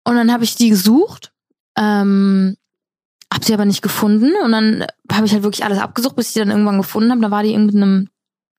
Und 0.04 0.14
dann 0.14 0.30
habe 0.30 0.44
ich 0.44 0.54
die 0.54 0.68
gesucht, 0.68 1.32
ähm, 1.74 2.58
hab 3.32 3.46
sie 3.46 3.54
aber 3.54 3.64
nicht 3.64 3.80
gefunden. 3.80 4.32
Und 4.44 4.52
dann 4.52 4.84
habe 5.10 5.24
ich 5.24 5.32
halt 5.32 5.42
wirklich 5.42 5.64
alles 5.64 5.78
abgesucht, 5.78 6.14
bis 6.14 6.28
ich 6.28 6.32
die 6.34 6.40
dann 6.40 6.50
irgendwann 6.50 6.76
gefunden 6.76 7.10
habe. 7.10 7.22
Da 7.22 7.30
war 7.30 7.42
die 7.42 7.54
irgendwie 7.54 7.76
mit 7.76 7.82
einem 7.82 8.08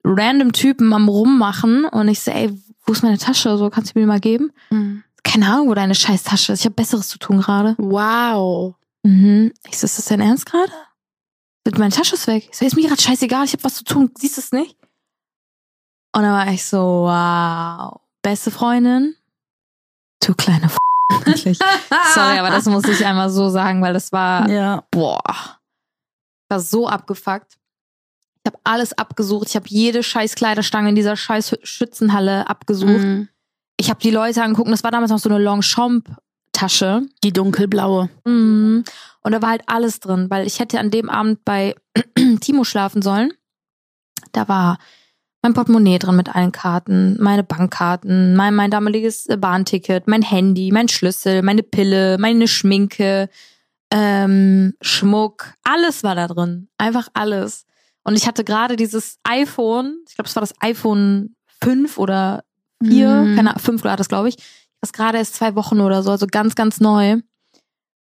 random 0.04 0.52
Typen 0.52 0.92
am 0.94 1.10
Rummachen. 1.10 1.86
Und 1.86 2.08
ich 2.08 2.22
so, 2.22 2.32
ey, 2.32 2.60
wo 2.88 2.94
ist 2.94 3.04
meine 3.04 3.20
Tasche? 3.20 3.56
So, 3.56 3.70
kannst 3.70 3.94
du 3.94 4.00
mir 4.00 4.06
die 4.06 4.10
mal 4.10 4.20
geben? 4.20 4.52
Keine 5.24 5.46
Ahnung, 5.46 5.70
wo 5.70 5.76
deine 5.76 5.94
scheiß 5.94 6.24
Tasche 6.24 6.54
ist. 6.54 6.62
Ich 6.62 6.66
habe 6.66 6.74
Besseres 6.74 7.08
zu 7.08 7.20
tun 7.20 7.42
gerade. 7.42 7.76
Wow. 7.78 8.74
Mhm. 9.04 9.54
Ich 9.70 9.78
so, 9.78 9.86
ist 9.86 10.00
das 10.00 10.06
dein 10.06 10.22
Ernst 10.22 10.48
gerade? 10.48 10.72
Meine 11.78 11.94
Tasche 11.94 12.16
ist 12.16 12.26
weg. 12.26 12.48
Ich 12.50 12.58
so, 12.58 12.66
ist 12.66 12.76
mir 12.76 12.88
gerade 12.88 13.00
scheißegal, 13.00 13.46
ich 13.46 13.54
habe 13.54 13.64
was 13.64 13.76
zu 13.76 13.84
tun. 13.84 14.10
Siehst 14.18 14.38
du 14.38 14.42
es 14.42 14.52
nicht? 14.52 14.77
Und 16.18 16.24
dann 16.24 16.34
war 16.34 16.52
ich 16.52 16.66
so, 16.66 16.80
wow. 17.04 18.00
Beste 18.24 18.50
Freundin, 18.50 19.16
du 20.26 20.34
kleine 20.34 20.66
F 20.66 20.78
Wirklich. 21.26 21.60
Sorry, 22.16 22.40
aber 22.40 22.50
das 22.50 22.66
muss 22.66 22.86
ich 22.86 23.06
einmal 23.06 23.30
so 23.30 23.50
sagen, 23.50 23.84
weil 23.84 23.94
das 23.94 24.12
war, 24.12 24.50
Ja. 24.50 24.84
boah, 24.90 25.22
war 26.50 26.60
so 26.60 26.88
abgefuckt. 26.88 27.60
Ich 28.44 28.52
habe 28.52 28.60
alles 28.64 28.98
abgesucht. 28.98 29.50
Ich 29.50 29.56
habe 29.56 29.68
jede 29.70 30.02
scheiß 30.02 30.34
Kleiderstange 30.34 30.90
in 30.90 30.96
dieser 30.96 31.16
scheiß 31.16 31.60
Schützenhalle 31.62 32.50
abgesucht. 32.50 32.90
Mhm. 33.04 33.30
Ich 33.80 33.92
habe 33.92 34.00
die 34.00 34.10
Leute 34.10 34.42
angeguckt. 34.42 34.72
Das 34.72 34.84
war 34.84 34.90
damals 34.92 35.12
noch 35.12 35.20
so 35.20 35.30
eine 35.30 35.38
Longchamp-Tasche. 35.38 37.04
Die 37.24 37.32
dunkelblaue. 37.32 38.10
Mhm. 38.26 38.84
Und 39.22 39.32
da 39.34 39.42
war 39.44 39.50
halt 39.50 39.64
alles 39.68 40.00
drin, 40.00 40.32
weil 40.32 40.48
ich 40.48 40.60
hätte 40.60 40.80
an 40.80 40.90
dem 40.90 41.10
Abend 41.12 41.46
bei 41.46 41.76
Timo 42.42 42.64
schlafen 42.64 43.04
sollen. 43.04 43.34
Da 44.32 44.48
war 44.48 44.80
mein 45.42 45.54
Portemonnaie 45.54 46.00
drin 46.00 46.16
mit 46.16 46.36
allen 46.36 46.52
Karten, 46.52 47.16
meine 47.22 47.44
Bankkarten, 47.44 48.36
mein, 48.36 48.56
mein 48.56 48.72
damaliges 48.72 49.28
äh, 49.28 49.38
Bahnticket, 49.38 50.08
mein 50.08 50.22
Handy, 50.24 50.72
mein 50.72 50.88
Schlüssel, 50.88 51.42
meine 51.42 51.64
Pille, 51.64 52.18
meine 52.20 52.48
Schminke, 52.48 53.30
ähm, 53.92 54.74
Schmuck, 54.82 55.54
alles 55.64 56.04
war 56.04 56.16
da 56.16 56.28
drin. 56.28 56.68
Einfach 56.78 57.08
alles. 57.14 57.66
Und 58.04 58.16
ich 58.16 58.28
hatte 58.28 58.44
gerade 58.44 58.76
dieses 58.76 59.20
iPhone, 59.24 60.00
ich 60.08 60.16
glaube, 60.16 60.28
es 60.30 60.36
war 60.36 60.42
das 60.42 60.54
iPhone 60.62 61.36
5 61.62 61.98
oder 61.98 62.44
4, 62.84 63.10
Mhm. 63.10 63.36
keine 63.36 63.50
Ahnung, 63.52 63.62
5 63.62 63.84
war 63.84 63.98
das, 63.98 64.10
glaube 64.10 64.30
ich. 64.30 64.38
Das 64.82 64.94
gerade 64.94 65.18
erst 65.18 65.36
zwei 65.36 65.56
Wochen 65.56 65.82
oder 65.82 66.04
so, 66.04 66.12
also 66.12 66.28
ganz, 66.28 66.56
ganz 66.56 66.80
neu. 66.80 67.14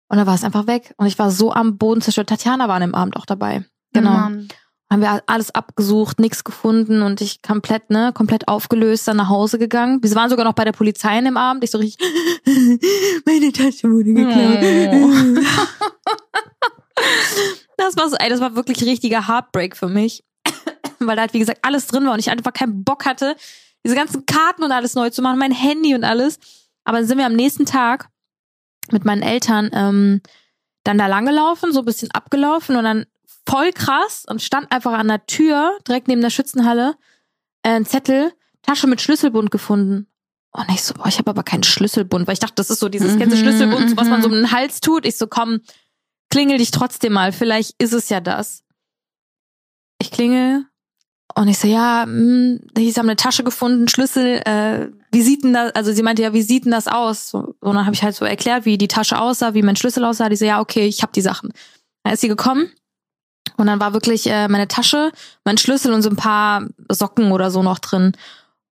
Und 0.08 0.18
da 0.18 0.26
war 0.28 0.36
es 0.36 0.44
einfach 0.44 0.68
weg. 0.68 0.94
Und 0.98 1.08
ich 1.08 1.18
war 1.18 1.32
so 1.32 1.52
am 1.54 1.78
Boden 1.78 2.02
zerstört. 2.02 2.30
Tatjana 2.30 2.68
war 2.68 2.76
an 2.76 2.82
dem 2.82 2.96
Abend 2.96 3.16
auch 3.16 3.26
dabei. 3.26 3.66
Genau. 3.94 4.12
Mann. 4.12 4.48
Haben 4.96 5.02
wir 5.02 5.24
alles 5.26 5.54
abgesucht, 5.54 6.22
nichts 6.22 6.46
gefunden 6.46 7.02
und 7.02 7.20
ich 7.20 7.42
komplett, 7.42 7.90
ne, 7.90 8.14
komplett 8.14 8.48
aufgelöst 8.48 9.06
dann 9.10 9.18
nach 9.18 9.28
Hause 9.28 9.60
gegangen. 9.60 10.02
Wir 10.02 10.16
waren 10.16 10.30
sogar 10.30 10.46
noch 10.46 10.54
bei 10.54 10.64
der 10.64 10.72
Polizei 10.72 11.18
an 11.18 11.26
dem 11.26 11.36
Abend. 11.36 11.66
Ich 11.66 11.72
so 11.72 11.80
richtig, 11.80 12.08
meine 13.26 13.52
Tasche 13.52 13.92
wurde 13.92 14.14
geklaut. 14.14 15.44
Das 17.76 17.98
war 17.98 18.10
so, 18.10 18.16
ey, 18.16 18.30
das 18.30 18.40
war 18.40 18.56
wirklich 18.56 18.82
richtiger 18.84 19.28
Heartbreak 19.28 19.76
für 19.76 19.90
mich. 19.90 20.24
Weil 21.00 21.18
da 21.18 21.24
halt, 21.24 21.34
wie 21.34 21.40
gesagt, 21.40 21.60
alles 21.64 21.88
drin 21.88 22.06
war 22.06 22.14
und 22.14 22.20
ich 22.20 22.32
einfach 22.32 22.54
keinen 22.54 22.86
Bock 22.86 23.06
hatte, 23.06 23.36
diese 23.84 23.96
ganzen 23.96 24.26
Karten 24.26 24.64
und 24.64 24.72
alles 24.72 24.96
neu 24.96 25.10
zu 25.10 25.22
machen, 25.22 25.40
mein 25.40 25.52
Handy 25.52 25.94
und 25.94 26.06
alles. 26.06 26.40
Aber 26.86 27.00
dann 27.00 27.06
sind 27.08 27.18
wir 27.18 27.26
am 27.26 27.36
nächsten 27.36 27.66
Tag 27.66 28.08
mit 28.92 29.04
meinen 29.04 29.24
Eltern 29.24 29.72
ähm, 29.74 30.22
dann 30.86 30.98
da 30.98 31.08
langgelaufen, 31.08 31.74
so 31.74 31.80
ein 31.80 31.86
bisschen 31.86 32.12
abgelaufen 32.12 32.78
und 32.78 32.86
dann 32.86 33.06
voll 33.48 33.72
krass 33.72 34.26
und 34.28 34.42
stand 34.42 34.72
einfach 34.72 34.94
an 34.94 35.08
der 35.08 35.26
Tür, 35.26 35.78
direkt 35.88 36.08
neben 36.08 36.22
der 36.22 36.30
Schützenhalle, 36.30 36.96
äh, 37.64 37.70
ein 37.70 37.86
Zettel, 37.86 38.34
Tasche 38.62 38.88
mit 38.88 39.02
Schlüsselbund 39.02 39.52
gefunden. 39.52 40.08
Und 40.52 40.70
ich 40.70 40.84
so, 40.84 40.94
boah, 40.94 41.08
ich 41.08 41.18
habe 41.18 41.30
aber 41.30 41.44
keinen 41.44 41.64
Schlüsselbund, 41.64 42.28
weil 42.28 42.34
ich 42.34 42.40
dachte, 42.40 42.56
das 42.56 42.70
ist 42.70 42.80
so 42.80 42.90
dieses 42.90 43.16
Mhm, 43.16 43.20
ganze 43.20 43.38
Schlüsselbund, 43.38 43.98
was 43.98 44.08
man 44.08 44.22
so 44.22 44.30
mhm. 44.30 44.36
um 44.36 44.40
den 44.42 44.52
Hals 44.52 44.80
tut. 44.80 45.06
Ich 45.06 45.18
so, 45.18 45.28
komm, 45.28 45.60
klingel 46.30 46.58
dich 46.58 46.72
trotzdem 46.72 47.14
mal, 47.14 47.32
vielleicht 47.32 47.76
ist 47.78 47.94
es 47.94 48.10
ja 48.10 48.22
das. 48.22 48.64
Ich 50.02 50.12
klingel 50.12 50.66
und 51.36 51.50
ich 51.50 51.60
so, 51.60 51.68
ja, 51.68 52.06
mh, 52.06 52.60
sie 52.78 52.94
haben 52.94 53.10
eine 53.10 53.18
Tasche 53.18 53.44
gefunden, 53.44 53.90
Schlüssel, 53.90 54.42
äh, 54.46 54.90
wie 55.12 55.22
sieht 55.22 55.44
denn 55.44 55.54
das, 55.54 55.76
also 55.76 55.92
sie 55.92 56.04
meinte 56.04 56.22
ja, 56.22 56.34
wie 56.34 56.42
sieht 56.42 56.66
denn 56.66 56.72
das 56.72 56.88
aus? 56.88 57.30
So, 57.30 57.56
und 57.60 57.76
dann 57.76 57.86
habe 57.86 57.94
ich 57.94 58.04
halt 58.04 58.16
so 58.16 58.24
erklärt, 58.26 58.66
wie 58.66 58.78
die 58.78 58.88
Tasche 58.88 59.20
aussah, 59.20 59.54
wie 59.54 59.62
mein 59.62 59.76
Schlüssel 59.76 60.06
aussah. 60.06 60.30
Die 60.30 60.36
so, 60.38 60.46
ja, 60.46 60.62
okay, 60.62 60.88
ich 60.88 61.02
habe 61.02 61.12
die 61.14 61.22
Sachen. 61.22 61.52
Dann 62.04 62.14
ist 62.14 62.22
sie 62.22 62.28
gekommen 62.28 62.72
und 63.58 63.68
dann 63.68 63.80
war 63.80 63.94
wirklich 63.94 64.28
äh, 64.28 64.48
meine 64.48 64.68
Tasche, 64.68 65.12
mein 65.44 65.58
Schlüssel 65.58 65.94
und 65.94 66.02
so 66.02 66.10
ein 66.10 66.16
paar 66.16 66.68
Socken 66.92 67.32
oder 67.32 67.52
so 67.52 67.64
noch 67.64 67.80
drin. 67.80 68.14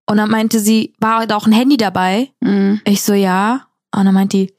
Und 0.07 0.17
dann 0.19 0.31
meinte 0.31 0.59
sie, 0.61 0.93
war 1.01 1.27
da 1.27 1.37
auch 1.37 1.47
ein 1.47 1.53
Handy 1.53 1.77
dabei? 1.77 2.31
Mhm. 2.41 2.81
Ich 2.85 3.03
so, 3.03 3.15
ja. 3.15 3.67
Und 3.95 4.05
dann 4.05 4.15
meint 4.15 4.33
die, 4.33 4.51
und 4.51 4.55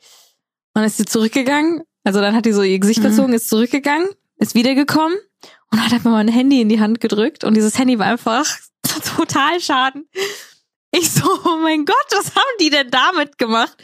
dann 0.75 0.85
ist 0.85 0.97
sie 0.97 1.05
zurückgegangen. 1.05 1.83
Also 2.03 2.21
dann 2.21 2.35
hat 2.35 2.45
die 2.45 2.51
so 2.53 2.63
ihr 2.63 2.79
Gesicht 2.79 2.99
Mhm. 2.99 3.03
verzogen, 3.07 3.33
ist 3.33 3.49
zurückgegangen, 3.49 4.07
ist 4.37 4.55
wiedergekommen 4.55 5.17
und 5.71 5.83
hat 5.83 5.93
einfach 5.93 6.09
mal 6.11 6.19
ein 6.19 6.27
Handy 6.27 6.61
in 6.61 6.69
die 6.69 6.79
Hand 6.79 6.99
gedrückt. 7.01 7.43
Und 7.43 7.53
dieses 7.55 7.77
Handy 7.77 7.99
war 7.99 8.07
einfach 8.07 8.45
total 9.17 9.59
schaden. 9.59 10.07
Ich 10.91 11.11
so, 11.11 11.29
oh 11.45 11.57
mein 11.61 11.85
Gott, 11.85 11.95
was 12.11 12.33
haben 12.35 12.57
die 12.59 12.69
denn 12.69 12.89
damit 12.89 13.37
gemacht? 13.37 13.75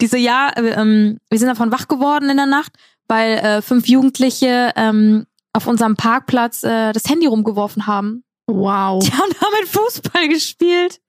Die 0.00 0.06
so, 0.06 0.16
ja, 0.16 0.48
äh, 0.56 0.70
ähm, 0.70 1.18
wir 1.28 1.38
sind 1.38 1.48
davon 1.48 1.72
wach 1.72 1.88
geworden 1.88 2.30
in 2.30 2.36
der 2.36 2.46
Nacht, 2.46 2.72
weil 3.08 3.32
äh, 3.38 3.62
fünf 3.62 3.86
Jugendliche 3.88 4.72
ähm, 4.76 5.26
auf 5.52 5.66
unserem 5.66 5.96
Parkplatz 5.96 6.62
äh, 6.62 6.92
das 6.92 7.04
Handy 7.08 7.26
rumgeworfen 7.26 7.86
haben. 7.86 8.24
Wow. 8.46 9.02
Die 9.04 9.12
haben 9.12 9.30
damit 9.40 9.68
Fußball 9.68 10.28
gespielt 10.28 11.00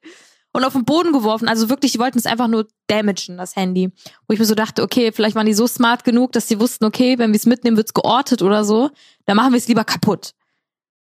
und 0.52 0.64
auf 0.64 0.74
den 0.74 0.86
Boden 0.86 1.12
geworfen. 1.14 1.48
Also 1.48 1.70
wirklich, 1.70 1.94
die 1.94 2.00
wollten 2.00 2.20
es 2.20 2.26
einfach 2.26 2.48
nur 2.48 2.68
damagen, 2.88 3.38
das 3.38 3.56
Handy. 3.56 3.92
Wo 4.28 4.34
ich 4.34 4.40
mir 4.40 4.46
so 4.46 4.56
dachte, 4.56 4.84
okay, 4.84 5.12
vielleicht 5.12 5.36
waren 5.36 5.46
die 5.48 5.54
so 5.54 5.66
smart 5.68 6.04
genug, 6.04 6.32
dass 6.34 6.48
sie 6.48 6.60
wussten, 6.60 6.86
okay, 6.86 7.18
wenn 7.18 7.32
wir 7.32 7.38
es 7.38 7.46
mitnehmen, 7.46 7.78
wird's 7.78 7.94
geortet 7.94 8.42
oder 8.42 8.64
so. 8.64 8.92
Dann 9.26 9.36
machen 9.38 9.52
wir 9.54 9.58
es 9.58 9.68
lieber 9.68 9.84
kaputt. 9.84 10.34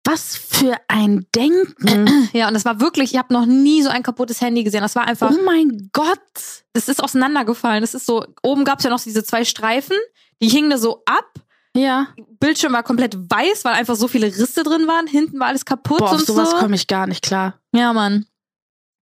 Was 0.05 0.35
für 0.35 0.75
ein 0.87 1.25
Denken. 1.35 2.09
Ja, 2.33 2.47
und 2.47 2.55
das 2.55 2.65
war 2.65 2.79
wirklich, 2.81 3.13
ich 3.13 3.19
habe 3.19 3.31
noch 3.33 3.45
nie 3.45 3.83
so 3.83 3.89
ein 3.89 4.01
kaputtes 4.01 4.41
Handy 4.41 4.63
gesehen. 4.63 4.81
Das 4.81 4.95
war 4.95 5.07
einfach, 5.07 5.31
Oh 5.31 5.43
mein 5.45 5.89
Gott. 5.93 6.19
das 6.73 6.89
ist 6.89 7.03
auseinandergefallen. 7.03 7.81
Das 7.81 7.93
ist 7.93 8.05
so, 8.07 8.25
oben 8.41 8.65
gab's 8.65 8.83
ja 8.83 8.89
noch 8.89 8.99
diese 9.01 9.23
zwei 9.23 9.45
Streifen, 9.45 9.95
die 10.41 10.49
hingen 10.49 10.71
da 10.71 10.77
so 10.77 11.03
ab. 11.05 11.25
Ja. 11.75 12.07
Bildschirm 12.39 12.73
war 12.73 12.83
komplett 12.83 13.15
weiß, 13.17 13.65
weil 13.65 13.73
einfach 13.73 13.95
so 13.95 14.07
viele 14.07 14.27
Risse 14.27 14.63
drin 14.63 14.87
waren. 14.87 15.07
Hinten 15.07 15.39
war 15.39 15.47
alles 15.47 15.65
kaputt 15.65 15.99
Boah, 15.99 16.11
auf 16.11 16.19
und 16.19 16.25
sowas 16.25 16.51
so. 16.51 16.57
komme 16.57 16.75
ich 16.75 16.87
gar 16.87 17.07
nicht 17.07 17.23
klar. 17.23 17.59
Ja, 17.73 17.93
Mann. 17.93 18.25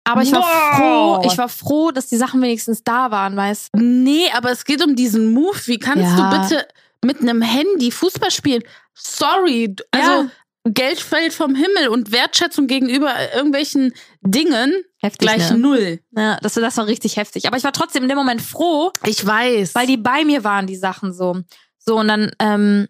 Aber 0.03 0.23
ich 0.23 0.31
war 0.31 0.41
Wow. 0.41 0.77
froh, 1.23 1.27
ich 1.31 1.37
war 1.37 1.49
froh, 1.49 1.91
dass 1.91 2.07
die 2.07 2.17
Sachen 2.17 2.41
wenigstens 2.41 2.83
da 2.83 3.11
waren, 3.11 3.35
weißt 3.35 3.69
Nee, 3.75 4.29
aber 4.33 4.51
es 4.51 4.65
geht 4.65 4.83
um 4.83 4.95
diesen 4.95 5.31
Move. 5.33 5.59
Wie 5.65 5.77
kannst 5.77 6.17
Ja. 6.17 6.31
du 6.31 6.39
bitte 6.41 6.67
mit 7.05 7.21
einem 7.21 7.41
Handy 7.41 7.91
Fußball 7.91 8.31
spielen? 8.31 8.63
Sorry. 8.95 9.75
du- 9.75 9.83
Also 9.91 10.11
Ja. 10.23 10.31
Geld 10.63 10.99
fällt 10.99 11.33
vom 11.33 11.55
Himmel 11.55 11.87
und 11.89 12.11
Wertschätzung 12.11 12.67
gegenüber 12.67 13.13
irgendwelchen 13.35 13.93
Dingen 14.21 14.73
Heftig, 14.97 15.27
gleich 15.27 15.49
ne? 15.51 15.57
null. 15.57 15.99
Ja, 16.11 16.37
das, 16.41 16.53
das 16.53 16.77
war 16.77 16.85
richtig 16.87 17.17
heftig. 17.17 17.47
Aber 17.47 17.57
ich 17.57 17.63
war 17.63 17.73
trotzdem 17.73 18.03
in 18.03 18.09
dem 18.09 18.17
Moment 18.17 18.41
froh, 18.43 18.91
Ich 19.05 19.25
weiß. 19.25 19.73
weil 19.75 19.87
die 19.87 19.97
bei 19.97 20.23
mir 20.23 20.43
waren, 20.43 20.67
die 20.67 20.75
Sachen 20.77 21.13
so. 21.13 21.35
So, 21.85 21.99
und 21.99 22.07
dann 22.07 22.31
ähm, 22.39 22.87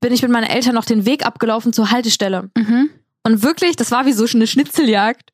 bin 0.00 0.12
ich 0.12 0.22
mit 0.22 0.30
meinen 0.30 0.48
Eltern 0.48 0.74
noch 0.74 0.84
den 0.84 1.06
Weg 1.06 1.26
abgelaufen 1.26 1.72
zur 1.72 1.90
Haltestelle. 1.90 2.50
mhm. 2.56 2.90
Und 3.24 3.42
wirklich, 3.42 3.76
das 3.76 3.90
war 3.90 4.06
wie 4.06 4.12
so 4.12 4.24
eine 4.32 4.46
Schnitzeljagd. 4.46 5.32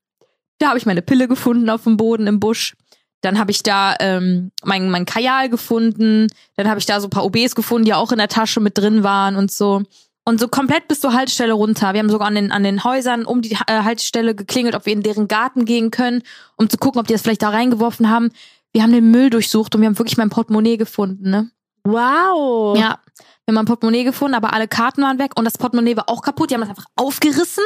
Da 0.59 0.69
habe 0.69 0.79
ich 0.79 0.87
meine 0.87 1.03
Pille 1.03 1.29
gefunden 1.29 1.71
auf 1.71 1.85
dem 1.85 1.97
Boden 1.97 2.27
im 2.27 2.41
Busch. 2.41 2.75
Dann 3.21 3.39
habe 3.39 3.51
ich 3.53 3.63
da 3.63 3.95
ähm, 4.01 4.51
mein, 4.65 4.91
mein 4.91 5.07
Kajal 5.07 5.49
gefunden. 5.49 6.27
Dann 6.57 6.69
habe 6.69 6.81
ich 6.81 6.87
da 6.87 7.01
so 7.01 7.07
ein 7.07 7.11
paar 7.11 7.25
OBs 7.25 7.55
gefunden, 7.55 7.85
die 7.85 7.95
auch 7.95 8.11
in 8.11 8.19
der 8.19 8.29
Tasche 8.29 8.61
mit 8.61 8.77
drin 8.77 9.03
waren 9.05 9.37
und 9.37 9.53
so. 9.53 9.83
Und 10.25 10.41
so 10.41 10.49
komplett 10.49 10.89
bis 10.89 11.01
zur 11.01 11.13
Haltestelle 11.13 11.53
runter. 11.53 11.93
Wir 11.93 12.01
haben 12.01 12.11
sogar 12.11 12.27
an 12.27 12.35
den, 12.35 12.51
an 12.51 12.65
den 12.65 12.83
Häusern 12.83 13.27
um 13.27 13.43
die 13.43 13.53
äh, 13.53 13.83
Haltestelle 13.83 14.35
geklingelt, 14.35 14.75
ob 14.75 14.87
wir 14.87 14.93
in 14.93 15.03
deren 15.03 15.29
Garten 15.29 15.67
gehen 15.67 15.91
können, 15.91 16.23
um 16.57 16.69
zu 16.69 16.79
gucken, 16.79 17.01
ob 17.01 17.07
die 17.07 17.13
das 17.13 17.23
vielleicht 17.23 17.43
da 17.43 17.51
reingeworfen 17.51 18.09
haben. 18.09 18.31
Wir 18.73 18.83
haben 18.83 18.93
den 18.93 19.11
Müll 19.11 19.31
durchsucht 19.31 19.75
und 19.75 19.83
wir 19.83 19.87
haben 19.87 19.99
wirklich 19.99 20.17
mein 20.17 20.31
Portemonnaie 20.31 20.79
gefunden, 20.79 21.31
ne? 21.31 21.51
Wow. 21.85 22.77
Ja. 22.77 23.01
Wir 23.45 23.53
haben 23.53 23.55
mein 23.57 23.65
Portemonnaie 23.67 24.05
gefunden, 24.05 24.35
aber 24.35 24.53
alle 24.53 24.69
Karten 24.69 25.03
waren 25.03 25.19
weg 25.19 25.33
und 25.37 25.45
das 25.45 25.59
Portemonnaie 25.59 25.97
war 25.97 26.09
auch 26.09 26.23
kaputt. 26.23 26.51
Die 26.51 26.55
haben 26.55 26.63
es 26.63 26.71
einfach 26.71 26.87
aufgerissen. 26.97 27.65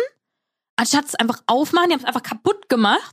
Anstatt 0.76 1.06
es 1.06 1.14
einfach 1.14 1.42
aufmachen, 1.46 1.88
die 1.88 1.94
haben 1.94 2.00
es 2.00 2.06
einfach 2.06 2.22
kaputt 2.22 2.68
gemacht. 2.68 3.12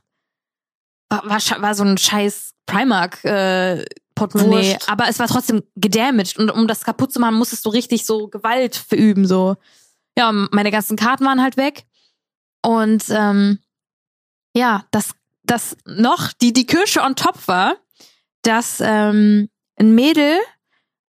War, 1.08 1.24
war, 1.28 1.40
war 1.62 1.74
so 1.74 1.84
ein 1.84 1.96
scheiß 1.96 2.54
Primark 2.66 3.24
äh, 3.24 3.84
Portemonnaie, 4.16 4.72
Wurscht. 4.72 4.90
aber 4.90 5.08
es 5.08 5.18
war 5.20 5.28
trotzdem 5.28 5.62
gedamaged 5.76 6.38
und 6.38 6.50
um 6.50 6.66
das 6.66 6.82
kaputt 6.82 7.12
zu 7.12 7.20
machen, 7.20 7.36
musstest 7.36 7.64
du 7.64 7.70
richtig 7.70 8.04
so 8.04 8.28
Gewalt 8.28 8.74
verüben 8.74 9.26
so. 9.26 9.56
Ja, 10.18 10.32
meine 10.32 10.70
ganzen 10.72 10.96
Karten 10.96 11.24
waren 11.24 11.42
halt 11.42 11.56
weg 11.56 11.84
und 12.64 13.04
ähm, 13.10 13.60
ja, 14.56 14.86
das 14.90 15.10
das 15.44 15.76
noch 15.84 16.32
die 16.32 16.52
die 16.52 16.66
Kirsche 16.66 17.02
on 17.02 17.14
top 17.14 17.46
war, 17.46 17.76
dass 18.42 18.80
ähm, 18.80 19.50
ein 19.76 19.94
Mädel 19.94 20.38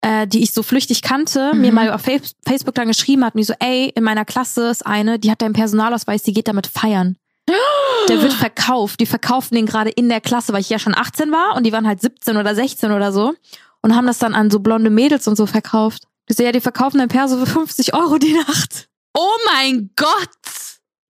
äh, 0.03 0.27
die 0.27 0.43
ich 0.43 0.53
so 0.53 0.61
flüchtig 0.61 1.01
kannte, 1.01 1.53
Mhm. 1.53 1.61
mir 1.61 1.71
mal 1.73 1.91
auf 1.91 2.01
Face- 2.01 2.35
Facebook 2.45 2.75
dann 2.75 2.87
geschrieben 2.87 3.25
hat, 3.25 3.33
die 3.35 3.43
so, 3.43 3.53
ey, 3.59 3.91
in 3.95 4.03
meiner 4.03 4.25
Klasse 4.25 4.67
ist 4.69 4.85
eine, 4.85 5.17
die 5.17 5.31
hat 5.31 5.41
deinen 5.41 5.53
Personalausweis, 5.53 6.21
die 6.23 6.33
geht 6.33 6.47
damit 6.47 6.67
feiern. 6.67 7.17
Der 8.09 8.21
wird 8.21 8.33
verkauft. 8.33 8.99
Die 8.99 9.05
verkaufen 9.05 9.55
den 9.55 9.65
gerade 9.65 9.89
in 9.89 10.09
der 10.09 10.21
Klasse, 10.21 10.53
weil 10.53 10.61
ich 10.61 10.69
ja 10.69 10.79
schon 10.79 10.95
18 10.95 11.31
war 11.31 11.55
und 11.55 11.65
die 11.65 11.71
waren 11.71 11.87
halt 11.87 12.01
17 12.01 12.37
oder 12.37 12.53
16 12.55 12.91
oder 12.91 13.11
so 13.11 13.33
und 13.81 13.95
haben 13.95 14.07
das 14.07 14.19
dann 14.19 14.33
an 14.35 14.49
so 14.51 14.59
blonde 14.59 14.89
Mädels 14.89 15.27
und 15.27 15.35
so 15.35 15.45
verkauft. 15.45 16.03
Die 16.29 16.33
so, 16.33 16.43
ja, 16.43 16.51
die 16.53 16.61
verkaufen 16.61 16.99
dein 16.99 17.09
Perso 17.09 17.37
für 17.37 17.45
50 17.45 17.93
Euro 17.93 18.17
die 18.17 18.33
Nacht. 18.33 18.87
Oh 19.13 19.29
mein 19.53 19.89
Gott. 19.95 20.29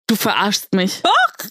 Du 0.08 0.16
verarschst 0.16 0.74
mich. 0.74 1.02
Doch. 1.04 1.48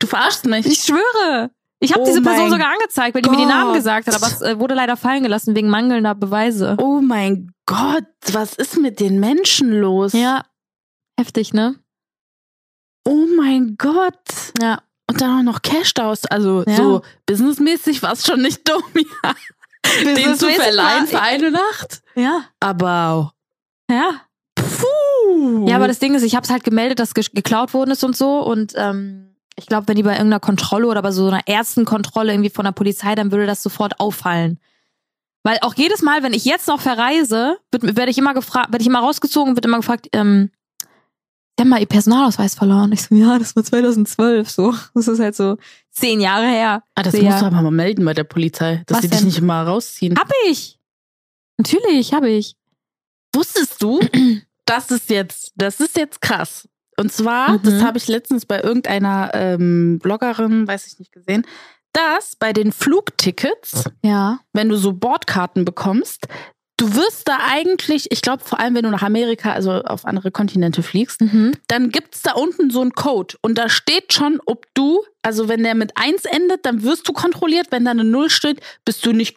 Du 0.00 0.06
verarschst 0.06 0.44
mich. 0.46 0.66
Ich 0.66 0.80
schwöre. 0.84 1.50
Ich 1.82 1.92
habe 1.92 2.02
Oh 2.02 2.04
diese 2.06 2.20
Person 2.20 2.50
sogar 2.50 2.72
angezeigt, 2.72 3.14
weil 3.14 3.22
die 3.22 3.30
mir 3.30 3.38
die 3.38 3.46
Namen 3.46 3.72
gesagt 3.72 4.06
hat, 4.06 4.14
aber 4.14 4.26
es 4.26 4.42
äh, 4.42 4.58
wurde 4.58 4.74
leider 4.74 4.96
fallen 4.98 5.22
gelassen 5.22 5.54
wegen 5.56 5.68
mangelnder 5.70 6.14
Beweise. 6.14 6.76
oh 6.78 7.00
mein 7.00 7.52
Gott. 7.66 8.04
Was 8.32 8.52
ist 8.54 8.76
mit 8.78 9.00
den 9.00 9.18
Menschen 9.18 9.72
los? 9.80 10.12
Ja. 10.12 10.44
Heftig, 11.18 11.54
ne? 11.54 11.76
Oh 13.08 13.26
mein 13.36 13.76
Gott. 13.78 14.14
Ja. 14.60 14.82
Und 15.08 15.20
dann 15.20 15.38
auch 15.38 15.42
noch 15.42 15.62
Cash 15.62 15.92
aus. 16.00 16.26
Also 16.26 16.64
Ja. 16.66 16.76
so 16.76 17.02
businessmäßig 17.26 18.02
war 18.02 18.12
es 18.12 18.26
schon 18.26 18.42
nicht 18.42 18.68
dumm, 18.68 18.82
ja. 19.24 19.34
Den 20.04 20.36
zu 20.36 20.48
verleihen 20.50 21.06
für 21.06 21.20
eine 21.20 21.50
Nacht. 21.50 22.02
Ja. 22.14 22.44
Aber 22.60 23.32
Ja. 23.90 24.20
puh. 24.54 25.66
Ja, 25.66 25.76
aber 25.76 25.88
das 25.88 25.98
Ding 25.98 26.14
ist, 26.14 26.22
ich 26.22 26.36
habe 26.36 26.44
es 26.44 26.50
halt 26.50 26.62
gemeldet, 26.64 26.98
dass 26.98 27.14
ge 27.14 27.24
geklaut 27.32 27.72
worden 27.72 27.90
ist 27.92 28.04
und 28.04 28.14
so. 28.16 28.40
Und 28.40 28.74
ähm, 28.76 29.29
ich 29.56 29.66
glaube, 29.66 29.88
wenn 29.88 29.96
die 29.96 30.02
bei 30.02 30.12
irgendeiner 30.12 30.40
Kontrolle 30.40 30.86
oder 30.86 31.02
bei 31.02 31.12
so 31.12 31.26
einer 31.26 31.46
ersten 31.46 31.84
Kontrolle 31.84 32.32
irgendwie 32.32 32.50
von 32.50 32.64
der 32.64 32.72
Polizei, 32.72 33.14
dann 33.14 33.30
würde 33.30 33.46
das 33.46 33.62
sofort 33.62 34.00
auffallen. 34.00 34.58
Weil 35.42 35.58
auch 35.62 35.74
jedes 35.74 36.02
Mal, 36.02 36.22
wenn 36.22 36.32
ich 36.34 36.44
jetzt 36.44 36.68
noch 36.68 36.80
verreise, 36.80 37.58
werde 37.70 38.10
ich 38.10 38.18
immer 38.18 38.34
gefragt, 38.34 38.72
werde 38.72 38.82
ich 38.82 38.88
immer 38.88 39.00
rausgezogen, 39.00 39.56
wird 39.56 39.64
immer 39.64 39.78
gefragt, 39.78 40.08
ähm, 40.12 40.50
Sie 41.60 41.62
haben 41.62 41.68
mal 41.68 41.80
Ihr 41.80 41.86
Personalausweis 41.86 42.54
verloren. 42.54 42.90
Ich 42.92 43.02
so, 43.02 43.14
ja, 43.14 43.38
das 43.38 43.54
war 43.54 43.62
2012 43.62 44.48
so. 44.48 44.74
Das 44.94 45.08
ist 45.08 45.20
halt 45.20 45.36
so 45.36 45.58
zehn 45.90 46.18
Jahre 46.18 46.46
her. 46.46 46.82
ah, 46.94 47.02
das 47.02 47.12
musst 47.12 47.42
du 47.42 47.44
aber 47.44 47.60
mal 47.60 47.70
melden 47.70 48.02
bei 48.06 48.14
der 48.14 48.24
Polizei, 48.24 48.82
dass 48.86 48.96
Was 48.96 49.02
sie 49.02 49.08
dich 49.10 49.18
denn? 49.18 49.26
nicht 49.28 49.36
immer 49.36 49.62
rausziehen. 49.64 50.16
Hab 50.18 50.30
ich. 50.48 50.78
Natürlich, 51.58 52.14
habe 52.14 52.30
ich. 52.30 52.56
Wusstest 53.34 53.82
du, 53.82 54.00
das 54.64 54.90
ist 54.90 55.10
jetzt, 55.10 55.52
das 55.54 55.80
ist 55.80 55.98
jetzt 55.98 56.22
krass. 56.22 56.66
Und 57.00 57.12
zwar, 57.12 57.52
Mhm. 57.52 57.62
das 57.64 57.82
habe 57.82 57.98
ich 57.98 58.06
letztens 58.08 58.46
bei 58.46 58.60
irgendeiner 58.60 59.30
ähm, 59.34 59.98
Bloggerin, 60.02 60.66
weiß 60.68 60.86
ich 60.86 60.98
nicht, 60.98 61.12
gesehen, 61.12 61.46
dass 61.92 62.36
bei 62.36 62.52
den 62.52 62.72
Flugtickets, 62.72 63.84
Ja. 64.04 64.38
wenn 64.52 64.68
du 64.68 64.76
so 64.76 64.92
Bordkarten 64.92 65.64
bekommst, 65.64 66.26
du 66.76 66.94
wirst 66.94 67.28
da 67.28 67.38
eigentlich, 67.50 68.10
ich 68.10 68.22
glaube 68.22 68.42
vor 68.44 68.60
allem, 68.60 68.74
wenn 68.74 68.84
du 68.84 68.90
nach 68.90 69.02
Amerika, 69.02 69.52
also 69.52 69.72
auf 69.82 70.04
andere 70.06 70.30
Kontinente 70.30 70.82
fliegst, 70.82 71.20
Mhm. 71.20 71.52
dann 71.68 71.90
gibt's 71.90 72.22
da 72.22 72.32
unten 72.32 72.70
so 72.70 72.80
einen 72.80 72.92
Code 72.92 73.36
und 73.42 73.56
da 73.58 73.68
steht 73.68 74.12
schon, 74.12 74.40
ob 74.46 74.66
du, 74.74 75.02
also 75.22 75.48
wenn 75.48 75.62
der 75.62 75.74
mit 75.74 75.92
1 75.96 76.24
endet, 76.24 76.64
dann 76.64 76.82
wirst 76.82 77.08
du 77.08 77.12
kontrolliert, 77.12 77.66
wenn 77.70 77.84
da 77.84 77.90
eine 77.90 78.04
0 78.04 78.30
steht, 78.30 78.60
bist 78.84 79.04
du 79.04 79.12
nicht, 79.12 79.36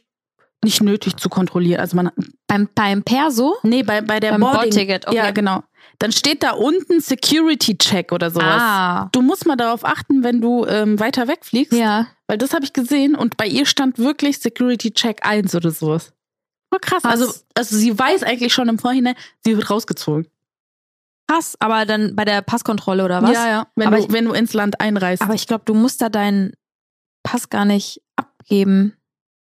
nicht 0.64 0.82
nötig 0.82 1.18
zu 1.18 1.28
kontrollieren. 1.30 1.82
Also 1.82 1.96
man, 1.98 2.12
Beim, 2.48 2.70
beim 2.76 3.04
Perso? 3.04 3.56
nee, 3.64 3.84
bei, 3.84 4.00
bei 4.02 4.20
der 4.22 4.32
Beim 4.32 4.42
Boarding. 4.42 4.62
Boardticket, 4.70 5.08
okay. 5.08 5.16
Ja, 5.18 5.32
genau. 5.32 5.64
Dann 6.04 6.12
steht 6.12 6.44
da 6.44 6.52
unten 6.52 7.00
Security 7.00 7.78
Check 7.78 8.12
oder 8.12 8.30
sowas. 8.30 8.62
Ah. 8.62 9.10
Du 9.14 9.22
musst 9.22 9.46
mal 9.46 9.56
darauf 9.56 9.86
achten, 9.86 10.22
wenn 10.22 10.42
du 10.42 10.66
ähm, 10.66 11.00
weiter 11.00 11.30
wegfliegst, 11.30 11.72
Ja. 11.72 12.08
weil 12.28 12.38
das 12.38 12.54
habe 12.54 12.66
ich 12.66 12.74
gesehen 12.74 13.16
und 13.16 13.38
bei 13.38 13.48
ihr 13.48 13.66
stand 13.66 13.98
wirklich 14.00 14.40
Security 14.40 14.92
Check 14.92 15.26
1 15.26 15.56
oder 15.56 15.72
sowas. 15.72 16.12
Krass. 16.82 17.04
Krass. 17.04 17.06
Also, 17.06 17.34
also 17.56 17.78
sie 17.78 17.98
weiß 17.98 18.24
eigentlich 18.24 18.52
schon 18.54 18.68
im 18.68 18.80
Vorhinein, 18.80 19.16
sie 19.46 19.56
wird 19.56 19.70
rausgezogen. 19.70 20.28
Krass, 21.30 21.56
aber 21.60 21.86
dann 21.86 22.18
bei 22.18 22.26
der 22.26 22.42
Passkontrolle 22.42 23.06
oder 23.06 23.22
was? 23.24 23.32
Ja, 23.32 23.48
ja. 23.48 23.68
Wenn, 23.76 23.88
Aber 23.88 23.96
du, 23.98 24.04
ich- 24.04 24.12
wenn 24.12 24.26
du 24.26 24.34
ins 24.34 24.52
Land 24.54 24.82
einreist. 24.82 25.22
Aber 25.22 25.36
ich 25.36 25.48
glaube, 25.48 25.64
du 25.66 25.74
musst 25.74 26.02
da 26.02 26.10
deinen 26.10 26.52
Pass 27.24 27.48
gar 27.50 27.64
nicht 27.64 28.02
abgeben. 28.18 28.98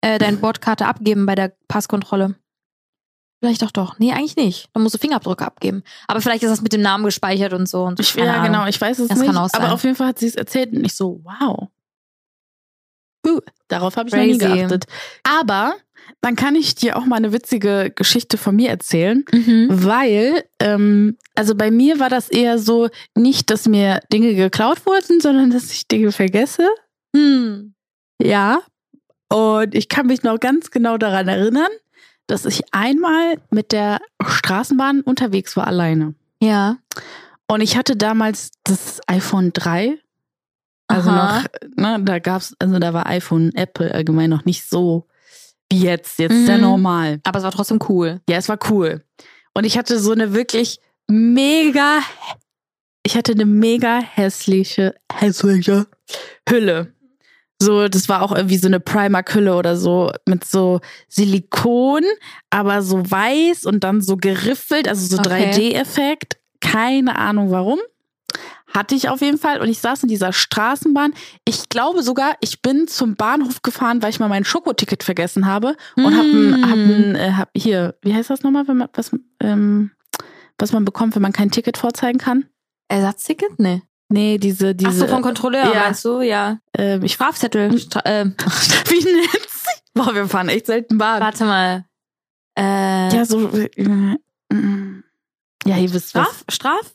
Äh, 0.00 0.18
deine 0.20 0.36
Bordkarte 0.36 0.86
abgeben 0.86 1.26
bei 1.26 1.34
der 1.34 1.56
Passkontrolle. 1.66 2.36
Vielleicht 3.40 3.62
doch 3.62 3.70
doch. 3.70 3.98
Nee, 3.98 4.12
eigentlich 4.12 4.36
nicht. 4.36 4.68
Dann 4.72 4.82
musst 4.82 4.94
du 4.94 4.98
Fingerabdrücke 4.98 5.44
abgeben. 5.44 5.82
Aber 6.08 6.20
vielleicht 6.20 6.42
ist 6.42 6.50
das 6.50 6.62
mit 6.62 6.72
dem 6.72 6.80
Namen 6.80 7.04
gespeichert 7.04 7.52
und 7.52 7.68
so. 7.68 7.84
Und 7.84 8.00
Ich, 8.00 8.14
ja, 8.14 8.24
Ahnung. 8.32 8.46
genau, 8.46 8.66
ich 8.66 8.80
weiß 8.80 8.98
es 8.98 9.08
Das 9.08 9.18
nicht. 9.18 9.26
kann 9.26 9.36
auch 9.36 9.48
sein. 9.48 9.60
Aber 9.62 9.74
auf 9.74 9.84
jeden 9.84 9.94
Fall 9.94 10.08
hat 10.08 10.18
sie 10.18 10.26
es 10.26 10.34
erzählt 10.36 10.72
und 10.72 10.84
ich 10.84 10.94
so, 10.94 11.20
wow. 11.22 11.68
Puh, 13.22 13.40
darauf 13.68 13.96
habe 13.96 14.08
ich 14.08 14.14
noch 14.14 14.22
nie 14.22 14.38
Crazy. 14.38 14.56
geachtet. 14.56 14.84
Aber 15.24 15.74
dann 16.20 16.36
kann 16.36 16.54
ich 16.54 16.76
dir 16.76 16.96
auch 16.96 17.04
mal 17.04 17.16
eine 17.16 17.32
witzige 17.32 17.90
Geschichte 17.94 18.38
von 18.38 18.54
mir 18.56 18.70
erzählen, 18.70 19.24
Mhm. 19.32 19.68
weil, 19.70 20.44
ähm, 20.60 21.18
also 21.34 21.54
bei 21.56 21.70
mir 21.70 21.98
war 21.98 22.08
das 22.08 22.28
eher 22.28 22.58
so, 22.58 22.88
nicht, 23.16 23.50
dass 23.50 23.66
mir 23.68 24.00
Dinge 24.12 24.34
geklaut 24.34 24.86
wurden, 24.86 25.20
sondern 25.20 25.50
dass 25.50 25.70
ich 25.72 25.88
Dinge 25.88 26.12
vergesse. 26.12 26.68
Hm. 27.14 27.74
Ja. 28.22 28.60
Und 29.28 29.74
ich 29.74 29.88
kann 29.88 30.06
mich 30.06 30.22
noch 30.22 30.38
ganz 30.38 30.70
genau 30.70 30.96
daran 30.96 31.26
erinnern, 31.26 31.66
dass 32.26 32.44
ich 32.44 32.62
einmal 32.72 33.36
mit 33.50 33.72
der 33.72 34.00
Straßenbahn 34.24 35.00
unterwegs 35.02 35.56
war 35.56 35.66
alleine. 35.66 36.14
Ja. 36.40 36.76
Und 37.48 37.60
ich 37.60 37.76
hatte 37.76 37.96
damals 37.96 38.50
das 38.64 39.00
iPhone 39.06 39.52
3. 39.52 39.98
Also 40.88 41.10
Aha. 41.10 41.40
noch, 41.40 41.46
ne, 41.76 42.04
da 42.04 42.18
gab's, 42.18 42.54
also 42.58 42.78
da 42.78 42.92
war 42.92 43.06
iPhone, 43.06 43.52
Apple 43.54 43.92
allgemein 43.92 44.30
noch 44.30 44.44
nicht 44.44 44.68
so 44.68 45.06
wie 45.70 45.80
jetzt. 45.82 46.18
Jetzt 46.18 46.32
Mhm. 46.48 46.60
normal. 46.60 47.20
Aber 47.24 47.38
es 47.38 47.44
war 47.44 47.50
trotzdem 47.52 47.80
cool. 47.88 48.20
Ja, 48.28 48.36
es 48.36 48.48
war 48.48 48.58
cool. 48.70 49.04
Und 49.54 49.64
ich 49.64 49.78
hatte 49.78 49.98
so 49.98 50.12
eine 50.12 50.32
wirklich 50.34 50.80
mega, 51.08 52.00
ich 53.04 53.16
hatte 53.16 53.32
eine 53.32 53.46
mega 53.46 53.98
hässliche, 54.00 54.94
hässliche 55.12 55.86
Hülle. 56.48 56.92
So, 57.60 57.88
das 57.88 58.08
war 58.08 58.22
auch 58.22 58.32
irgendwie 58.32 58.58
so 58.58 58.66
eine 58.66 58.80
Primark-Hülle 58.80 59.56
oder 59.56 59.76
so 59.76 60.12
mit 60.26 60.44
so 60.44 60.80
Silikon, 61.08 62.02
aber 62.50 62.82
so 62.82 63.10
weiß 63.10 63.64
und 63.64 63.82
dann 63.82 64.02
so 64.02 64.16
geriffelt, 64.16 64.88
also 64.88 65.06
so 65.06 65.20
Okay. 65.22 65.50
3D-Effekt. 65.52 66.36
Keine 66.60 67.16
Ahnung 67.16 67.50
warum. 67.50 67.78
Hatte 68.68 68.94
ich 68.94 69.08
auf 69.08 69.20
jeden 69.22 69.38
Fall. 69.38 69.60
Und 69.60 69.68
ich 69.68 69.78
saß 69.78 70.02
in 70.02 70.08
dieser 70.08 70.32
Straßenbahn. 70.32 71.14
Ich 71.46 71.68
glaube 71.70 72.02
sogar, 72.02 72.34
ich 72.40 72.60
bin 72.60 72.88
zum 72.88 73.14
Bahnhof 73.16 73.62
gefahren, 73.62 74.02
weil 74.02 74.10
ich 74.10 74.20
mal 74.20 74.28
mein 74.28 74.44
Schokoticket 74.44 75.02
vergessen 75.02 75.46
habe 75.46 75.76
und 75.96 76.14
hab, 76.16 76.24
ein, 76.24 76.70
hab, 76.70 76.76
ein, 76.76 77.14
äh, 77.14 77.32
hab 77.32 77.50
hier, 77.56 77.94
wie 78.02 78.12
heißt 78.14 78.28
das 78.28 78.42
nochmal, 78.42 78.68
wenn 78.68 78.76
man 78.76 78.88
was, 78.92 79.12
ähm, 79.40 79.92
was 80.58 80.72
man 80.72 80.84
bekommt, 80.84 81.14
wenn 81.14 81.22
man 81.22 81.32
kein 81.32 81.50
Ticket 81.50 81.78
vorzeigen 81.78 82.18
kann? 82.18 82.44
Ersatzticket? 82.88 83.58
Nee. 83.58 83.82
Nee, 84.08 84.38
diese, 84.38 84.74
diese. 84.74 84.90
Ach 84.90 84.94
so, 84.94 85.06
vom 85.08 85.22
Kontrolleur, 85.22 85.72
ja. 85.74 85.80
meinst 85.80 86.04
du? 86.04 86.20
Ja. 86.20 86.58
ähm, 86.78 87.02
ich 87.02 87.14
Strafzettel. 87.14 87.76
Stra 87.78 88.00
äh, 88.04 88.24
wie 88.88 89.04
nennt 89.04 89.30
sich? 89.32 89.82
Boah, 89.94 90.14
wir 90.14 90.28
fahren 90.28 90.48
echt 90.48 90.66
selten 90.66 90.98
Bahn. 90.98 91.20
warte 91.20 91.44
mal. 91.44 91.84
Äh, 92.58 93.14
Ja, 93.14 93.24
so. 93.24 93.48
Äh, 93.48 93.68
mm. 94.52 95.02
ja, 95.66 95.76
ihr 95.78 95.92
wisst 95.92 96.14
was. 96.14 96.44
Straf? 96.48 96.94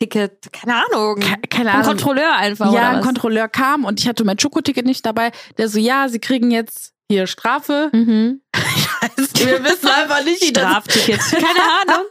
Strafticket. 0.00 0.52
Keine 0.52 0.74
Ahnung. 0.84 1.16
Ke- 1.20 1.48
Keine 1.48 1.72
Ahnung. 1.72 1.86
Kontrolleur 1.86 2.36
einfach. 2.36 2.72
ja, 2.72 2.90
ein 2.90 2.96
was? 2.98 3.04
Kontrolleur 3.04 3.48
kam 3.48 3.84
und 3.84 4.00
ich 4.00 4.08
hatte 4.08 4.24
mein 4.24 4.38
Schokoticket 4.38 4.86
nicht 4.86 5.04
dabei. 5.04 5.32
Der 5.58 5.68
so, 5.68 5.78
ja, 5.78 6.08
sie 6.08 6.18
kriegen 6.20 6.50
jetzt 6.50 6.92
hier 7.10 7.26
Strafe. 7.26 7.90
Mhm. 7.92 8.40
Wir 9.34 9.64
wissen 9.64 9.88
einfach 9.88 10.24
nicht, 10.24 10.42
wie 10.42 10.52
das 10.52 10.62
Strafticket. 10.64 11.20
Keine 11.20 11.60
Ahnung. 11.82 12.06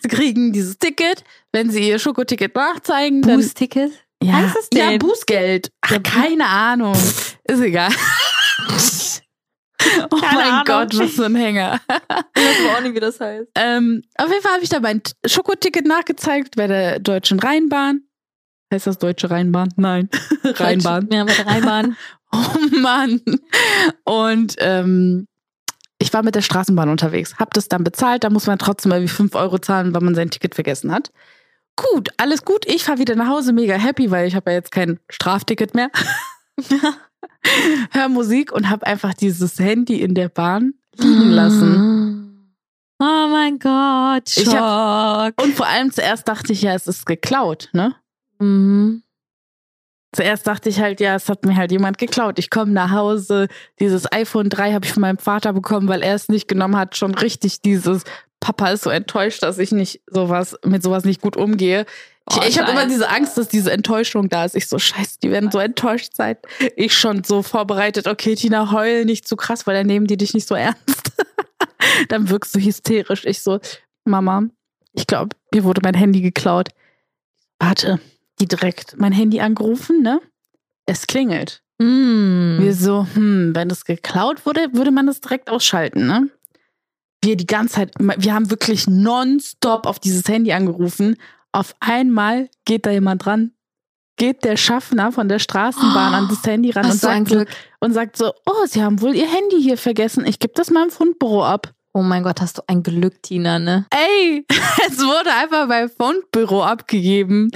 Sie 0.00 0.08
kriegen 0.08 0.52
dieses 0.52 0.78
Ticket, 0.78 1.24
wenn 1.52 1.70
sie 1.70 1.88
ihr 1.88 1.98
Schokoticket 1.98 2.54
nachzeigen. 2.54 3.20
Bußticket? 3.20 3.92
ja, 4.22 4.32
heißt 4.34 4.56
es 4.58 4.68
ja, 4.72 4.90
denn? 4.90 4.98
Bußgeld. 4.98 5.70
Ach, 5.82 5.90
Ja, 5.92 5.98
keine 6.00 6.46
Ahnung. 6.46 6.94
Ist 6.94 7.60
egal. 7.60 7.90
oh 10.10 10.16
Keine 10.16 10.34
mein 10.34 10.52
Ahnung. 10.52 10.64
Gott, 10.64 10.98
was 10.98 11.10
für 11.12 11.26
ein 11.26 11.34
Hänger. 11.34 11.80
Ich 12.36 12.42
weiß 12.42 12.76
auch 12.76 12.80
nicht, 12.82 12.94
wie 12.94 13.00
das 13.00 13.20
heißt. 13.20 13.48
Ähm, 13.54 14.02
auf 14.16 14.28
jeden 14.28 14.42
Fall 14.42 14.52
habe 14.52 14.62
ich 14.64 14.68
da 14.70 14.80
mein 14.80 15.02
Schokoticket 15.26 15.86
nachgezeigt 15.86 16.56
bei 16.56 16.66
der 16.66 16.98
Deutschen 16.98 17.38
Rheinbahn. 17.40 18.02
Heißt 18.72 18.86
das 18.86 18.98
Deutsche 18.98 19.30
Rheinbahn? 19.30 19.72
Nein. 19.76 20.08
Rheinbahn. 20.42 21.08
Ja, 21.12 21.24
bei 21.24 21.34
der 21.34 21.46
Rheinbahn. 21.46 21.96
Oh 22.32 22.76
Mann. 22.80 23.22
Und 24.04 24.56
ähm, 24.58 25.28
ich 26.06 26.12
war 26.12 26.22
mit 26.22 26.36
der 26.36 26.42
Straßenbahn 26.42 26.88
unterwegs, 26.88 27.34
hab 27.38 27.52
das 27.52 27.68
dann 27.68 27.82
bezahlt, 27.82 28.22
da 28.22 28.30
muss 28.30 28.46
man 28.46 28.58
trotzdem 28.58 28.92
irgendwie 28.92 29.12
5 29.12 29.34
Euro 29.34 29.58
zahlen, 29.58 29.92
weil 29.92 30.02
man 30.02 30.14
sein 30.14 30.30
Ticket 30.30 30.54
vergessen 30.54 30.92
hat. 30.92 31.10
Gut, 31.74 32.10
alles 32.16 32.44
gut. 32.44 32.64
Ich 32.66 32.84
fahre 32.84 32.98
wieder 32.98 33.16
nach 33.16 33.28
Hause, 33.28 33.52
mega 33.52 33.74
happy, 33.74 34.10
weil 34.10 34.28
ich 34.28 34.36
habe 34.36 34.50
ja 34.50 34.56
jetzt 34.56 34.70
kein 34.70 35.00
Strafticket 35.10 35.74
mehr. 35.74 35.90
Hör 37.90 38.08
Musik 38.08 38.52
und 38.52 38.70
habe 38.70 38.86
einfach 38.86 39.14
dieses 39.14 39.58
Handy 39.58 40.00
in 40.00 40.14
der 40.14 40.28
Bahn 40.28 40.74
liegen 40.96 41.30
lassen. 41.30 42.54
Oh 42.98 43.28
mein 43.28 43.58
Gott, 43.58 44.30
Schock. 44.30 45.34
Ich 45.36 45.44
Und 45.44 45.54
vor 45.54 45.66
allem 45.66 45.90
zuerst 45.90 46.28
dachte 46.28 46.52
ich 46.52 46.62
ja, 46.62 46.72
es 46.74 46.86
ist 46.86 47.04
geklaut, 47.04 47.68
ne? 47.72 47.96
mhm. 48.38 49.02
Zuerst 50.16 50.46
dachte 50.46 50.70
ich 50.70 50.80
halt, 50.80 50.98
ja, 51.00 51.14
es 51.14 51.28
hat 51.28 51.44
mir 51.44 51.54
halt 51.54 51.72
jemand 51.72 51.98
geklaut. 51.98 52.38
Ich 52.38 52.48
komme 52.48 52.72
nach 52.72 52.90
Hause, 52.90 53.48
dieses 53.80 54.10
iPhone 54.10 54.48
3 54.48 54.72
habe 54.72 54.86
ich 54.86 54.92
von 54.94 55.02
meinem 55.02 55.18
Vater 55.18 55.52
bekommen, 55.52 55.88
weil 55.88 56.02
er 56.02 56.14
es 56.14 56.30
nicht 56.30 56.48
genommen 56.48 56.74
hat. 56.74 56.96
Schon 56.96 57.14
richtig 57.14 57.60
dieses, 57.60 58.02
Papa 58.40 58.70
ist 58.70 58.84
so 58.84 58.90
enttäuscht, 58.90 59.42
dass 59.42 59.58
ich 59.58 59.72
nicht 59.72 60.00
sowas, 60.06 60.56
mit 60.64 60.82
sowas 60.82 61.04
nicht 61.04 61.20
gut 61.20 61.36
umgehe. 61.36 61.84
Ich, 62.30 62.36
Oh, 62.38 62.40
ich 62.48 62.58
habe 62.58 62.70
immer 62.70 62.86
diese 62.86 63.10
Angst, 63.10 63.36
dass 63.36 63.48
diese 63.48 63.70
Enttäuschung 63.70 64.30
da 64.30 64.46
ist. 64.46 64.56
Ich 64.56 64.68
so, 64.68 64.78
scheiße, 64.78 65.18
die 65.22 65.30
werden 65.30 65.50
so 65.50 65.58
enttäuscht 65.58 66.14
sein. 66.14 66.36
Ich 66.76 66.94
schon 66.94 67.22
so 67.22 67.42
vorbereitet, 67.42 68.08
okay, 68.08 68.34
Tina, 68.36 68.72
heul 68.72 69.04
nicht 69.04 69.28
zu 69.28 69.36
krass, 69.36 69.66
weil 69.66 69.76
dann 69.76 69.86
nehmen 69.86 70.06
die 70.06 70.16
dich 70.16 70.32
nicht 70.32 70.48
so 70.48 70.54
ernst. 70.54 71.12
dann 72.08 72.30
wirkst 72.30 72.54
du 72.54 72.58
hysterisch. 72.58 73.26
Ich 73.26 73.42
so, 73.42 73.60
Mama, 74.04 74.44
ich 74.92 75.06
glaube, 75.06 75.36
mir 75.52 75.62
wurde 75.62 75.82
mein 75.84 75.94
Handy 75.94 76.20
geklaut. 76.22 76.70
Warte, 77.58 78.00
die 78.40 78.46
direkt 78.46 78.98
mein 78.98 79.12
Handy 79.12 79.40
angerufen, 79.40 80.02
ne? 80.02 80.20
Es 80.86 81.06
klingelt. 81.06 81.62
Mm. 81.78 82.58
Wir 82.58 82.74
so, 82.74 83.06
hm, 83.14 83.54
wenn 83.54 83.68
das 83.68 83.84
geklaut 83.84 84.46
wurde, 84.46 84.68
würde 84.72 84.90
man 84.90 85.06
das 85.06 85.20
direkt 85.20 85.50
ausschalten, 85.50 86.06
ne? 86.06 86.28
Wir 87.22 87.36
die 87.36 87.46
ganze 87.46 87.74
Zeit, 87.74 87.94
wir 87.98 88.34
haben 88.34 88.50
wirklich 88.50 88.86
nonstop 88.86 89.86
auf 89.86 89.98
dieses 89.98 90.28
Handy 90.28 90.52
angerufen. 90.52 91.16
Auf 91.52 91.74
einmal 91.80 92.48
geht 92.64 92.86
da 92.86 92.90
jemand 92.90 93.24
dran, 93.24 93.52
geht 94.16 94.44
der 94.44 94.56
Schaffner 94.56 95.12
von 95.12 95.28
der 95.28 95.38
Straßenbahn 95.38 96.14
an 96.14 96.28
das 96.28 96.44
Handy 96.44 96.70
ran 96.70 96.86
und 96.86 96.92
sagt, 96.92 97.28
so, 97.28 97.44
und 97.80 97.92
sagt 97.92 98.16
so, 98.16 98.32
oh, 98.46 98.66
Sie 98.66 98.82
haben 98.82 99.00
wohl 99.00 99.14
Ihr 99.14 99.30
Handy 99.30 99.60
hier 99.60 99.76
vergessen. 99.76 100.24
Ich 100.26 100.38
gebe 100.38 100.54
das 100.54 100.70
mal 100.70 100.84
im 100.84 100.90
Fundbüro 100.90 101.44
ab. 101.44 101.72
Oh 101.96 102.02
mein 102.02 102.24
Gott, 102.24 102.42
hast 102.42 102.58
du 102.58 102.62
ein 102.66 102.82
Glück, 102.82 103.22
Tina, 103.22 103.58
ne? 103.58 103.86
Ey, 103.88 104.44
es 104.86 104.98
wurde 104.98 105.32
einfach 105.32 105.66
beim 105.66 105.88
Fundbüro 105.88 106.62
abgegeben 106.62 107.48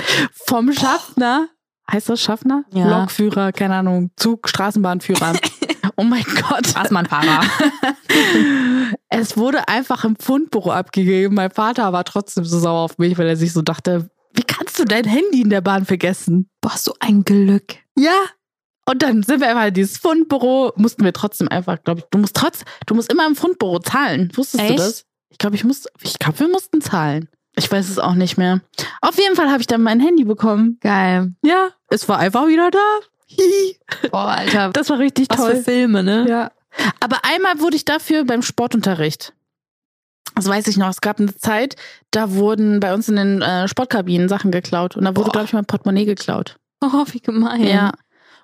vom 0.47 0.73
Schaffner. 0.73 1.49
Heißt 1.93 2.09
das 2.09 2.23
Schaffner? 2.23 2.65
Ja. 2.73 2.89
Lokführer, 2.89 3.53
keine 3.53 3.75
Ahnung, 3.75 4.13
Zug, 4.17 4.49
Straßenbahnführer. 4.49 5.35
oh 5.97 6.05
mein 6.05 6.25
Gott. 6.25 6.69
Straßenbahnfahrer. 6.69 7.43
Es 9.11 9.37
wurde 9.37 9.69
einfach 9.69 10.05
im 10.05 10.17
Fundbüro 10.17 10.71
abgegeben. 10.71 11.35
Mein 11.35 11.51
Vater 11.51 11.93
war 11.93 12.05
trotzdem 12.05 12.47
so 12.47 12.59
sauer 12.59 12.81
auf 12.81 12.97
mich, 12.97 13.19
weil 13.19 13.29
er 13.29 13.37
sich 13.37 13.53
so 13.53 13.61
dachte, 13.61 14.09
wie 14.33 14.43
kannst 14.43 14.79
du 14.79 14.85
dein 14.85 15.05
Handy 15.05 15.43
in 15.43 15.51
der 15.51 15.61
Bahn 15.61 15.85
vergessen? 15.85 16.49
Boah, 16.63 16.73
hast 16.73 16.87
du 16.87 16.95
ein 16.99 17.25
Glück. 17.25 17.77
Ja. 17.95 18.17
Und 18.91 19.03
dann 19.05 19.23
sind 19.23 19.41
wir 19.41 19.49
einfach 19.49 19.67
in 19.67 19.75
dieses 19.75 19.99
Fundbüro, 19.99 20.73
mussten 20.75 21.05
wir 21.05 21.13
trotzdem 21.13 21.47
einfach, 21.47 21.81
glaube 21.85 22.01
ich, 22.01 22.07
du 22.11 22.19
musst 22.19 22.35
trotz, 22.35 22.65
du 22.87 22.97
musst 22.97 23.13
immer 23.13 23.25
im 23.25 23.37
Fundbüro 23.37 23.79
zahlen. 23.79 24.33
Wusstest 24.35 24.65
Echt? 24.65 24.73
du 24.73 24.77
das? 24.83 25.05
Ich 25.29 25.39
glaube, 25.39 25.55
ich 25.55 25.63
muss, 25.63 25.87
ich 26.03 26.19
glaube, 26.19 26.41
wir 26.41 26.49
mussten 26.49 26.81
zahlen. 26.81 27.29
Ich 27.55 27.71
weiß 27.71 27.89
es 27.89 28.01
auch 28.01 28.15
nicht 28.15 28.37
mehr. 28.37 28.63
Auf 29.01 29.17
jeden 29.17 29.37
Fall 29.37 29.49
habe 29.49 29.61
ich 29.61 29.69
dann 29.69 29.83
mein 29.83 30.01
Handy 30.01 30.25
bekommen. 30.25 30.79
Geil. 30.81 31.35
Ja, 31.45 31.69
es 31.89 32.09
war 32.09 32.19
einfach 32.19 32.49
wieder 32.49 32.73
da. 32.73 32.79
Hihi. 33.27 33.79
Boah, 34.11 34.27
Alter. 34.27 34.71
Das 34.71 34.91
war 34.91 34.99
richtig 34.99 35.29
Was 35.31 35.37
toll. 35.37 35.57
für 35.57 35.63
Filme, 35.63 36.03
ne? 36.03 36.27
Ja. 36.29 36.51
Aber 36.99 37.19
einmal 37.23 37.61
wurde 37.61 37.77
ich 37.77 37.85
dafür 37.85 38.25
beim 38.25 38.43
Sportunterricht. 38.43 39.35
Das 40.35 40.49
weiß 40.49 40.67
ich 40.67 40.79
noch. 40.79 40.89
Es 40.89 41.01
gab 41.01 41.21
eine 41.21 41.35
Zeit, 41.37 41.77
da 42.11 42.33
wurden 42.33 42.81
bei 42.81 42.93
uns 42.93 43.09
in 43.09 43.17
den 43.17 43.43
äh, 43.43 43.69
Sportkabinen 43.69 44.29
Sachen 44.29 44.51
geklaut. 44.51 44.97
Und 44.97 45.05
da 45.05 45.15
wurde, 45.15 45.31
glaube 45.31 45.47
ich, 45.47 45.53
mein 45.53 45.67
Portemonnaie 45.67 46.07
geklaut. 46.07 46.57
Oh, 46.83 47.05
wie 47.13 47.21
gemein. 47.21 47.63
Ja. 47.63 47.93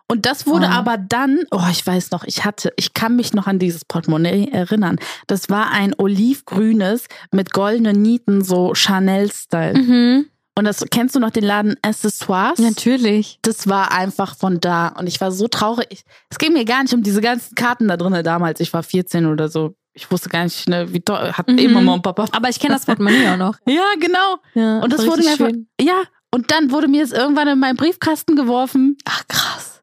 Und 0.09 0.25
das 0.25 0.47
wurde 0.47 0.67
Oh. 0.67 0.75
aber 0.75 0.99
dann, 0.99 1.41
oh, 1.51 1.65
ich 1.71 1.85
weiß 1.87 2.13
noch, 2.13 2.25
ich 2.25 2.45
hatte, 2.45 2.73
ich 2.77 2.95
kann 2.95 3.17
mich 3.17 3.33
noch 3.35 3.47
an 3.49 3.59
dieses 3.59 3.85
Portemonnaie 3.85 4.49
erinnern. 4.53 4.99
Das 5.27 5.49
war 5.51 5.71
ein 5.73 5.95
olivgrünes 5.99 7.07
mit 7.33 7.53
goldenen 7.53 8.03
Nieten, 8.03 8.45
so 8.45 8.75
Chanel-Style. 8.75 9.75
Mhm. 9.79 10.27
Und 10.59 10.65
das 10.65 10.85
kennst 10.91 11.15
du 11.15 11.21
noch 11.21 11.31
den 11.31 11.45
Laden 11.45 11.77
Accessoires? 11.83 12.59
Natürlich. 12.59 13.39
Das 13.43 13.69
war 13.69 13.93
einfach 13.93 14.37
von 14.37 14.59
da. 14.61 14.89
Und 14.89 15.07
ich 15.07 15.21
war 15.21 15.31
so 15.31 15.49
traurig. 15.49 15.87
Ich, 15.91 16.03
es 16.31 16.39
ging 16.39 16.53
mir 16.55 16.65
gar 16.65 16.83
nicht 16.83 16.95
um 16.95 17.03
diese 17.03 17.21
ganzen 17.21 17.55
Karten 17.55 17.89
da 17.89 17.97
drinnen 17.99 18.25
damals. 18.25 18.61
Ich 18.61 18.73
war 18.73 18.83
14 18.83 19.27
oder 19.27 19.49
so. 19.49 19.75
Ich 19.93 20.11
wusste 20.11 20.29
gar 20.31 20.45
nicht, 20.45 20.67
ne, 20.69 20.93
wie 20.93 21.01
toll. 21.01 21.33
Hat 21.33 21.49
Mhm. 21.49 21.59
eh 21.59 21.69
Mama 21.69 21.95
und 21.95 22.03
Papa. 22.03 22.27
Aber 22.33 22.49
ich 22.49 22.59
kenne 22.59 22.75
das 22.75 22.87
Portemonnaie 22.87 23.29
auch 23.29 23.37
noch. 23.37 23.57
Ja, 23.67 23.83
genau. 24.01 24.37
Ja, 24.55 24.79
Und 24.81 24.93
das 24.93 25.07
wurde 25.07 25.23
mir 25.25 25.37
schön. 25.37 25.69
ja. 25.81 26.03
Und 26.35 26.51
dann 26.51 26.71
wurde 26.71 26.89
mir 26.89 27.03
es 27.05 27.13
irgendwann 27.13 27.49
in 27.49 27.59
meinen 27.59 27.77
Briefkasten 27.77 28.35
geworfen. 28.37 28.97
Ach 29.05 29.23
krass. 29.29 29.76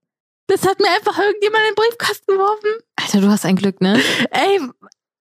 Das 0.48 0.66
hat 0.68 0.80
mir 0.80 0.89
einfach 0.96 1.18
irgendjemand 1.18 1.64
in 1.64 1.72
den 1.72 1.76
Briefkasten 1.76 2.34
geworfen. 2.34 2.70
Alter, 2.98 3.22
du 3.22 3.30
hast 3.30 3.46
ein 3.46 3.56
Glück, 3.56 3.80
ne? 3.82 4.00
Ey, 4.32 4.60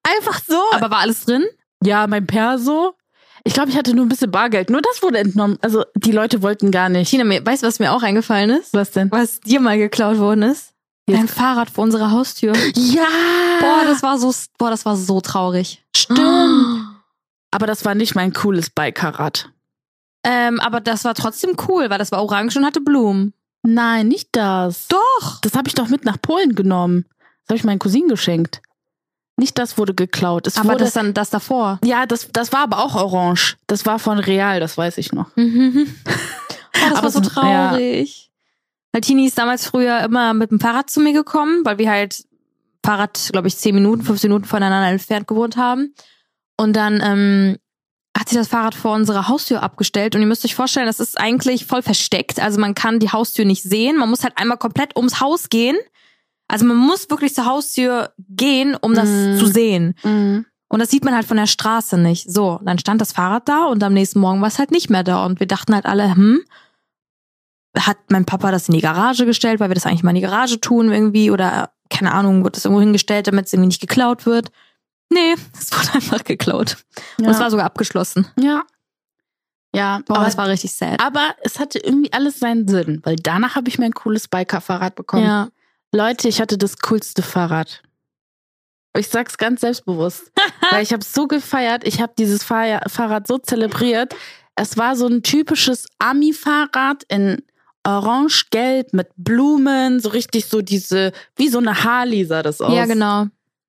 einfach 0.03 0.41
so. 0.47 0.61
Aber 0.73 0.91
war 0.91 0.99
alles 1.01 1.25
drin? 1.25 1.45
ja, 1.85 2.07
mein 2.07 2.27
Perso. 2.27 2.95
Ich 3.45 3.55
glaube, 3.55 3.71
ich 3.71 3.77
hatte 3.77 3.93
nur 3.95 4.05
ein 4.07 4.09
bisschen 4.09 4.31
Bargeld. 4.31 4.71
Nur 4.71 4.83
das 4.83 5.03
wurde 5.03 5.19
entnommen. 5.19 5.59
Also 5.63 5.85
die 5.97 6.13
Leute 6.13 6.43
wollten 6.43 6.71
gar 6.71 6.89
nicht. 6.89 7.11
Tina, 7.11 7.25
weißt 7.25 7.63
du, 7.63 7.67
was 7.67 7.81
mir 7.81 7.93
auch 7.93 8.03
eingefallen 8.03 8.51
ist? 8.51 8.73
Was 8.73 8.93
denn? 8.93 9.11
Was 9.11 9.41
dir 9.41 9.59
mal 9.61 9.77
geklaut 9.79 10.19
worden 10.19 10.43
ist? 10.43 10.73
Jetzt- 11.09 11.19
Dein 11.19 11.27
Fahrrad 11.29 11.69
vor 11.71 11.83
unserer 11.85 12.11
Haustür. 12.13 12.53
Ja. 12.77 13.07
Boah, 13.61 13.83
das 13.85 14.03
war 14.05 14.19
so, 14.19 14.33
boah, 14.59 14.71
das 14.71 14.85
war 14.85 14.97
so 14.97 15.21
traurig. 15.21 15.85
stimmt. 15.97 16.89
Aber 17.51 17.67
das 17.67 17.85
war 17.85 17.95
nicht 17.95 18.15
mein 18.15 18.33
cooles 18.33 18.71
Bikerrad. 18.71 19.51
Ähm, 20.25 20.61
aber 20.61 20.81
das 20.81 21.05
war 21.05 21.15
trotzdem 21.15 21.57
cool, 21.69 21.91
weil 21.91 21.99
das 21.99 22.13
war 22.13 22.23
orange 22.23 22.57
und 22.57 22.65
hatte 22.65 22.81
Blumen. 22.81 23.35
Nein, 23.63 24.09
nicht 24.09 24.29
das. 24.33 24.89
Doch. 24.89 25.41
Das 25.43 25.55
habe 25.55 25.69
ich 25.69 25.75
doch 25.75 25.89
mit 25.89 26.05
nach 26.05 26.21
Polen 26.21 26.55
genommen. 26.55 27.05
Das 27.43 27.51
habe 27.51 27.57
ich 27.57 27.65
meinen 27.65 27.79
Cousin 27.79 28.09
geschenkt. 28.09 28.61
Nicht 29.37 29.57
das 29.59 29.79
wurde 29.79 29.95
geklaut. 29.95 30.47
Es 30.47 30.57
Aber 30.57 30.71
wurde, 30.71 30.85
das 30.85 30.93
dann 30.93 31.15
das 31.15 31.31
davor. 31.31 31.79
ja, 31.85 32.07
das, 32.07 32.29
das 32.33 32.53
war 32.53 32.61
aber 32.61 32.79
auch 32.85 32.95
orange. 32.95 33.57
Das 33.67 33.87
war 33.87 33.99
von 33.99 34.19
Real, 34.19 34.61
das 34.61 34.77
weiß 34.77 34.99
ich 34.99 35.13
noch. 35.13 35.35
Mhm. 35.37 35.95
Oh, 36.75 36.89
das 36.89 36.99
Aber 36.99 37.03
war 37.03 37.11
so 37.11 37.21
traurig. 37.21 38.31
Weil 38.93 39.03
Tini 39.03 39.27
ist 39.27 39.37
damals 39.39 39.67
früher 39.67 40.01
immer 40.01 40.33
mit 40.35 40.51
dem 40.51 40.59
Fahrrad 40.59 40.89
zu 40.91 41.01
mir 41.01 41.13
gekommen, 41.13 41.65
weil 41.65 41.77
wir 41.79 41.89
halt 41.91 42.25
Fahrrad, 42.85 43.29
glaube 43.31 43.47
ich, 43.47 43.57
10 43.59 43.75
Minuten, 43.75 44.03
15 44.03 44.29
Minuten 44.29 44.47
voneinander 44.47 44.89
entfernt 44.89 45.29
gewohnt 45.29 45.57
haben. 45.57 45.95
Und 46.57 46.73
dann 46.75 47.01
ähm, 47.05 47.59
hat 48.17 48.29
sie 48.29 48.37
das 48.37 48.49
Fahrrad 48.49 48.75
vor 48.75 48.95
unserer 48.95 49.29
Haustür 49.29 49.63
abgestellt. 49.63 50.15
Und 50.15 50.21
ihr 50.21 50.27
müsst 50.27 50.45
euch 50.45 50.55
vorstellen, 50.55 50.87
das 50.87 51.01
ist 51.01 51.19
eigentlich 51.19 51.67
voll 51.67 51.83
versteckt. 51.83 52.41
Also 52.41 52.61
man 52.61 52.75
kann 52.75 52.99
die 52.99 53.11
Haustür 53.11 53.45
nicht 53.45 53.63
sehen. 53.63 53.97
Man 53.97 54.11
muss 54.11 54.23
halt 54.23 54.37
einmal 54.37 54.59
komplett 54.59 54.97
ums 54.97 55.21
Haus 55.21 55.49
gehen. 55.49 55.77
Also 56.49 56.67
man 56.67 56.77
muss 56.77 57.09
wirklich 57.09 57.35
zur 57.35 57.47
Haustür 57.47 58.13
gehen, 58.29 58.77
um 58.79 58.95
das 58.95 59.09
Mm. 59.09 59.39
zu 59.39 59.47
sehen. 59.47 59.95
Mhm. 60.03 60.45
Und 60.69 60.79
das 60.79 60.91
sieht 60.91 61.05
man 61.05 61.15
halt 61.15 61.27
von 61.27 61.37
der 61.39 61.47
Straße 61.47 61.97
nicht. 61.99 62.31
So, 62.31 62.61
dann 62.65 62.79
stand 62.79 63.01
das 63.01 63.13
Fahrrad 63.13 63.49
da 63.49 63.65
und 63.67 63.83
am 63.83 63.95
nächsten 63.95 64.21
Morgen 64.21 64.41
war 64.41 64.49
es 64.49 64.59
halt 64.59 64.71
nicht 64.71 64.91
mehr 64.91 65.05
da. 65.05 65.25
Und 65.25 65.41
wir 65.41 65.47
dachten 65.47 65.75
halt 65.75 65.87
alle, 65.87 66.15
hm, 66.15 66.41
hat 67.79 67.97
mein 68.11 68.27
Papa 68.27 68.51
das 68.51 68.69
in 68.69 68.75
die 68.75 68.81
Garage 68.83 69.25
gestellt, 69.25 69.61
weil 69.61 69.71
wir 69.71 69.75
das 69.75 69.87
eigentlich 69.87 70.03
mal 70.03 70.11
in 70.11 70.17
die 70.17 70.21
Garage 70.23 70.61
tun 70.61 70.93
irgendwie 70.93 71.31
oder 71.31 71.71
keine 71.89 72.13
Ahnung, 72.13 72.45
wird 72.45 72.57
das 72.57 72.65
irgendwo 72.65 72.81
hingestellt, 72.81 73.27
damit 73.27 73.47
es 73.47 73.53
irgendwie 73.53 73.69
nicht 73.69 73.81
geklaut 73.81 74.27
wird. 74.27 74.51
Nee, 75.13 75.35
es 75.59 75.71
wurde 75.73 75.93
einfach 75.95 76.25
geklaut. 76.25 76.77
Ja. 77.19 77.27
Und 77.27 77.33
es 77.35 77.41
war 77.41 77.51
sogar 77.51 77.67
abgeschlossen. 77.67 78.27
ja. 78.39 78.63
Ja, 79.75 80.03
Boah, 80.07 80.17
aber, 80.17 80.25
das 80.27 80.37
war 80.37 80.49
richtig 80.49 80.75
sad. 80.75 81.01
aber 81.01 81.35
es 81.41 81.59
hatte 81.59 81.79
irgendwie 81.79 82.13
alles 82.13 82.39
seinen 82.41 82.69
Sinn, 82.69 83.01
weil 83.05 83.17
danach 83.17 83.55
habe 83.55 83.71
ich 83.71 83.79
mein 83.79 83.93
cooles 83.95 84.29
Biker-Fahrrad 84.29 84.95
bekommen. 84.97 85.25
Ja. 85.25 85.49
Leute, 85.93 86.29
ich 86.29 86.43
hatte 86.43 86.59
das 86.59 86.77
coolste 86.81 87.23
Fahrrad. 87.23 87.83
Ich 88.95 89.09
sag's 89.09 89.39
ganz 89.39 89.63
selbstbewusst, 89.63 90.31
weil 90.71 90.83
ich 90.83 90.93
habe 90.93 91.03
so 91.03 91.27
gefeiert. 91.27 91.87
Ich 91.87 92.03
habe 92.03 92.13
dieses 92.19 92.45
Fahr 92.45 92.83
Fahrrad 92.87 93.27
so 93.27 93.39
zelebriert. 93.39 94.15
Es 94.57 94.77
war 94.77 94.95
so 94.95 95.07
ein 95.07 95.23
typisches 95.23 95.87
Ami-Fahrrad 95.99 97.05
in 97.09 97.43
orange-gelb 97.85 98.93
mit 98.93 99.09
Blumen, 99.17 100.01
so 100.01 100.11
richtig 100.11 100.47
so 100.47 100.61
diese, 100.61 101.13
wie 101.37 101.49
so 101.49 101.57
eine 101.59 101.83
Harley 101.83 102.27
sah 102.27 102.43
das 102.43 102.61
aus. 102.61 102.75
ja, 102.75 102.85
genau. 102.85 103.29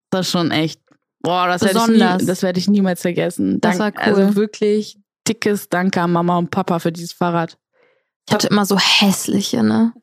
Das 0.09 0.25
ist 0.27 0.31
schon 0.33 0.51
echt. 0.51 0.81
Boah, 1.24 1.47
das 1.47 1.61
werde 1.61 1.80
ich, 1.80 1.88
nie, 1.88 1.93
Besonders. 1.93 2.26
das 2.26 2.43
werd 2.43 2.57
ich 2.57 2.67
niemals 2.67 3.01
vergessen. 3.01 3.59
Das 3.61 3.80
war 3.80 3.91
cool. 3.93 4.01
Also 4.01 4.36
wirklich 4.36 4.97
dickes 5.28 5.69
Danke 5.69 6.01
an 6.01 6.11
Mama 6.11 6.38
und 6.38 6.51
Papa 6.51 6.80
für 6.80 6.91
dieses 6.91 7.13
Fahrrad. 7.13 7.57
Ich 8.28 8.34
hatte 8.34 8.47
immer 8.47 8.65
so 8.65 8.78
hässliche, 8.78 9.63
ne? 9.63 9.93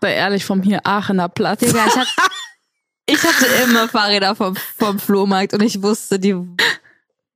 Sei 0.00 0.14
ehrlich, 0.14 0.44
vom 0.44 0.62
hier 0.62 0.86
Aachener 0.86 1.28
Platz. 1.28 1.60
Digga, 1.60 1.84
ich 1.86 1.96
hatte, 1.96 2.08
ich 3.06 3.22
hatte 3.22 3.46
immer 3.64 3.88
Fahrräder 3.88 4.34
vom, 4.34 4.54
vom 4.78 4.98
Flohmarkt 4.98 5.54
und 5.54 5.62
ich 5.62 5.82
wusste, 5.82 6.18
die. 6.18 6.36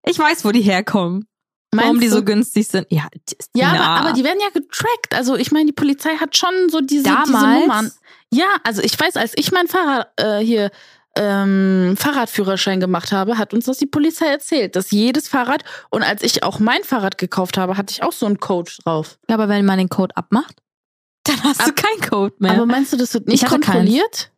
Ich 0.04 0.18
weiß, 0.18 0.44
wo 0.44 0.52
die 0.52 0.62
herkommen. 0.62 1.26
warum 1.72 1.96
Meinst 1.96 2.02
die 2.02 2.08
du? 2.08 2.14
so 2.16 2.24
günstig 2.24 2.68
sind. 2.68 2.86
Ja, 2.90 3.08
Ja, 3.54 3.72
aber, 3.72 4.08
aber 4.08 4.12
die 4.12 4.24
werden 4.24 4.38
ja 4.40 4.48
getrackt. 4.50 5.14
Also 5.14 5.36
ich 5.36 5.50
meine, 5.52 5.66
die 5.66 5.72
Polizei 5.72 6.16
hat 6.16 6.36
schon 6.36 6.68
so 6.70 6.80
diese, 6.80 7.02
diese 7.04 7.14
damals. 7.14 7.60
Nummern. 7.60 7.92
Ja, 8.32 8.56
also 8.64 8.82
ich 8.82 8.98
weiß, 8.98 9.16
als 9.16 9.32
ich 9.36 9.52
meinen 9.52 9.68
Fahrrad 9.68 10.08
äh, 10.16 10.38
hier 10.38 10.70
ähm, 11.16 11.96
Fahrradführerschein 11.98 12.80
gemacht 12.80 13.12
habe, 13.12 13.38
hat 13.38 13.52
uns 13.54 13.64
das 13.66 13.78
die 13.78 13.86
Polizei 13.86 14.26
erzählt, 14.26 14.76
dass 14.76 14.90
jedes 14.90 15.28
Fahrrad 15.28 15.64
und 15.90 16.02
als 16.02 16.22
ich 16.22 16.42
auch 16.42 16.58
mein 16.58 16.82
Fahrrad 16.84 17.18
gekauft 17.18 17.56
habe, 17.58 17.76
hatte 17.76 17.92
ich 17.92 18.02
auch 18.02 18.12
so 18.12 18.26
einen 18.26 18.38
Code 18.38 18.70
drauf. 18.84 19.18
Ja, 19.28 19.34
aber 19.34 19.48
wenn 19.48 19.64
man 19.64 19.78
den 19.78 19.88
Code 19.88 20.16
abmacht, 20.16 20.54
dann 21.24 21.42
hast 21.42 21.60
du 21.60 21.70
Ab- 21.70 21.76
keinen 21.76 22.08
Code 22.08 22.34
mehr. 22.38 22.52
Aber 22.52 22.66
meinst 22.66 22.92
du, 22.92 22.96
das 22.96 23.12
wird 23.14 23.26
nicht 23.28 23.46
kontrolliert? 23.46 24.30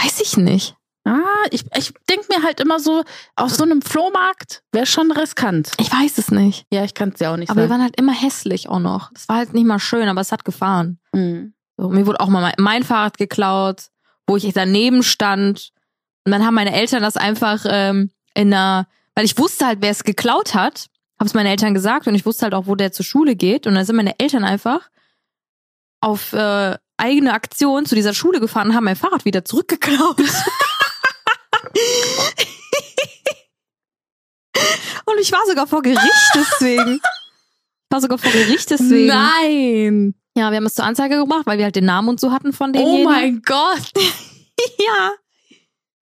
Weiß 0.00 0.20
ich 0.20 0.36
nicht. 0.36 0.74
Ah, 1.04 1.18
ich, 1.50 1.64
ich 1.76 1.92
denke 2.08 2.26
mir 2.30 2.44
halt 2.44 2.60
immer 2.60 2.78
so, 2.78 3.02
auf 3.34 3.50
so 3.50 3.64
einem 3.64 3.82
Flohmarkt 3.82 4.62
wäre 4.70 4.86
schon 4.86 5.10
riskant. 5.10 5.72
Ich 5.80 5.90
weiß 5.92 6.16
es 6.18 6.30
nicht. 6.30 6.64
Ja, 6.72 6.84
ich 6.84 6.94
kann 6.94 7.08
es 7.12 7.18
ja 7.20 7.32
auch 7.32 7.36
nicht 7.36 7.50
Aber 7.50 7.58
wir 7.60 7.62
sagen. 7.68 7.80
waren 7.80 7.82
halt 7.82 7.98
immer 8.00 8.12
hässlich 8.12 8.68
auch 8.68 8.78
noch. 8.78 9.10
Das 9.12 9.28
war 9.28 9.38
halt 9.38 9.52
nicht 9.52 9.66
mal 9.66 9.80
schön, 9.80 10.08
aber 10.08 10.20
es 10.20 10.30
hat 10.30 10.44
gefahren. 10.44 11.00
Mhm. 11.12 11.54
So, 11.76 11.88
mir 11.88 12.06
wurde 12.06 12.20
auch 12.20 12.28
mal 12.28 12.40
mein, 12.40 12.54
mein 12.58 12.82
Fahrrad 12.84 13.18
geklaut, 13.18 13.86
wo 14.28 14.36
ich 14.36 14.48
daneben 14.54 15.02
stand. 15.02 15.70
Und 16.24 16.32
dann 16.32 16.44
haben 16.44 16.54
meine 16.54 16.72
Eltern 16.74 17.02
das 17.02 17.16
einfach 17.16 17.64
ähm, 17.68 18.10
in 18.34 18.52
einer, 18.54 18.86
weil 19.14 19.24
ich 19.24 19.36
wusste 19.38 19.66
halt, 19.66 19.78
wer 19.82 19.90
es 19.90 20.04
geklaut 20.04 20.54
hat, 20.54 20.86
habe 21.18 21.26
es 21.28 21.34
meinen 21.34 21.46
Eltern 21.46 21.74
gesagt 21.74 22.06
und 22.06 22.14
ich 22.14 22.24
wusste 22.26 22.44
halt 22.44 22.54
auch, 22.54 22.66
wo 22.66 22.74
der 22.74 22.92
zur 22.92 23.04
Schule 23.04 23.36
geht. 23.36 23.66
Und 23.66 23.74
dann 23.74 23.84
sind 23.84 23.96
meine 23.96 24.18
Eltern 24.18 24.44
einfach 24.44 24.88
auf 26.00 26.32
äh, 26.32 26.76
eigene 26.96 27.32
Aktion 27.32 27.86
zu 27.86 27.94
dieser 27.94 28.14
Schule 28.14 28.40
gefahren 28.40 28.68
und 28.70 28.74
haben 28.76 28.84
mein 28.84 28.96
Fahrrad 28.96 29.24
wieder 29.24 29.44
zurückgeklaut. 29.44 30.18
und 35.06 35.18
ich 35.20 35.32
war 35.32 35.40
sogar 35.46 35.66
vor 35.66 35.82
Gericht 35.82 36.30
deswegen. 36.34 36.96
Ich 36.96 37.90
war 37.90 38.00
sogar 38.00 38.18
vor 38.18 38.30
Gericht 38.32 38.70
deswegen. 38.70 39.06
Nein! 39.08 40.14
Ja, 40.34 40.50
wir 40.50 40.56
haben 40.56 40.66
es 40.66 40.74
zur 40.74 40.84
Anzeige 40.86 41.18
gemacht, 41.18 41.42
weil 41.46 41.58
wir 41.58 41.64
halt 41.66 41.76
den 41.76 41.84
Namen 41.84 42.08
und 42.08 42.18
so 42.20 42.32
hatten 42.32 42.52
von 42.52 42.70
Oh 42.70 42.72
denjenigen. 42.72 43.04
mein 43.04 43.42
Gott! 43.42 43.92
Ja. 44.78 45.10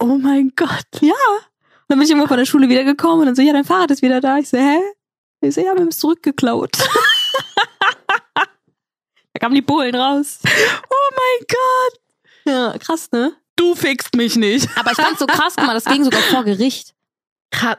Oh 0.00 0.16
mein 0.18 0.52
Gott! 0.56 0.86
Ja. 1.00 1.14
Dann 1.88 1.98
bin 1.98 2.02
ich 2.02 2.10
irgendwann 2.10 2.28
von 2.28 2.38
der 2.38 2.46
Schule 2.46 2.68
wiedergekommen 2.68 3.20
und 3.20 3.26
dann 3.26 3.34
so, 3.34 3.42
ja, 3.42 3.52
dein 3.52 3.64
Fahrrad 3.64 3.90
ist 3.90 4.02
wieder 4.02 4.20
da. 4.20 4.38
Ich 4.38 4.48
so, 4.48 4.56
hä? 4.58 4.78
Ich 5.40 5.54
so, 5.54 5.60
ja, 5.60 5.72
wir 5.74 5.80
haben 5.80 5.88
es 5.88 5.98
zurückgeklaut. 5.98 6.70
da 8.34 9.38
kamen 9.40 9.54
die 9.54 9.62
Bullen 9.62 9.94
raus. 9.94 10.38
Oh 10.44 11.10
mein 11.16 11.46
Gott! 11.48 12.00
Ja, 12.46 12.78
krass, 12.78 13.10
ne? 13.12 13.32
Du 13.56 13.74
fickst 13.74 14.14
mich 14.16 14.36
nicht. 14.36 14.68
Aber 14.76 14.92
ich 14.92 14.96
fand's 14.96 15.20
so 15.20 15.26
krass, 15.26 15.54
guck 15.56 15.66
mal, 15.66 15.74
das 15.74 15.84
ging 15.84 16.02
sogar 16.04 16.20
vor 16.22 16.44
Gericht. 16.44 16.94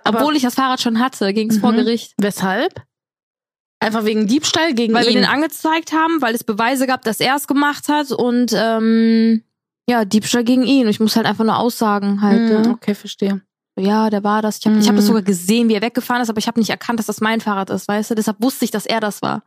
Aber 0.04 0.20
Obwohl 0.20 0.36
ich 0.36 0.44
das 0.44 0.56
Fahrrad 0.56 0.82
schon 0.82 1.00
hatte, 1.00 1.34
ging's 1.34 1.58
vor 1.58 1.72
Mhm. 1.72 1.78
Gericht. 1.78 2.14
weshalb? 2.18 2.84
Einfach 3.80 4.06
wegen 4.06 4.28
Diebstahl 4.28 4.74
gegen 4.76 4.94
Weil 4.94 5.06
wir 5.06 5.12
ihn. 5.12 5.18
den 5.22 5.26
angezeigt 5.26 5.92
haben, 5.92 6.22
weil 6.22 6.36
es 6.36 6.44
Beweise 6.44 6.86
gab, 6.86 7.02
dass 7.04 7.20
er 7.20 7.36
es 7.36 7.48
gemacht 7.48 7.88
hat 7.90 8.12
und 8.12 8.52
ähm, 8.56 9.44
ja, 9.92 10.06
Diebstahl 10.06 10.44
gegen 10.44 10.64
ihn. 10.64 10.88
Ich 10.88 11.00
muss 11.00 11.16
halt 11.16 11.26
einfach 11.26 11.44
nur 11.44 11.58
aussagen 11.58 12.22
halt. 12.22 12.42
Mhm, 12.42 12.62
Ne? 12.62 12.70
okay, 12.72 12.96
verstehe. 12.96 13.42
Ja, 13.80 14.10
der 14.10 14.24
war 14.24 14.42
das. 14.42 14.58
Ich 14.60 14.66
habe 14.68 14.78
ich 14.80 14.88
hab 14.88 14.96
das 14.96 15.06
Mhm. 15.06 15.08
sogar 15.08 15.22
gesehen, 15.22 15.70
wie 15.70 15.74
er 15.76 15.82
weggefahren 15.82 16.22
ist, 16.22 16.30
aber 16.30 16.40
ich 16.40 16.48
habe 16.48 16.60
nicht 16.60 16.70
erkannt, 16.70 17.00
dass 17.00 17.06
das 17.08 17.22
mein 17.22 17.42
Fahrrad 17.42 17.70
ist, 17.70 17.88
weißt 17.88 18.12
du? 18.12 18.16
Deshalb 18.16 18.42
wusste 18.42 18.66
ich, 18.66 18.72
dass 18.72 18.86
er 18.86 19.00
das 19.00 19.22
war. 19.22 19.44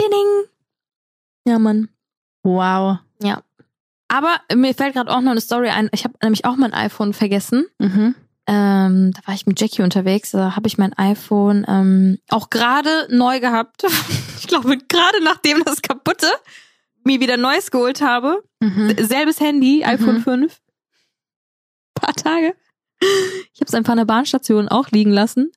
Ding. 0.00 0.44
Ja, 1.46 1.58
Mann. 1.58 1.88
Wow. 2.42 2.98
Aber 4.08 4.36
mir 4.54 4.74
fällt 4.74 4.94
gerade 4.94 5.10
auch 5.10 5.22
noch 5.22 5.32
eine 5.32 5.40
Story 5.40 5.70
ein. 5.70 5.88
Ich 5.92 6.04
habe 6.04 6.14
nämlich 6.22 6.44
auch 6.44 6.56
mein 6.56 6.72
iPhone 6.74 7.14
vergessen. 7.14 7.66
Mhm. 7.78 8.14
Ähm, 8.46 9.12
da 9.12 9.26
war 9.26 9.34
ich 9.34 9.46
mit 9.46 9.58
Jackie 9.60 9.82
unterwegs. 9.82 10.30
Da 10.32 10.54
habe 10.54 10.68
ich 10.68 10.76
mein 10.78 10.92
iPhone 10.92 11.64
ähm, 11.66 12.18
auch 12.28 12.50
gerade 12.50 13.08
neu 13.10 13.40
gehabt. 13.40 13.82
ich 14.38 14.46
glaube, 14.46 14.76
gerade 14.88 15.24
nachdem 15.24 15.64
das 15.64 15.82
kaputte 15.82 16.28
mir 17.04 17.20
wieder 17.20 17.36
neues 17.36 17.70
geholt 17.70 18.00
habe. 18.00 18.42
Mhm. 18.60 18.94
Selbes 18.98 19.40
Handy, 19.40 19.84
iPhone 19.84 20.16
Mhm. 20.16 20.22
5. 20.22 20.60
Paar 21.94 22.14
Tage. 22.14 22.54
Ich 23.00 23.60
habe 23.60 23.66
es 23.68 23.74
einfach 23.74 23.92
an 23.92 23.98
der 23.98 24.04
Bahnstation 24.06 24.68
auch 24.68 24.90
liegen 24.90 25.12
lassen. 25.12 25.52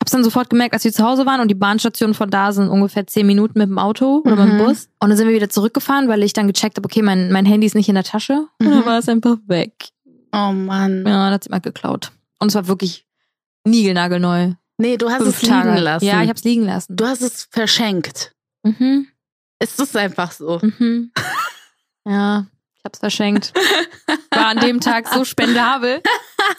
hab's 0.00 0.12
dann 0.12 0.22
sofort 0.24 0.48
gemerkt, 0.48 0.74
als 0.74 0.84
wir 0.84 0.92
zu 0.92 1.04
Hause 1.04 1.26
waren 1.26 1.40
und 1.40 1.48
die 1.48 1.54
Bahnstationen 1.56 2.14
von 2.14 2.30
da 2.30 2.52
sind 2.52 2.68
ungefähr 2.68 3.06
zehn 3.06 3.26
Minuten 3.26 3.58
mit 3.58 3.68
dem 3.68 3.78
Auto 3.78 4.22
oder 4.24 4.36
mit 4.36 4.48
dem 4.48 4.58
Mhm. 4.58 4.64
Bus. 4.64 4.88
Und 5.00 5.08
dann 5.10 5.16
sind 5.18 5.26
wir 5.26 5.34
wieder 5.34 5.50
zurückgefahren, 5.50 6.08
weil 6.08 6.22
ich 6.22 6.32
dann 6.32 6.46
gecheckt 6.46 6.76
habe, 6.76 6.86
okay, 6.86 7.02
mein, 7.02 7.32
mein 7.32 7.44
Handy 7.46 7.66
ist 7.66 7.74
nicht 7.74 7.88
in 7.88 7.94
der 7.96 8.04
Tasche. 8.04 8.46
Und 8.60 8.66
Mhm. 8.68 8.70
dann 8.70 8.86
war 8.86 8.98
es 8.98 9.08
einfach 9.08 9.36
weg. 9.48 9.72
Oh 10.32 10.52
Mann. 10.52 10.98
Ja, 10.98 11.24
dann 11.24 11.32
hat 11.32 11.44
sie 11.44 11.50
mal 11.50 11.60
geklaut. 11.60 12.12
Und 12.38 12.48
es 12.48 12.54
war 12.54 12.68
wirklich 12.68 13.06
niegelnagelneu. 13.64 14.52
Nee, 14.78 14.96
du 14.96 15.10
hast 15.10 15.22
Fünf 15.22 15.42
es 15.42 15.48
Tage. 15.48 15.70
liegen 15.70 15.82
lassen. 15.82 16.04
Ja, 16.04 16.22
ich 16.22 16.28
hab's 16.28 16.44
liegen 16.44 16.64
lassen. 16.64 16.96
du 16.96 17.04
hast 17.06 17.20
es 17.22 17.48
verschenkt. 17.50 18.34
Mhm. 18.62 19.08
Es 19.58 19.78
ist 19.78 19.96
einfach 19.96 20.32
so. 20.32 20.60
Mhm. 20.62 21.12
Ja, 22.06 22.46
ich 22.76 22.84
hab's 22.84 23.00
verschenkt. 23.00 23.52
War 24.30 24.46
an 24.46 24.58
dem 24.58 24.80
Tag 24.80 25.08
so 25.08 25.24
spendabel. 25.24 26.02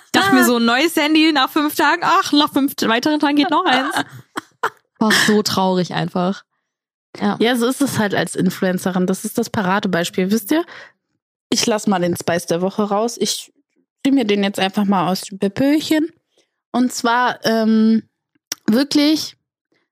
Ich 0.05 0.11
dachte 0.11 0.35
mir 0.35 0.43
so, 0.43 0.57
ein 0.57 0.65
neues 0.65 0.95
Handy 0.95 1.31
nach 1.31 1.49
fünf 1.49 1.75
Tagen. 1.75 2.01
Ach, 2.03 2.31
nach 2.33 2.51
fünf 2.51 2.73
weiteren 2.81 3.19
Tagen 3.19 3.37
geht 3.37 3.49
noch 3.49 3.65
eins. 3.65 3.95
War 4.99 5.11
so 5.27 5.41
traurig 5.41 5.93
einfach. 5.93 6.43
Ja. 7.19 7.37
Ja, 7.39 7.55
so 7.55 7.65
ist 7.67 7.81
es 7.81 7.97
halt 7.97 8.13
als 8.13 8.35
Influencerin. 8.35 9.07
Das 9.07 9.25
ist 9.25 9.37
das 9.37 9.49
Paradebeispiel. 9.49 10.29
Wisst 10.31 10.51
ihr? 10.51 10.65
Ich 11.49 11.65
lasse 11.65 11.89
mal 11.89 11.99
den 11.99 12.15
Spice 12.15 12.45
der 12.45 12.61
Woche 12.61 12.83
raus. 12.83 13.17
Ich 13.19 13.51
ziehe 14.03 14.13
mir 14.13 14.25
den 14.25 14.43
jetzt 14.43 14.59
einfach 14.59 14.85
mal 14.85 15.07
aus 15.07 15.21
dem 15.21 15.39
Pöpöchen. 15.39 16.11
Und 16.71 16.93
zwar 16.93 17.43
ähm, 17.45 18.03
wirklich, 18.67 19.35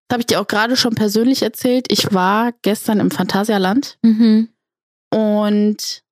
das 0.07 0.15
habe 0.15 0.21
ich 0.21 0.27
dir 0.27 0.39
auch 0.41 0.47
gerade 0.47 0.75
schon 0.77 0.95
persönlich 0.95 1.41
erzählt. 1.43 1.87
Ich 1.91 2.13
war 2.13 2.53
gestern 2.61 2.99
im 2.99 3.11
Phantasialand 3.11 3.97
Mhm. 4.03 4.49
und 5.13 6.03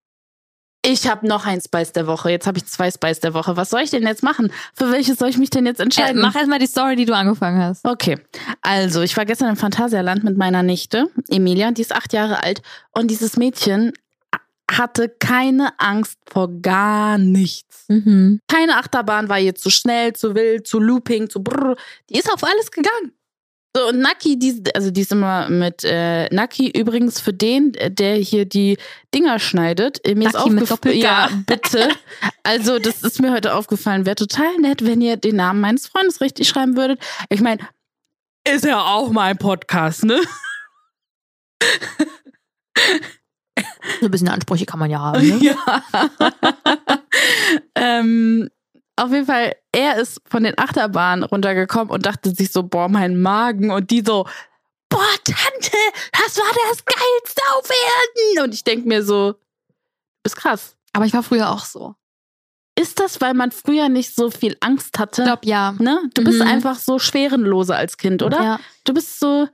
ich 0.88 1.08
habe 1.08 1.28
noch 1.28 1.48
ein 1.48 1.60
Spice 1.62 1.94
der 1.94 2.06
Woche. 2.06 2.30
Jetzt 2.30 2.46
habe 2.46 2.60
ich 2.60 2.66
zwei 2.66 2.92
Spice 2.92 3.20
der 3.20 3.34
Woche. 3.34 3.58
Was 3.58 3.72
soll 3.72 3.82
ich 3.82 3.90
denn 3.90 4.04
jetzt 4.04 4.22
machen? 4.22 4.52
Für 4.76 4.92
welches 4.92 5.18
soll 5.18 5.30
ich 5.30 5.38
mich 5.40 5.50
denn 5.50 5.66
jetzt 5.66 5.80
Äh, 5.80 5.84
entscheiden? 5.84 6.22
mach 6.22 6.36
erstmal 6.36 6.60
die 6.60 6.68
Story, 6.68 6.96
die 6.96 7.06
du 7.06 7.16
angefangen 7.16 7.60
hast. 7.60 7.84
Okay, 7.86 8.20
also 8.62 9.02
ich 9.02 9.18
war 9.18 9.26
gestern 9.26 9.50
im 9.50 9.56
Phantasialand 9.56 10.24
mit 10.24 10.38
meiner 10.38 10.62
Nichte, 10.62 11.10
Emilia, 11.30 11.72
die 11.72 11.82
ist 11.82 11.96
acht 11.96 12.14
Jahre 12.14 12.44
alt 12.44 12.62
und 12.92 13.10
dieses 13.10 13.36
Mädchen 13.38 13.94
hatte 14.72 15.10
keine 15.10 15.80
Angst 15.80 16.18
vor 16.28 16.50
gar 16.62 17.18
nichts. 17.18 17.86
Mhm. 17.88 18.40
Keine 18.48 18.78
Achterbahn 18.78 19.30
war 19.30 19.40
ihr 19.40 19.56
zu 19.56 19.70
schnell, 19.70 20.14
zu 20.14 20.36
wild, 20.36 20.68
zu 20.68 20.80
looping, 20.80 21.30
zu 21.30 21.42
brrr. 21.42 21.76
Die 22.10 22.18
ist 22.18 22.32
auf 22.32 22.44
alles 22.44 22.70
gegangen. 22.72 23.12
So, 23.76 23.90
und 23.90 24.00
Naki, 24.00 24.40
die, 24.40 24.64
also 24.74 24.90
die 24.90 25.02
ist 25.02 25.12
immer 25.12 25.50
mit 25.50 25.84
äh, 25.84 26.34
Naki 26.34 26.70
übrigens 26.70 27.20
für 27.20 27.34
den, 27.34 27.74
der 27.74 28.16
hier 28.16 28.46
die 28.46 28.78
Dinger 29.14 29.38
schneidet. 29.38 30.00
äh, 30.08 30.16
Mir 30.16 30.28
ist 30.28 30.34
Naki 30.36 30.50
mit 30.52 30.72
aufgefallen. 30.72 31.02
Ja, 31.02 31.30
bitte. 31.46 31.90
Also, 32.44 32.80
das 32.80 33.04
ist 33.04 33.22
mir 33.22 33.34
heute 33.34 33.54
aufgefallen. 33.54 34.06
Wäre 34.06 34.16
total 34.16 34.56
nett, 34.60 34.86
wenn 34.86 35.02
ihr 35.02 35.18
den 35.18 35.36
Namen 35.36 35.60
meines 35.60 35.88
Freundes 35.88 36.22
richtig 36.22 36.48
schreiben 36.48 36.78
würdet. 36.78 37.02
Ich 37.28 37.42
meine, 37.42 37.68
ist 38.48 38.64
ja 38.64 38.80
auch 38.82 39.12
mein 39.12 39.38
Podcast, 39.38 40.06
ne? 40.06 40.22
So 44.00 44.06
ein 44.06 44.12
bisschen 44.12 44.30
Ansprüche 44.30 44.66
kann 44.66 44.80
man 44.80 44.90
ja 44.90 45.00
haben. 45.00 45.28
Ne? 45.28 45.40
Ja. 45.42 45.84
ähm, 47.76 48.50
auf 48.98 49.12
jeden 49.12 49.26
Fall, 49.26 49.56
er 49.72 49.98
ist 49.98 50.22
von 50.28 50.44
den 50.44 50.58
Achterbahnen 50.58 51.24
runtergekommen 51.24 51.90
und 51.90 52.06
dachte 52.06 52.32
sich 52.34 52.52
so, 52.52 52.64
boah, 52.64 52.88
mein 52.90 53.22
Magen. 53.22 53.72
Und 53.72 53.92
die 53.92 54.02
so, 54.06 54.26
boah, 54.90 55.08
Tante, 55.26 55.78
das 56.14 56.38
war 56.38 56.52
das 56.70 56.84
Geilste 56.86 57.42
auf 57.58 57.70
Erden. 57.70 58.44
Und 58.46 58.54
ich 58.54 58.64
denke 58.64 58.88
mir 58.88 59.04
so, 59.04 59.34
du 59.34 59.38
bist 60.24 60.38
krass. 60.38 60.76
Aber 60.94 61.06
ich 61.06 61.14
war 61.14 61.24
früher 61.24 61.50
auch 61.52 61.66
so. 61.66 61.96
Ist 62.78 63.00
das, 63.00 63.22
weil 63.22 63.34
man 63.34 63.52
früher 63.52 63.88
nicht 63.90 64.14
so 64.16 64.30
viel 64.30 64.58
Angst 64.60 64.98
hatte? 65.00 65.22
Ich 65.22 65.26
glaube, 65.28 65.46
ja. 65.46 65.74
ne? 65.80 66.10
Du 66.14 66.24
bist 66.24 66.40
Mhm. 66.42 66.48
einfach 66.48 66.78
so 66.78 67.00
schwerenloser 67.00 67.76
als 67.78 67.98
Kind, 67.98 68.22
oder? 68.24 68.42
Ja. 68.44 68.60
Du 68.84 68.94
bist 68.94 69.20
so, 69.20 69.48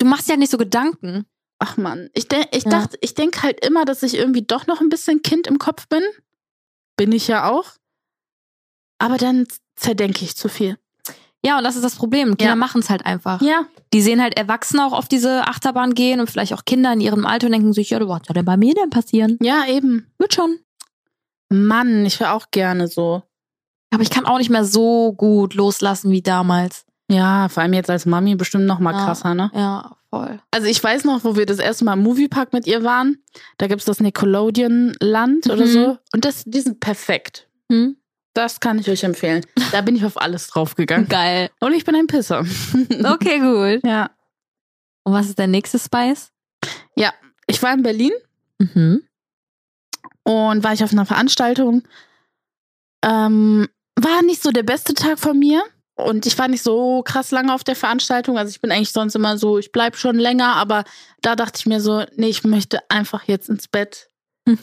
Du 0.00 0.06
machst 0.06 0.28
ja 0.28 0.36
nicht 0.36 0.50
so 0.50 0.58
Gedanken. 0.58 1.26
ach 1.58 1.76
man, 1.76 2.08
ich, 2.14 2.28
denk, 2.28 2.46
ich 2.52 2.62
Ja. 2.64 2.70
dachte, 2.70 2.96
ich 3.00 3.14
denke 3.14 3.42
halt 3.42 3.64
immer, 3.66 3.84
dass 3.84 4.04
ich 4.04 4.14
irgendwie 4.14 4.42
doch 4.42 4.68
noch 4.68 4.80
ein 4.80 4.90
bisschen 4.90 5.22
Kind 5.22 5.48
im 5.48 5.58
Kopf 5.58 5.88
bin. 5.88 6.02
Bin 6.96 7.10
ich 7.10 7.26
ja 7.26 7.50
auch. 7.50 7.72
Aber 8.98 9.16
dann 9.16 9.46
zerdenke 9.76 10.24
ich 10.24 10.36
zu 10.36 10.48
viel. 10.48 10.76
Ja, 11.44 11.58
und 11.58 11.64
das 11.64 11.76
ist 11.76 11.84
das 11.84 11.94
Problem. 11.94 12.36
Kinder 12.36 12.52
Ja. 12.52 12.56
machen 12.56 12.80
es 12.80 12.90
halt 12.90 13.06
einfach. 13.06 13.40
Ja. 13.42 13.66
Die 13.92 14.02
sehen 14.02 14.20
halt 14.20 14.36
Erwachsene 14.36 14.84
auch 14.84 14.92
auf 14.92 15.06
diese 15.06 15.46
Achterbahn 15.46 15.94
gehen 15.94 16.18
und 16.20 16.28
vielleicht 16.28 16.52
auch 16.52 16.64
Kinder 16.64 16.92
in 16.92 17.00
ihrem 17.00 17.24
Alter 17.24 17.46
und 17.46 17.52
denken 17.52 17.72
sich, 17.72 17.90
ja, 17.90 18.00
was 18.00 18.22
soll 18.26 18.34
denn 18.34 18.44
bei 18.44 18.56
mir 18.56 18.74
denn 18.74 18.90
passieren? 18.90 19.38
Ja, 19.40 19.64
eben. 19.68 20.10
Wird 20.18 20.34
schon. 20.34 20.58
Mann, 21.48 22.04
ich 22.04 22.18
wäre 22.20 22.32
auch 22.32 22.50
gerne 22.50 22.88
so. 22.88 23.22
Aber 23.90 24.02
ich 24.02 24.10
kann 24.10 24.26
auch 24.26 24.38
nicht 24.38 24.50
mehr 24.50 24.64
so 24.64 25.12
gut 25.12 25.54
loslassen 25.54 26.10
wie 26.10 26.20
damals. 26.22 26.84
Ja, 27.10 27.48
vor 27.48 27.62
allem 27.62 27.72
jetzt 27.72 27.88
als 27.88 28.04
Mami 28.04 28.34
bestimmt 28.34 28.66
noch 28.66 28.80
mal 28.80 28.92
Ja. 28.92 29.04
krasser, 29.06 29.34
ne? 29.34 29.50
Ja, 29.54 29.96
voll. 30.10 30.40
Also 30.50 30.66
ich 30.66 30.82
weiß 30.82 31.04
noch, 31.04 31.24
wo 31.24 31.36
wir 31.36 31.46
das 31.46 31.58
erste 31.58 31.84
Mal 31.86 31.94
im 31.94 32.02
Moviepark 32.02 32.52
mit 32.52 32.66
ihr 32.66 32.82
waren. 32.84 33.22
Da 33.56 33.66
gibt's 33.68 33.86
das 33.86 34.00
Nickelodeon-Land 34.00 35.46
oder 35.46 35.64
Mhm. 35.64 35.70
so. 35.70 35.98
Und 36.12 36.24
das, 36.26 36.42
die 36.44 36.60
sind 36.60 36.80
perfekt. 36.80 37.48
Hm? 37.70 37.96
Das 38.38 38.60
kann 38.60 38.78
ich 38.78 38.88
euch 38.88 39.02
empfehlen. 39.02 39.44
Da 39.72 39.80
bin 39.80 39.96
ich 39.96 40.04
auf 40.04 40.16
alles 40.20 40.46
draufgegangen. 40.46 41.08
Geil. 41.08 41.50
Und 41.58 41.72
ich 41.72 41.84
bin 41.84 41.96
ein 41.96 42.06
Pisser. 42.06 42.44
Okay, 43.04 43.40
gut. 43.40 43.84
Ja. 43.84 44.10
Und 45.02 45.12
was 45.12 45.26
ist 45.26 45.38
der 45.38 45.48
nächste 45.48 45.78
Spice? 45.78 46.30
Ich 47.50 47.62
war 47.62 47.72
in 47.72 47.82
Berlin 47.82 48.12
Mhm. 48.58 49.02
und 50.22 50.62
war 50.62 50.72
ich 50.74 50.84
auf 50.84 50.92
einer 50.92 51.06
Veranstaltung. 51.06 51.82
Ähm, 53.02 53.68
war 53.96 54.22
nicht 54.22 54.42
so 54.42 54.50
der 54.50 54.62
beste 54.64 54.92
Tag 54.94 55.18
von 55.18 55.38
mir. 55.38 55.62
Und 55.94 56.26
ich 56.26 56.38
war 56.38 56.46
nicht 56.46 56.62
so 56.62 57.02
krass 57.02 57.30
lange 57.32 57.52
auf 57.54 57.64
der 57.64 57.74
Veranstaltung. 57.74 58.36
Also 58.38 58.50
ich 58.50 58.60
bin 58.60 58.70
eigentlich 58.70 58.92
sonst 58.92 59.16
immer 59.16 59.36
so, 59.38 59.58
ich 59.58 59.72
bleib 59.72 59.96
schon 59.96 60.16
länger, 60.16 60.54
aber 60.56 60.84
da 61.22 61.34
dachte 61.34 61.58
ich 61.58 61.66
mir 61.66 61.80
so, 61.80 62.04
nee, 62.16 62.28
ich 62.28 62.44
möchte 62.44 62.78
einfach 62.90 63.24
jetzt 63.24 63.48
ins 63.48 63.66
Bett. 63.66 64.10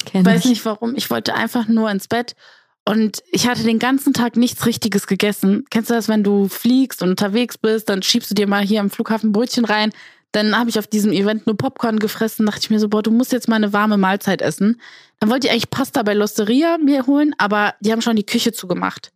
Kenn 0.05 0.25
Weiß 0.25 0.41
ich. 0.45 0.51
nicht 0.51 0.65
warum. 0.65 0.95
Ich 0.95 1.09
wollte 1.09 1.33
einfach 1.33 1.67
nur 1.67 1.89
ins 1.91 2.07
Bett. 2.07 2.35
Und 2.87 3.23
ich 3.31 3.47
hatte 3.47 3.63
den 3.63 3.79
ganzen 3.79 4.13
Tag 4.13 4.35
nichts 4.35 4.65
Richtiges 4.65 5.07
gegessen. 5.07 5.65
Kennst 5.71 5.89
du 5.89 5.95
das, 5.95 6.07
wenn 6.07 6.23
du 6.23 6.47
fliegst 6.47 7.01
und 7.01 7.09
unterwegs 7.09 7.57
bist, 7.57 7.89
dann 7.89 8.03
schiebst 8.03 8.29
du 8.29 8.35
dir 8.35 8.47
mal 8.47 8.63
hier 8.63 8.79
am 8.79 8.91
Flughafen 8.91 9.31
Brötchen 9.31 9.65
rein. 9.65 9.91
Dann 10.31 10.55
habe 10.55 10.69
ich 10.69 10.77
auf 10.77 10.85
diesem 10.85 11.11
Event 11.11 11.47
nur 11.47 11.57
Popcorn 11.57 11.97
gefressen. 11.97 12.45
Dachte 12.45 12.59
ich 12.61 12.69
mir 12.69 12.79
so, 12.79 12.89
boah, 12.89 13.01
du 13.01 13.09
musst 13.09 13.31
jetzt 13.31 13.47
mal 13.47 13.55
eine 13.55 13.73
warme 13.73 13.97
Mahlzeit 13.97 14.41
essen. 14.41 14.79
Dann 15.19 15.31
wollte 15.31 15.47
ich 15.47 15.51
eigentlich 15.51 15.71
Pasta 15.71 16.03
bei 16.03 16.13
L'Osteria 16.13 16.77
mir 16.77 17.07
holen, 17.07 17.33
aber 17.39 17.73
die 17.79 17.91
haben 17.91 18.01
schon 18.01 18.17
die 18.17 18.25
Küche 18.25 18.51
zugemacht. 18.51 19.11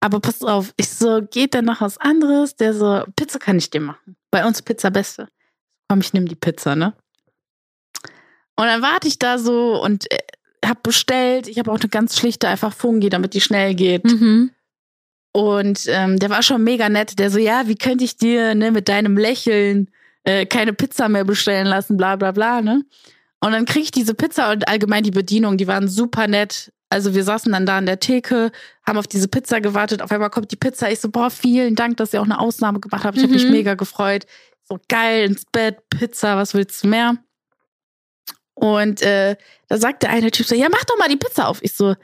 Aber 0.00 0.20
pass 0.20 0.42
auf, 0.42 0.74
ich 0.76 0.90
so, 0.90 1.22
geht 1.22 1.54
denn 1.54 1.64
noch 1.64 1.80
was 1.80 1.96
anderes? 1.96 2.56
Der 2.56 2.74
so, 2.74 3.04
Pizza 3.16 3.38
kann 3.38 3.56
ich 3.56 3.70
dir 3.70 3.80
machen. 3.80 4.16
Bei 4.30 4.46
uns 4.46 4.60
Pizza 4.60 4.90
Beste. 4.90 5.28
Komm, 5.88 6.00
ich 6.00 6.12
nehme 6.12 6.26
die 6.26 6.34
Pizza, 6.34 6.76
ne? 6.76 6.92
Und 8.56 8.66
dann 8.66 8.82
warte 8.82 9.08
ich 9.08 9.18
da 9.18 9.38
so 9.38 9.82
und 9.82 10.06
äh, 10.66 10.68
hab 10.68 10.82
bestellt. 10.82 11.48
Ich 11.48 11.58
habe 11.58 11.70
auch 11.70 11.80
eine 11.80 11.88
ganz 11.88 12.18
schlichte 12.18 12.48
einfach 12.48 12.72
Fungi, 12.72 13.08
damit 13.08 13.34
die 13.34 13.40
schnell 13.40 13.74
geht. 13.74 14.04
Mhm. 14.04 14.50
Und 15.32 15.82
ähm, 15.88 16.18
der 16.18 16.30
war 16.30 16.42
schon 16.42 16.64
mega 16.64 16.88
nett. 16.88 17.18
Der 17.18 17.30
so, 17.30 17.38
ja, 17.38 17.68
wie 17.68 17.74
könnte 17.76 18.04
ich 18.04 18.16
dir 18.16 18.54
ne, 18.54 18.70
mit 18.72 18.88
deinem 18.88 19.16
Lächeln 19.18 19.90
äh, 20.24 20.46
keine 20.46 20.72
Pizza 20.72 21.08
mehr 21.08 21.24
bestellen 21.24 21.66
lassen, 21.66 21.96
bla 21.96 22.16
bla 22.16 22.32
bla, 22.32 22.62
ne? 22.62 22.84
Und 23.40 23.52
dann 23.52 23.66
krieg 23.66 23.82
ich 23.84 23.90
diese 23.90 24.14
Pizza 24.14 24.50
und 24.50 24.66
allgemein 24.66 25.04
die 25.04 25.10
Bedienung, 25.10 25.58
die 25.58 25.66
waren 25.66 25.88
super 25.88 26.26
nett. 26.26 26.72
Also 26.88 27.14
wir 27.14 27.22
saßen 27.22 27.52
dann 27.52 27.66
da 27.66 27.76
an 27.76 27.86
der 27.86 28.00
Theke, 28.00 28.50
haben 28.86 28.96
auf 28.98 29.06
diese 29.06 29.28
Pizza 29.28 29.60
gewartet. 29.60 30.00
Auf 30.00 30.10
einmal 30.10 30.30
kommt 30.30 30.50
die 30.52 30.56
Pizza. 30.56 30.90
Ich 30.90 31.00
so, 31.00 31.10
boah, 31.10 31.30
vielen 31.30 31.74
Dank, 31.74 31.98
dass 31.98 32.14
ihr 32.14 32.20
auch 32.20 32.24
eine 32.24 32.40
Ausnahme 32.40 32.80
gemacht 32.80 33.04
habt. 33.04 33.18
Ich 33.18 33.22
habe 33.22 33.32
mich 33.34 33.44
Mhm. 33.44 33.50
mega 33.50 33.74
gefreut. 33.74 34.24
So 34.64 34.78
geil 34.88 35.26
ins 35.26 35.44
Bett, 35.52 35.76
Pizza, 35.90 36.36
was 36.36 36.54
willst 36.54 36.82
du 36.82 36.88
mehr? 36.88 37.16
Und 38.56 39.02
äh, 39.02 39.36
da 39.68 39.76
sagt 39.76 40.02
der 40.02 40.10
eine 40.10 40.30
Typ 40.30 40.46
so, 40.46 40.54
ja, 40.54 40.68
mach 40.70 40.84
doch 40.84 40.98
mal 40.98 41.08
die 41.08 41.16
Pizza 41.16 41.46
auf. 41.46 41.58
Ich 41.62 41.74
so, 41.74 41.94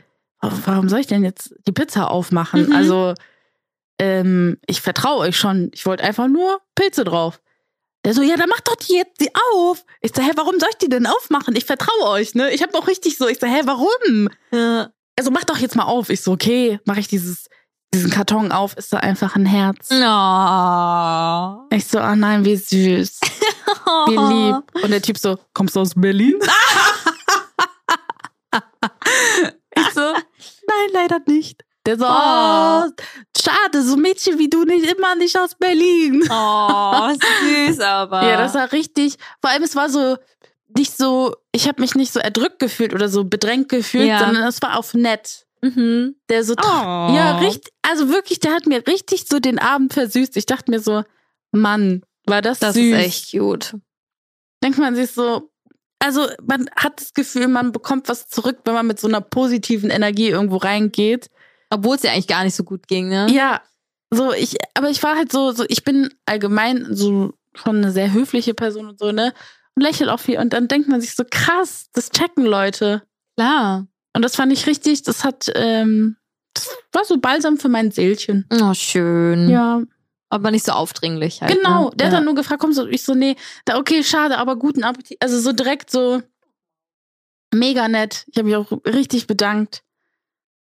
warum 0.41 0.89
soll 0.89 1.01
ich 1.01 1.07
denn 1.07 1.25
jetzt 1.25 1.55
die 1.67 1.73
Pizza 1.73 2.11
aufmachen? 2.11 2.67
Mhm. 2.67 2.73
Also, 2.73 3.15
ähm, 3.99 4.59
ich 4.67 4.83
vertraue 4.83 5.21
euch 5.21 5.37
schon. 5.37 5.71
Ich 5.73 5.87
wollte 5.87 6.05
einfach 6.05 6.29
nur 6.29 6.61
Pilze 6.75 7.05
drauf. 7.05 7.41
Der 8.05 8.15
so, 8.15 8.23
ja, 8.23 8.37
dann 8.37 8.49
macht 8.49 8.69
doch 8.69 8.75
die 8.75 8.97
jetzt 8.97 9.21
die 9.21 9.31
auf. 9.55 9.85
Ich 10.01 10.13
so, 10.15 10.23
hä, 10.23 10.33
warum 10.37 10.59
soll 10.61 10.69
ich 10.73 10.79
die 10.79 10.89
denn 10.89 11.07
aufmachen? 11.07 11.57
Ich 11.57 11.65
vertraue 11.65 12.09
euch, 12.09 12.35
ne? 12.35 12.51
Ich 12.51 12.63
habe 12.63 12.77
auch 12.77 12.89
richtig 12.89 13.17
so, 13.17 13.29
ich 13.29 13.39
so, 13.39 13.47
hä, 13.47 13.63
warum? 13.65 14.29
Ja. 14.51 14.91
Also 15.17 15.31
mach 15.31 15.45
doch 15.45 15.59
jetzt 15.59 15.77
mal 15.77 15.85
auf. 15.85 16.11
Ich 16.11 16.21
so, 16.21 16.33
okay, 16.33 16.81
mache 16.85 17.01
ich 17.01 17.09
dieses, 17.09 17.49
diesen 17.95 18.11
Karton 18.11 18.53
auf, 18.53 18.77
ist 18.77 18.93
da 18.93 18.99
einfach 18.99 19.37
ein 19.37 19.47
Herz. 19.47 19.89
Oh. 19.91 21.67
Ich 21.75 21.87
so, 21.87 21.99
ah 21.99 22.17
nein, 22.17 22.45
wie 22.45 22.57
süß, 22.57 23.21
wie 24.07 24.17
lieb. 24.17 24.63
Und 24.83 24.91
der 24.91 25.03
Typ 25.03 25.19
so, 25.19 25.39
kommst 25.55 25.77
du 25.77 25.81
aus 25.81 25.93
Berlin? 25.95 26.35
ich 29.77 29.91
so, 29.95 30.01
nein, 30.01 30.89
leider 30.93 31.21
nicht. 31.27 31.65
Der 31.85 31.99
so, 31.99 32.05
oh, 32.07 32.85
schade, 33.37 33.83
so 33.83 33.97
Mädchen 33.97 34.39
wie 34.39 34.49
du 34.49 34.63
nicht 34.65 34.87
immer 34.87 35.17
nicht 35.17 35.37
aus 35.37 35.57
Berlin. 35.57 36.23
Oh, 36.31 37.09
süß 37.11 37.81
aber. 37.81 38.23
Ja, 38.23 38.37
das 38.37 38.55
war 38.55 38.71
richtig. 38.71 39.17
Vor 39.41 39.51
allem, 39.51 39.65
es 39.65 39.75
war 39.75 39.89
so 39.89 40.17
nicht 40.77 40.97
so, 40.97 41.35
ich 41.51 41.67
habe 41.69 41.81
mich 41.81 41.95
nicht 41.97 42.13
so 42.13 42.21
erdrückt 42.21 42.61
gefühlt 42.61 42.95
oder 42.95 43.09
so 43.09 43.25
bedrängt 43.25 43.69
gefühlt, 43.69 44.07
Ja. 44.07 44.21
sondern 44.21 44.45
es 44.45 44.63
war 44.63 44.79
auf 44.79 44.95
nett. 44.95 45.45
Mhm. 45.63 46.17
Der 46.29 46.45
so, 46.45 46.55
Oh. 46.59 46.65
ja, 46.65 47.39
richtig, 47.39 47.73
also 47.83 48.09
wirklich, 48.09 48.41
der 48.41 48.53
hat 48.53 48.67
mir 48.67 48.87
richtig 48.87 49.25
so 49.29 49.39
den 49.39 49.59
Abend 49.59 49.93
versüßt. 49.93 50.37
Ich 50.37 50.47
dachte 50.47 50.71
mir 50.71 50.81
so, 50.81 51.05
Mann, 51.53 52.03
war 52.27 52.43
das, 52.43 52.59
Das 52.59 52.75
süß. 52.75 52.93
ist 52.97 52.99
echt 53.05 53.31
cute. 53.31 53.75
Denkt 54.63 54.79
man 54.79 54.95
sich 54.97 55.11
so, 55.13 55.51
also 55.99 56.27
man 56.45 56.69
hat 56.77 57.01
das 57.01 57.15
Gefühl, 57.15 57.47
man 57.49 57.71
bekommt 57.73 58.09
was 58.09 58.29
zurück, 58.29 58.59
wenn 58.65 58.75
man 58.75 58.87
mit 58.87 58.99
so 58.99 59.07
einer 59.09 59.21
positiven 59.21 59.91
Energie 59.91 60.29
irgendwo 60.29 60.57
reingeht. 60.57 61.31
Obwohl 61.71 61.97
es 61.97 62.03
ja 62.03 62.13
eigentlich 62.13 62.27
gar 62.27 62.45
nicht 62.45 62.55
so 62.57 62.65
gut 62.65 62.87
ging, 62.89 63.09
ne? 63.09 63.29
Ja, 63.31 63.63
so 64.11 64.33
ich, 64.33 64.57
aber 64.75 64.91
ich 64.91 65.03
war 65.03 65.17
halt 65.17 65.33
so, 65.33 65.53
so 65.53 65.65
ich 65.69 65.85
bin 65.85 66.13
allgemein 66.27 66.89
so 66.95 67.33
schon 67.55 67.77
eine 67.77 67.93
sehr 67.93 68.13
höfliche 68.13 68.53
Person 68.55 68.89
und 68.89 68.99
so, 68.99 69.11
ne? 69.13 69.33
Und 69.75 69.83
lächel 69.83 70.11
auch 70.11 70.21
viel. 70.21 70.39
Und 70.39 70.53
dann 70.53 70.69
denkt 70.69 70.89
man 70.89 71.01
sich 71.01 71.15
so, 71.15 71.25
krass, 71.29 71.87
das 71.93 72.11
checken 72.11 72.45
Leute. 72.45 73.03
Klar. 73.37 73.87
Und 74.15 74.23
das 74.23 74.37
fand 74.37 74.53
ich 74.53 74.67
richtig, 74.67 75.03
das 75.03 75.25
hat, 75.25 75.51
ähm, 75.55 76.17
das 76.55 76.69
war 76.93 77.05
so 77.05 77.19
balsam 77.19 77.57
für 77.59 77.69
mein 77.69 77.91
Seelchen. 77.91 78.47
Oh, 78.53 78.75
schön. 78.75 79.49
Ja, 79.49 79.83
Aber 80.29 80.51
nicht 80.51 80.67
so 80.67 80.73
aufdringlich 80.73 81.41
halt. 81.41 81.57
genau. 81.57 81.91
Ne? 81.91 81.97
Der 81.97 82.07
hat 82.07 82.13
ja. 82.13 82.19
dann 82.19 82.25
nur 82.27 82.35
gefragt, 82.35 82.61
kommst 82.61 82.79
du? 82.79 82.87
Ich 82.87 83.03
so, 83.03 83.15
nee, 83.15 83.37
da, 83.65 83.79
okay, 83.79 84.03
schade, 84.05 84.39
aber 84.39 84.57
guten 84.57 84.85
Appetit. 84.85 85.17
Also 85.21 85.41
so 85.41 85.53
direkt 85.53 85.91
so 85.91 86.23
mega 87.55 87.89
nett. 87.89 88.25
Ich 88.29 88.39
habe 88.39 88.49
mich 88.49 88.57
auch 88.57 88.71
richtig 88.87 89.27
bedankt. 89.27 89.83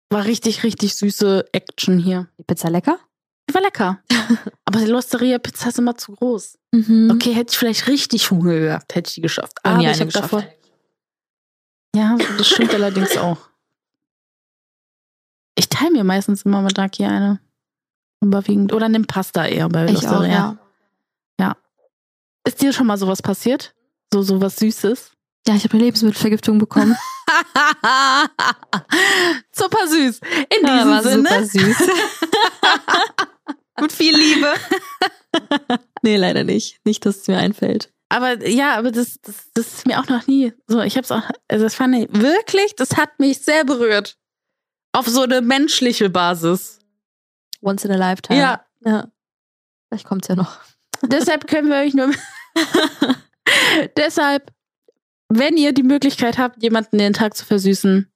War 0.09 0.25
richtig, 0.25 0.63
richtig 0.63 0.95
süße 0.95 1.45
Action 1.53 1.97
hier. 1.97 2.27
Die 2.37 2.43
Pizza 2.43 2.69
lecker? 2.69 2.99
Die 3.49 3.53
war 3.53 3.61
lecker. 3.61 3.99
aber 4.65 4.79
die 4.79 4.85
Losteria-Pizza 4.85 5.69
ist 5.69 5.79
immer 5.79 5.95
zu 5.97 6.13
groß. 6.13 6.57
Mhm. 6.71 7.11
Okay, 7.13 7.33
hätte 7.33 7.51
ich 7.51 7.57
vielleicht 7.57 7.87
richtig 7.87 8.29
Hunger 8.31 8.59
gehabt, 8.59 8.95
hätte 8.95 9.09
ich 9.09 9.15
die 9.15 9.21
geschafft. 9.21 9.57
Aber 9.63 9.77
nie 9.77 9.85
ich 9.85 9.93
habe 9.93 10.05
geschafft. 10.05 10.33
davor. 10.33 10.43
Ja, 11.95 12.17
das 12.37 12.47
stimmt 12.47 12.73
allerdings 12.73 13.17
auch. 13.17 13.37
Ich 15.55 15.67
teile 15.69 15.91
mir 15.91 16.03
meistens 16.03 16.43
immer 16.43 16.61
mit 16.61 16.77
Daki 16.77 17.05
eine. 17.05 17.39
Überwiegend. 18.21 18.71
Oder 18.73 18.87
nimm 18.87 19.05
Pasta 19.07 19.45
eher 19.47 19.67
bei 19.67 19.85
Ich 19.85 19.97
auch, 20.07 20.11
Losteria. 20.11 20.57
ja. 21.39 21.57
Ist 22.45 22.61
dir 22.61 22.71
schon 22.73 22.87
mal 22.87 22.97
sowas 22.97 23.21
passiert? 23.21 23.73
So, 24.13 24.21
so 24.21 24.41
was 24.41 24.55
Süßes? 24.57 25.11
Ja, 25.47 25.55
ich 25.55 25.63
habe 25.63 25.73
eine 25.75 25.83
Lebensmittelvergiftung 25.83 26.59
bekommen. 26.59 26.95
super 29.51 29.87
süß. 29.87 30.19
In 30.59 30.67
Ja, 30.67 30.99
diesem 31.01 31.11
Sinne. 31.11 31.29
super 31.29 31.45
süß. 31.45 31.77
Mit 33.81 33.91
viel 33.91 34.15
Liebe. 34.15 34.53
nee, 36.03 36.17
leider 36.17 36.43
nicht. 36.43 36.79
Nicht, 36.85 37.05
dass 37.05 37.17
es 37.17 37.27
mir 37.27 37.37
einfällt. 37.37 37.91
Aber 38.11 38.45
ja, 38.45 38.75
aber 38.77 38.91
das, 38.91 39.21
das, 39.21 39.49
das 39.53 39.73
ist 39.73 39.87
mir 39.87 39.97
auch 39.97 40.07
noch 40.09 40.27
nie 40.27 40.51
so. 40.67 40.81
Ich 40.81 40.97
habe 40.97 41.05
es 41.05 41.11
auch, 41.13 41.23
also 41.47 41.63
das 41.63 41.75
fand 41.75 41.95
ich 41.95 42.09
wirklich, 42.11 42.75
das 42.75 42.97
hat 42.97 43.17
mich 43.19 43.39
sehr 43.39 43.63
berührt. 43.63 44.17
Auf 44.91 45.07
so 45.07 45.21
eine 45.21 45.39
menschliche 45.39 46.09
Basis. 46.09 46.79
Once 47.61 47.85
in 47.85 47.91
a 47.91 47.95
lifetime. 47.95 48.37
Ja. 48.37 48.65
ja. 48.83 49.07
Vielleicht 49.87 50.05
kommt's 50.05 50.27
ja 50.27 50.35
noch. 50.35 50.59
Deshalb 51.03 51.47
können 51.47 51.69
wir 51.69 51.77
euch 51.77 51.93
nur. 51.93 52.11
Deshalb, 53.95 54.51
wenn 55.29 55.55
ihr 55.55 55.71
die 55.71 55.83
Möglichkeit 55.83 56.37
habt, 56.37 56.61
jemanden 56.61 56.97
den 56.97 57.13
Tag 57.13 57.37
zu 57.37 57.45
versüßen, 57.45 58.11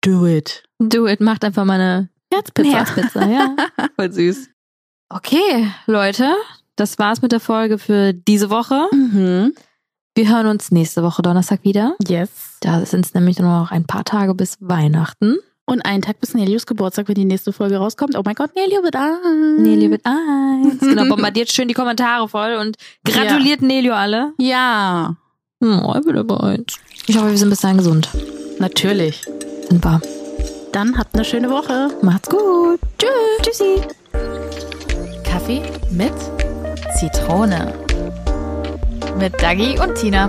do 0.00 0.26
it. 0.26 0.64
Do 0.80 1.06
it, 1.06 1.20
macht 1.20 1.44
einfach 1.44 1.64
mal 1.64 1.80
eine 1.80 2.08
Herzpizza. 2.32 2.76
Herzpizza, 2.76 3.24
ja. 3.28 3.54
Voll 3.94 4.12
süß. 4.12 4.50
Okay, 5.10 5.70
Leute, 5.86 6.34
das 6.78 6.98
war's 6.98 7.22
mit 7.22 7.32
der 7.32 7.40
Folge 7.40 7.78
für 7.78 8.12
diese 8.12 8.50
Woche. 8.50 8.86
Mhm. 8.92 9.52
Wir 10.14 10.28
hören 10.28 10.46
uns 10.46 10.70
nächste 10.72 11.02
Woche 11.02 11.22
Donnerstag 11.22 11.60
wieder. 11.62 11.94
Yes. 12.06 12.30
Da 12.60 12.84
sind 12.84 13.06
es 13.06 13.14
nämlich 13.14 13.38
nur 13.38 13.50
noch 13.50 13.70
ein 13.70 13.84
paar 13.84 14.04
Tage 14.04 14.34
bis 14.34 14.56
Weihnachten. 14.60 15.36
Und 15.66 15.82
einen 15.84 16.00
Tag 16.02 16.18
bis 16.18 16.32
Nelios 16.34 16.64
Geburtstag, 16.66 17.08
wenn 17.08 17.14
die 17.14 17.26
nächste 17.26 17.52
Folge 17.52 17.76
rauskommt. 17.76 18.16
Oh 18.16 18.22
mein 18.24 18.34
Gott, 18.34 18.50
Nelio 18.56 18.82
wird 18.82 18.96
eins. 18.96 19.60
Nelio 19.60 19.90
wird 19.90 20.00
eins. 20.04 20.80
Genau, 20.80 21.04
bombardiert 21.08 21.52
schön 21.52 21.68
die 21.68 21.74
Kommentare 21.74 22.26
voll 22.28 22.54
und 22.54 22.76
gratuliert 23.04 23.60
Nelio 23.62 23.92
alle. 23.94 24.32
Ja, 24.38 25.14
Oh, 25.60 25.92
ich 25.98 26.04
bin 26.06 26.14
dabei 26.14 26.36
eins. 26.54 26.76
Ich 27.06 27.16
hoffe, 27.18 27.30
wir 27.30 27.36
sind 27.38 27.50
bis 27.50 27.60
dahin 27.60 27.78
gesund. 27.78 28.08
natürlich. 28.60 29.24
Sind 29.68 29.84
wir. 29.84 30.00
Dann 30.72 30.96
habt 30.96 31.14
eine 31.14 31.24
schöne 31.24 31.50
Woche. 31.50 31.88
Macht's 32.00 32.28
gut. 32.28 32.78
Tschüss. 32.98 33.10
Tschüssi. 33.42 33.82
Kaffee 35.24 35.62
mit 35.90 36.12
Zitrone. 36.98 37.72
Mit 39.20 39.40
Dagi 39.40 39.78
und 39.78 39.94
Tina. 39.94 40.28